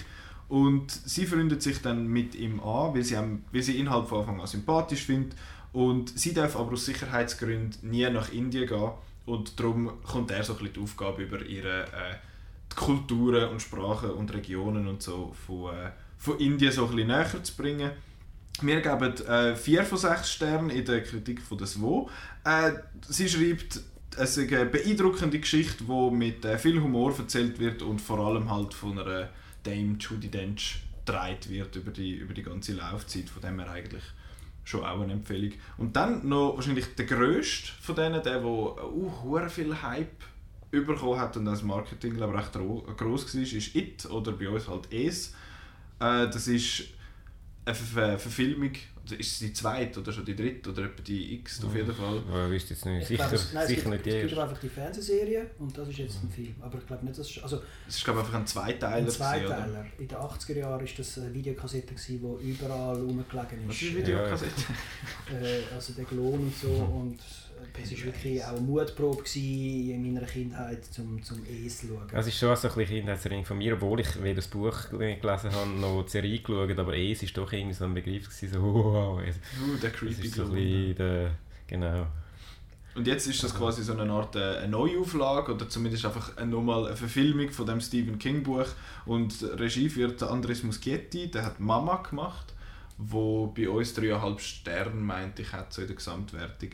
Und 0.48 0.90
sie 0.90 1.24
freundet 1.24 1.62
sich 1.62 1.80
dann 1.80 2.06
mit 2.06 2.34
ihm 2.34 2.60
an, 2.60 2.94
weil 2.94 3.02
sie, 3.02 3.16
haben, 3.16 3.44
weil 3.50 3.62
sie 3.62 3.76
ihn 3.76 3.88
halt 3.88 4.06
von 4.06 4.20
Anfang 4.20 4.40
an 4.40 4.46
sympathisch 4.46 5.04
findet. 5.04 5.34
Und 5.72 6.18
sie 6.18 6.34
darf 6.34 6.56
aber 6.56 6.72
aus 6.72 6.84
Sicherheitsgründen 6.84 7.90
nie 7.90 8.08
nach 8.10 8.30
Indien 8.32 8.68
gehen. 8.68 8.90
Und 9.24 9.58
darum 9.58 9.90
kommt 10.02 10.30
er 10.30 10.44
so 10.44 10.54
ein 10.54 10.68
die 10.70 10.80
Aufgabe 10.80 11.22
über 11.22 11.40
ihre 11.40 11.84
äh, 11.84 12.16
Kulturen 12.76 13.48
und 13.48 13.62
Sprachen 13.62 14.10
und 14.10 14.34
Regionen 14.34 14.86
und 14.86 15.02
so 15.02 15.32
von, 15.46 15.74
äh, 15.74 15.90
von 16.18 16.38
Indien 16.38 16.70
so 16.70 16.86
ein 16.86 17.06
näher 17.06 17.42
zu 17.42 17.56
bringen 17.56 17.92
wir 18.60 18.80
geben 18.80 19.26
äh, 19.26 19.56
4 19.56 19.84
von 19.84 19.98
6 19.98 20.30
Sternen 20.30 20.70
in 20.70 20.84
der 20.84 21.02
Kritik 21.02 21.40
von 21.40 21.58
der 21.58 21.66
SWO. 21.66 22.10
Äh, 22.44 22.72
sie 23.08 23.28
schreibt, 23.28 23.80
es 24.16 24.36
ist 24.36 24.52
eine 24.52 24.66
beeindruckende 24.66 25.38
Geschichte, 25.38 25.84
die 25.84 26.10
mit 26.14 26.44
äh, 26.44 26.58
viel 26.58 26.80
Humor 26.80 27.14
erzählt 27.18 27.58
wird 27.58 27.82
und 27.82 28.00
vor 28.00 28.18
allem 28.18 28.50
halt 28.50 28.74
von 28.74 28.98
einer 28.98 29.30
Dame 29.62 29.96
Judy 29.98 30.28
Dench 30.28 30.82
gedreht 31.04 31.48
wird 31.48 31.76
über 31.76 31.90
die, 31.90 32.14
über 32.14 32.34
die 32.34 32.42
ganze 32.42 32.72
Laufzeit. 32.72 33.28
Von 33.28 33.42
dem 33.42 33.58
her 33.58 33.70
eigentlich 33.70 34.04
schon 34.64 34.84
auch 34.84 35.00
eine 35.00 35.14
Empfehlung. 35.14 35.52
Und 35.76 35.96
dann 35.96 36.28
noch 36.28 36.56
wahrscheinlich 36.56 36.94
der 36.94 37.06
grösste 37.06 37.72
von 37.80 37.96
denen, 37.96 38.22
der, 38.22 38.40
der 38.40 38.44
uh, 38.44 39.48
viel 39.48 39.82
Hype 39.82 40.22
bekommen 40.70 41.18
hat 41.18 41.36
und 41.36 41.44
das 41.44 41.62
Marketing 41.62 42.14
glaube 42.14 42.34
ich, 42.34 42.40
recht 42.40 42.52
groß 42.98 43.34
war, 43.34 43.42
ist 43.42 43.74
It 43.74 44.06
oder 44.06 44.32
bei 44.32 44.48
uns 44.48 44.68
halt 44.68 44.92
Es. 44.92 45.34
Äh, 45.98 46.28
das 46.28 46.48
ist 46.48 46.84
eine 47.64 47.74
Ver 47.74 48.18
Verfilmung, 48.18 48.72
also 49.02 49.14
ist 49.14 49.32
es 49.32 49.38
die 49.38 49.52
zweite 49.52 50.00
oder 50.00 50.12
schon 50.12 50.24
die 50.24 50.34
dritte 50.34 50.70
oder 50.70 50.84
etwa 50.84 51.02
die 51.02 51.34
X 51.34 51.64
auf 51.64 51.74
jeden 51.74 51.94
Fall? 51.94 52.22
Ja, 52.30 52.46
ich 52.46 52.52
wüsste 52.52 52.74
jetzt 52.74 52.86
nicht. 52.86 53.06
Sicher, 53.06 53.28
glaube, 53.28 53.44
nein, 53.52 53.66
sicher 53.66 53.88
nicht 53.88 54.04
die 54.04 54.10
erste. 54.10 54.24
Es 54.24 54.30
gibt 54.30 54.40
einfach 54.40 54.58
die 54.58 54.68
Fernsehserie 54.68 55.50
und 55.58 55.78
das 55.78 55.88
ist 55.88 55.98
jetzt 55.98 56.22
ein 56.22 56.30
Film. 56.30 56.54
Aber 56.60 56.78
ich 56.78 56.86
glaube 56.86 57.04
nicht, 57.04 57.18
dass 57.18 57.30
es... 57.30 57.42
Also, 57.42 57.62
es 57.88 57.96
ist 57.96 58.04
glaube 58.04 58.20
einfach 58.20 58.34
ein 58.34 58.46
Zweiteiler. 58.46 58.96
Ein 58.96 59.08
Zweiteiler. 59.08 59.86
In 59.98 60.08
den 60.08 60.18
80er 60.18 60.58
Jahren 60.58 60.80
war 60.80 60.88
das 60.96 61.18
eine 61.18 61.34
Videokassette, 61.34 61.94
die 61.94 62.14
überall 62.16 62.96
rumgelegen 62.96 63.60
ist. 63.62 63.68
Was 63.68 63.82
ist 63.82 63.90
eine 63.90 63.98
Videokassette? 63.98 64.62
äh, 65.32 65.74
also 65.74 65.92
der 65.92 66.04
Klon 66.04 66.40
und 66.40 66.54
so 66.56 66.68
und 66.68 67.18
es 67.80 67.90
war 67.92 68.04
wirklich 68.06 68.44
auch 68.44 68.52
eine 68.52 68.60
Mutprobe 68.60 69.24
in 69.34 70.12
meiner 70.12 70.26
Kindheit, 70.26 70.84
zum, 70.84 71.22
zum 71.22 71.38
Es 71.44 71.80
zu 71.80 71.88
schauen. 71.88 72.08
Es 72.12 72.26
ist 72.26 72.38
schon 72.38 72.54
so 72.56 72.68
ein 72.68 72.74
bisschen 72.74 72.96
Kindheitserinnerung 72.96 73.46
von 73.46 73.58
mir, 73.58 73.74
obwohl 73.74 74.00
ich 74.00 74.22
weder 74.22 74.36
das 74.36 74.48
Buch 74.48 74.90
gelesen 74.90 75.52
habe, 75.52 75.70
noch 75.80 76.02
die 76.04 76.10
Serie 76.10 76.38
geschaut 76.40 76.78
aber 76.78 76.96
Es 76.96 77.22
war 77.22 77.44
doch 77.44 77.52
irgendwie 77.52 77.74
so 77.74 77.84
ein 77.84 77.94
Begriff, 77.94 78.24
gewesen, 78.24 78.52
so 78.52 78.62
wow. 78.62 79.20
Uh, 79.20 79.76
der 79.80 79.90
creepy 79.90 80.28
so 80.28 80.44
der, 80.44 81.32
Genau. 81.66 82.06
Und 82.94 83.06
jetzt 83.06 83.26
ist 83.26 83.42
das 83.42 83.54
quasi 83.54 83.82
so 83.82 83.96
eine 83.96 84.12
Art 84.12 84.36
äh, 84.36 84.58
eine 84.58 84.68
Neuauflage 84.68 85.54
oder 85.54 85.68
zumindest 85.68 86.04
einfach 86.04 86.36
nochmal 86.44 86.88
eine 86.88 86.96
Verfilmung 86.96 87.50
von 87.50 87.64
dem 87.64 87.80
Stephen 87.80 88.18
King 88.18 88.42
Buch 88.42 88.66
und 89.06 89.42
Regie 89.42 89.88
führt 89.88 90.22
Andres 90.22 90.62
Muschietti, 90.62 91.30
der 91.30 91.46
hat 91.46 91.58
Mama 91.58 92.02
gemacht, 92.02 92.52
wo 92.98 93.46
bei 93.46 93.68
uns 93.70 93.96
3,5 93.96 94.38
Sterne 94.40 95.00
meinte 95.00 95.40
ich 95.40 95.52
hat 95.52 95.72
so 95.72 95.80
in 95.80 95.88
der 95.88 95.96
Gesamtwertung. 95.96 96.70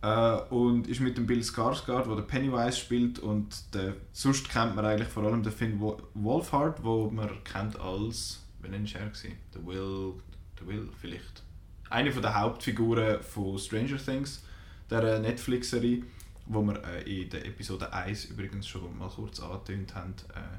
Äh, 0.00 0.40
und 0.50 0.86
ist 0.86 1.00
mit 1.00 1.16
dem 1.16 1.26
Bill 1.26 1.40
Skarsgård, 1.40 2.14
der 2.14 2.22
Pennywise 2.22 2.78
spielt 2.78 3.18
und 3.18 3.74
der, 3.74 3.94
sonst 4.12 4.48
kennt 4.48 4.76
man 4.76 4.84
eigentlich 4.84 5.08
vor 5.08 5.24
allem 5.24 5.42
den 5.42 5.52
Finn 5.52 5.80
Wolfhard, 6.14 6.84
wo 6.84 7.10
man 7.10 7.28
kennt 7.42 7.78
als, 7.80 8.44
wie 8.62 8.68
nennt 8.68 8.94
er 8.94 9.10
Der 9.54 9.66
Will, 9.66 10.14
der 10.60 10.66
Will 10.68 10.88
vielleicht. 11.00 11.42
Eine 11.90 12.12
der 12.12 12.40
Hauptfiguren 12.40 13.22
von 13.22 13.58
Stranger 13.58 13.96
Things, 13.96 14.44
der 14.88 15.18
Netflix-Serie, 15.18 16.04
wo 16.46 16.62
wir 16.62 16.80
äh, 16.84 17.22
in 17.22 17.30
der 17.30 17.44
Episode 17.44 17.92
1 17.92 18.26
übrigens 18.26 18.68
schon 18.68 18.96
mal 18.96 19.08
kurz 19.08 19.40
angetönt 19.40 19.96
haben, 19.96 20.14
äh, 20.34 20.58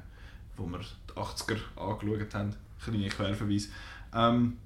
wo 0.56 0.66
wir 0.66 0.80
die 0.80 1.12
80er 1.14 1.58
angeschaut 1.76 2.34
haben, 2.34 2.54
kleine 2.82 3.08
Querverweis. 3.08 3.70
Ähm, 4.14 4.58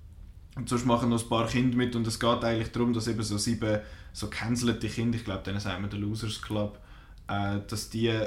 und 0.57 0.69
sonst 0.69 0.85
machen 0.85 1.11
noch 1.11 1.23
ein 1.23 1.29
paar 1.29 1.47
Kinder 1.47 1.77
mit 1.77 1.95
und 1.95 2.07
es 2.07 2.19
geht 2.19 2.45
eigentlich 2.45 2.73
darum, 2.73 2.93
dass 2.93 3.09
eben 3.09 3.23
so 3.23 3.39
sieben 3.39 3.81
so 4.15 4.29
cancelte 4.29 4.89
Kinder, 4.89 5.19
ich 5.19 5.25
glaube, 5.25 5.43
denen 5.43 5.61
sagen 5.61 5.83
wir 5.83 5.91
der 5.91 5.99
Losers 5.99 6.41
Club, 6.41 6.79
äh, 7.29 7.59
dass 7.69 7.91
die 7.91 8.19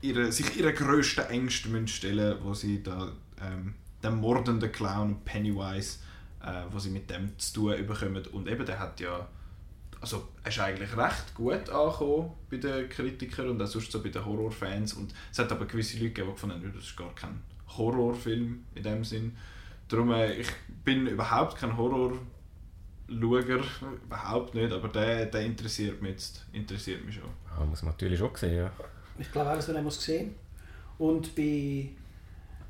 ihre, 0.00 0.32
sich 0.32 0.56
ihre 0.58 0.72
grössten 0.72 1.26
Ängste 1.26 1.68
müssen 1.68 1.88
stellen 1.88 2.38
wo 2.42 2.54
sie 2.54 2.82
da 2.82 3.12
ähm, 3.40 3.74
den 4.02 4.16
mordenden 4.16 4.72
Clown 4.72 5.20
Pennywise, 5.24 5.98
äh, 6.42 6.62
wo 6.70 6.78
sie 6.78 6.90
mit 6.90 7.10
dem 7.10 7.38
zu 7.38 7.54
tun 7.54 7.86
bekommen. 7.86 8.26
Und 8.32 8.48
eben, 8.48 8.66
der 8.66 8.78
hat 8.78 8.98
ja 8.98 9.28
also 10.00 10.28
er 10.42 10.50
ist 10.50 10.58
eigentlich 10.60 10.96
recht 10.96 11.34
gut 11.34 11.68
angekommen 11.70 12.32
bei 12.50 12.58
den 12.58 12.88
Kritikern 12.88 13.50
und 13.50 13.62
auch 13.62 13.66
sonst 13.66 13.90
so 13.90 14.02
bei 14.02 14.10
den 14.10 14.24
Horrorfans 14.24 14.94
und 14.94 15.14
es 15.32 15.38
hat 15.38 15.50
aber 15.50 15.66
gewisse 15.66 15.96
Leute 15.96 16.10
gegeben, 16.10 16.28
die 16.28 16.34
gefunden 16.34 16.56
haben, 16.56 16.72
das 16.74 16.84
ist 16.84 16.96
gar 16.96 17.14
kein 17.14 17.42
Horrorfilm 17.76 18.64
in 18.74 18.82
dem 18.82 19.04
Sinn. 19.04 19.36
Darum, 19.88 20.12
äh, 20.12 20.34
ich 20.34 20.48
bin 20.84 21.06
überhaupt 21.06 21.56
kein 21.56 21.76
Horror 21.76 22.18
Schauer, 23.08 23.48
überhaupt 24.04 24.54
nicht, 24.54 24.72
aber 24.72 24.88
der, 24.88 25.26
der 25.26 25.42
interessiert 25.42 26.02
mich 26.02 26.12
jetzt, 26.12 26.44
interessiert 26.52 27.04
mich 27.04 27.14
schon. 27.14 27.30
Ja, 27.56 27.64
muss 27.64 27.82
man 27.82 27.92
natürlich 27.92 28.18
schon 28.18 28.34
sehen, 28.34 28.56
ja. 28.56 28.72
Ich 29.18 29.30
glaube 29.30 29.50
auch, 29.50 29.56
dass 29.56 29.68
man 29.68 29.84
muss 29.84 30.02
sehen 30.02 30.34
Und 30.98 31.34
bei 31.34 31.90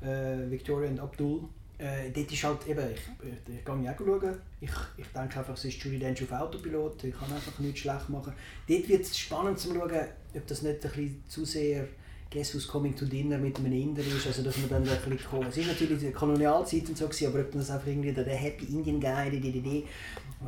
äh, 0.01 0.49
Victoria 0.49 0.89
und 0.89 0.99
Abdul, 0.99 1.41
äh, 1.79 2.09
dort 2.11 2.31
ist 2.31 2.43
halt 2.43 2.67
eben, 2.67 2.91
ich, 2.91 3.01
ich, 3.27 3.55
ich 3.55 3.65
gehe 3.65 3.73
auch 3.73 3.97
schauen, 3.97 4.37
ich, 4.61 4.71
ich 4.97 5.07
denke 5.07 5.39
einfach, 5.39 5.53
es 5.53 5.65
ist 5.65 5.83
Julie 5.83 5.99
Dench 5.99 6.23
auf 6.23 6.31
Autopilot, 6.31 7.03
ich 7.03 7.15
kann 7.17 7.31
einfach 7.31 7.59
nichts 7.59 7.81
schlecht 7.81 8.09
machen. 8.09 8.33
Dort 8.67 8.89
wird 8.89 9.01
es 9.01 9.17
spannend 9.17 9.59
zu 9.59 9.73
schauen, 9.73 10.07
ob 10.35 10.47
das 10.47 10.61
nicht 10.61 10.85
ein 10.85 10.91
bisschen 10.91 11.23
zu 11.27 11.45
sehr 11.45 11.87
Guess 12.29 12.53
Who's 12.53 12.67
Coming 12.67 12.95
to 12.95 13.05
Dinner 13.05 13.37
mit 13.37 13.57
einem 13.57 13.71
Inder 13.71 14.01
ist, 14.01 14.27
also 14.27 14.43
dass 14.43 14.57
man 14.57 14.69
dann 14.69 14.83
ein 14.83 15.09
bisschen 15.09 15.29
kommt. 15.29 15.47
Es 15.49 15.57
ist 15.57 15.67
natürlich 15.67 15.99
die 15.99 16.11
Kolonialzeit 16.11 16.89
und 16.89 16.97
so, 16.97 17.05
gewesen, 17.05 17.27
aber 17.27 17.39
ob 17.39 17.51
das 17.51 17.69
einfach 17.69 17.87
irgendwie 17.87 18.11
der 18.11 18.25
Happy 18.25 18.65
Indian 18.65 18.99
Guy, 18.99 19.31
die, 19.31 19.51
die, 19.51 19.61
die, 19.61 19.85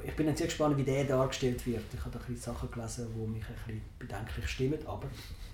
ich 0.06 0.14
bin 0.14 0.28
dann 0.28 0.36
sehr 0.36 0.48
gespannt, 0.48 0.78
wie 0.78 0.84
der 0.84 1.06
dargestellt 1.06 1.66
wird. 1.66 1.84
Ich 1.94 2.00
habe 2.00 2.12
da 2.12 2.20
ein 2.20 2.34
bisschen 2.34 2.54
Sachen 2.54 2.70
gelesen, 2.70 3.08
die 3.16 3.28
mich 3.28 3.44
ein 3.48 3.56
bisschen 3.56 3.82
bedenklich 3.98 4.48
stimmen, 4.48 4.80
aber 4.86 5.08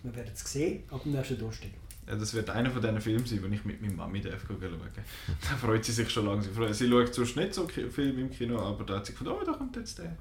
wir 0.03 0.15
werden 0.15 0.31
es 0.33 0.51
sehen 0.51 0.83
ab 0.89 1.03
dem 1.03 1.13
nächsten 1.13 1.37
Durchstieg. 1.37 1.73
Ja, 2.07 2.15
das 2.15 2.33
wird 2.35 2.49
einer 2.51 2.69
von 2.69 2.81
diesen 2.81 3.01
Filmen 3.01 3.25
sein, 3.25 3.41
den 3.41 3.53
ich 3.53 3.65
mit 3.65 3.81
meiner 3.81 3.93
Mami 3.95 4.21
darf 4.21 4.45
schauen. 4.47 4.59
Da 5.41 5.55
freut 5.57 5.83
sie 5.83 5.91
sich 5.91 6.09
schon 6.09 6.27
lange. 6.27 6.43
Sie 6.73 6.87
schaut 6.87 7.13
sonst 7.13 7.35
nicht 7.35 7.53
so 7.53 7.67
Filme 7.67 8.21
im 8.21 8.29
Kino, 8.29 8.59
aber 8.59 8.83
da 8.83 8.97
hat 8.97 9.07
sie 9.07 9.15
gedacht, 9.15 9.37
oh, 9.41 9.43
da 9.43 9.53
kommt 9.53 9.75
jetzt 9.75 9.97
der, 9.97 10.15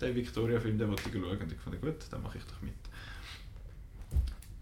der 0.00 0.14
Victoria-Film, 0.14 0.78
den 0.78 0.88
wollte 0.88 1.02
ich 1.08 1.14
schauen. 1.14 1.38
Und 1.38 1.52
ich 1.52 1.58
fand, 1.58 1.80
gut, 1.80 1.96
dann 2.10 2.22
mache 2.22 2.38
ich 2.38 2.44
doch 2.44 2.60
mit. 2.60 2.74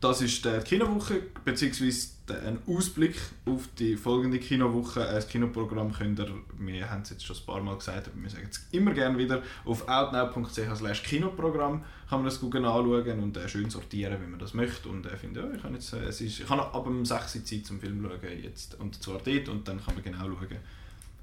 Das 0.01 0.21
ist 0.21 0.45
die 0.45 0.59
Kinowoche, 0.65 1.23
beziehungsweise 1.45 2.09
ein 2.29 2.59
Ausblick 2.67 3.17
auf 3.47 3.69
die 3.79 3.97
folgende 3.97 4.39
Kinowoche. 4.39 5.01
Das 5.01 5.27
Kinoprogramm 5.27 5.93
könnt 5.93 6.19
ihr, 6.19 6.29
wir 6.59 6.91
haben 6.91 7.03
es 7.03 7.11
jetzt 7.11 7.25
schon 7.25 7.37
ein 7.37 7.47
paar 7.47 7.63
Mal 7.63 7.77
gesagt, 7.77 8.09
aber 8.09 8.23
wir 8.23 8.29
sagen 8.29 8.49
es 8.51 8.67
immer 8.73 8.93
gerne 8.93 9.17
wieder, 9.17 9.43
auf 9.65 9.89
outnow.ch 9.89 11.03
Kinoprogramm 11.03 11.83
kann 12.11 12.19
man 12.19 12.27
das 12.27 12.41
gut 12.41 12.55
anschauen 12.57 13.23
und 13.23 13.37
äh, 13.39 13.49
schön 13.49 13.71
sortieren, 13.71 14.21
wenn 14.21 14.31
man 14.31 14.39
das 14.39 14.53
möchte. 14.53 14.89
Und 14.89 15.07
äh, 15.07 15.17
finde, 15.17 15.41
ja, 15.41 15.51
ich, 15.55 15.63
kann 15.63 15.73
jetzt, 15.73 15.93
äh, 15.95 16.05
es 16.05 16.21
ist, 16.21 16.41
ich 16.41 16.49
habe 16.49 16.63
ab 16.63 16.85
dem 16.85 17.05
6 17.05 17.37
Uhr 17.37 17.45
Zeit 17.45 17.65
zum 17.65 17.81
Film 17.81 18.03
schauen 18.03 18.43
jetzt, 18.43 18.79
und 18.79 19.03
zwar 19.03 19.19
dort 19.25 19.49
und 19.49 19.67
dann 19.67 19.83
kann 19.83 19.95
man 19.95 20.05
genau 20.05 20.25
schauen, 20.25 20.59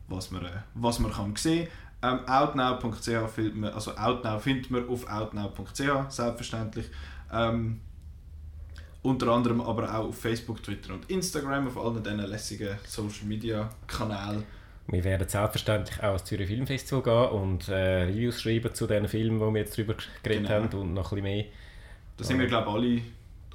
was 0.07 0.31
man, 0.31 0.45
äh, 0.45 0.49
was 0.73 0.99
man 0.99 1.11
kann 1.11 1.35
sehen 1.35 1.67
kann. 2.01 2.19
Ähm, 2.19 2.27
outnow.ch 2.27 3.29
findet 3.33 3.55
man, 3.55 3.71
also 3.71 3.95
outnow 3.95 4.41
findet 4.41 4.71
man 4.71 4.87
auf 4.89 5.07
outnow.ch, 5.07 6.09
selbstverständlich. 6.09 6.87
Ähm, 7.31 7.79
unter 9.03 9.27
anderem 9.27 9.61
aber 9.61 9.93
auch 9.93 10.07
auf 10.07 10.17
Facebook, 10.17 10.63
Twitter 10.63 10.93
und 10.93 11.09
Instagram, 11.09 11.67
auf 11.67 11.77
allen 11.77 12.01
diesen 12.01 12.19
lässigen 12.19 12.77
Social 12.85 13.27
Media 13.27 13.69
Kanälen. 13.85 14.43
Wir 14.87 15.03
werden 15.03 15.27
selbstverständlich 15.27 15.99
auch 15.99 16.07
ans 16.07 16.25
Zürich 16.25 16.47
Filmfestival 16.47 17.03
gehen 17.03 17.41
und 17.41 17.69
äh, 17.69 18.03
Reviews 18.03 18.41
schreiben 18.41 18.73
zu 18.73 18.87
den 18.87 19.07
Filmen, 19.07 19.39
wo 19.39 19.53
wir 19.53 19.61
jetzt 19.61 19.77
drüber 19.77 19.95
geredet 20.23 20.47
genau. 20.47 20.63
haben 20.63 20.79
und 20.79 20.93
noch 20.93 21.11
ein 21.11 21.21
bisschen 21.21 21.35
mehr. 21.35 21.45
Da 22.17 22.23
sind 22.23 22.39
wir, 22.39 22.47
glaube 22.47 22.67
ich, 22.67 22.73
alle, 22.75 23.01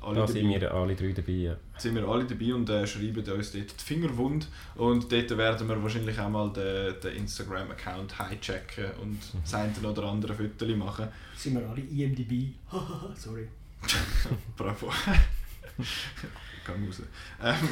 alle 0.00 0.14
da 0.14 0.20
dabei. 0.26 0.32
sind 0.32 0.50
wir 0.50 0.74
alle 0.74 0.94
drei 0.94 1.12
dabei, 1.12 1.32
ja. 1.32 1.56
Da 1.74 1.80
sind 1.80 1.94
wir 1.94 2.08
alle 2.08 2.24
dabei 2.24 2.54
und 2.54 2.70
äh, 2.70 2.86
schreiben 2.86 3.30
uns 3.30 3.52
dort 3.52 3.80
die 3.80 3.84
Finger 3.84 4.16
wund. 4.16 4.48
Und 4.76 5.12
dort 5.12 5.36
werden 5.36 5.68
wir 5.68 5.82
wahrscheinlich 5.82 6.18
auch 6.18 6.30
mal 6.30 6.50
den, 6.50 6.98
den 7.00 7.16
Instagram-Account 7.16 8.14
hijacken 8.18 8.90
und 9.02 9.18
das 9.42 9.54
eine 9.54 9.72
oder 9.88 10.04
andere 10.04 10.34
Foto 10.34 10.66
machen. 10.76 11.08
Sind 11.36 11.54
wir 11.54 11.68
alle 11.68 11.82
IMDb? 11.82 12.54
Sorry. 13.14 13.48
Bravo. 14.56 14.90
Gang 16.64 16.86
raus. 16.86 17.02
Ähm, 17.42 17.68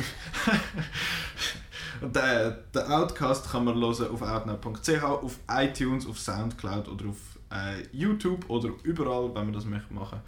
den, 2.13 2.55
den 2.75 2.83
Outcast 2.83 3.51
kann 3.51 3.65
man 3.65 3.75
hören 3.75 4.11
auf 4.11 4.23
outnow.ch, 4.23 5.03
auf 5.03 5.39
iTunes, 5.51 6.07
auf 6.07 6.19
Soundcloud 6.19 6.89
oder 6.89 7.07
auf 7.07 7.17
äh, 7.53 7.83
YouTube 7.93 8.49
oder 8.49 8.71
überall, 8.83 9.35
wenn 9.35 9.45
man 9.45 9.53
das 9.53 9.65
möchte 9.65 9.93
machen. 9.93 10.21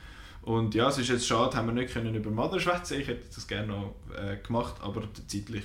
Und 0.43 0.75
ja, 0.75 0.89
es 0.89 0.99
ist 0.99 1.09
jetzt 1.09 1.27
schade, 1.27 1.57
haben 1.57 1.67
wir 1.67 1.75
nicht 1.75 1.93
können 1.93 2.15
über 2.15 2.31
Mother 2.31 2.59
schwätzen. 2.61 3.01
Ich 3.01 3.09
hätte 3.09 3.27
das 3.35 3.47
gerne 3.47 3.69
noch 3.69 3.95
äh, 4.17 4.37
gemacht, 4.39 4.77
aber 4.81 5.03
zeitlich 5.27 5.65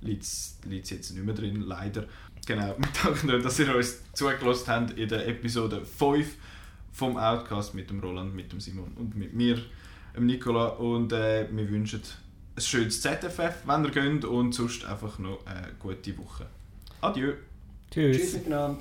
liegt 0.00 0.22
es 0.24 0.58
jetzt 0.64 1.12
nicht 1.12 1.24
mehr 1.24 1.34
drin, 1.34 1.62
leider. 1.62 2.04
Genau, 2.46 2.76
wir 2.78 2.88
danken 3.02 3.30
euch, 3.30 3.42
dass 3.42 3.58
ihr 3.58 3.74
uns 3.74 4.02
zugelassen 4.12 4.66
habt 4.68 4.98
in 4.98 5.08
der 5.08 5.26
Episode 5.28 5.84
5 5.84 6.26
vom 6.92 7.16
Outcast 7.16 7.74
mit 7.74 7.90
dem 7.90 8.00
Roland, 8.00 8.34
mit 8.34 8.52
dem 8.52 8.60
Simon 8.60 8.92
und 8.96 9.16
mit 9.16 9.34
mir 9.34 9.60
Nicola. 10.24 10.68
Und 10.68 11.12
äh, 11.12 11.46
wir 11.50 11.70
wünschen 11.70 12.02
ein 12.56 12.62
schönes 12.62 13.02
ZFF, 13.02 13.66
wenn 13.66 13.84
ihr 13.84 13.90
geht. 13.90 14.24
Und 14.24 14.52
sonst 14.52 14.84
einfach 14.84 15.18
noch 15.18 15.44
eine 15.46 15.72
gute 15.78 16.16
Woche. 16.18 16.46
Adieu. 17.00 17.32
Tschüss. 17.90 18.16
Tschüss 18.16 18.32
miteinander. 18.34 18.78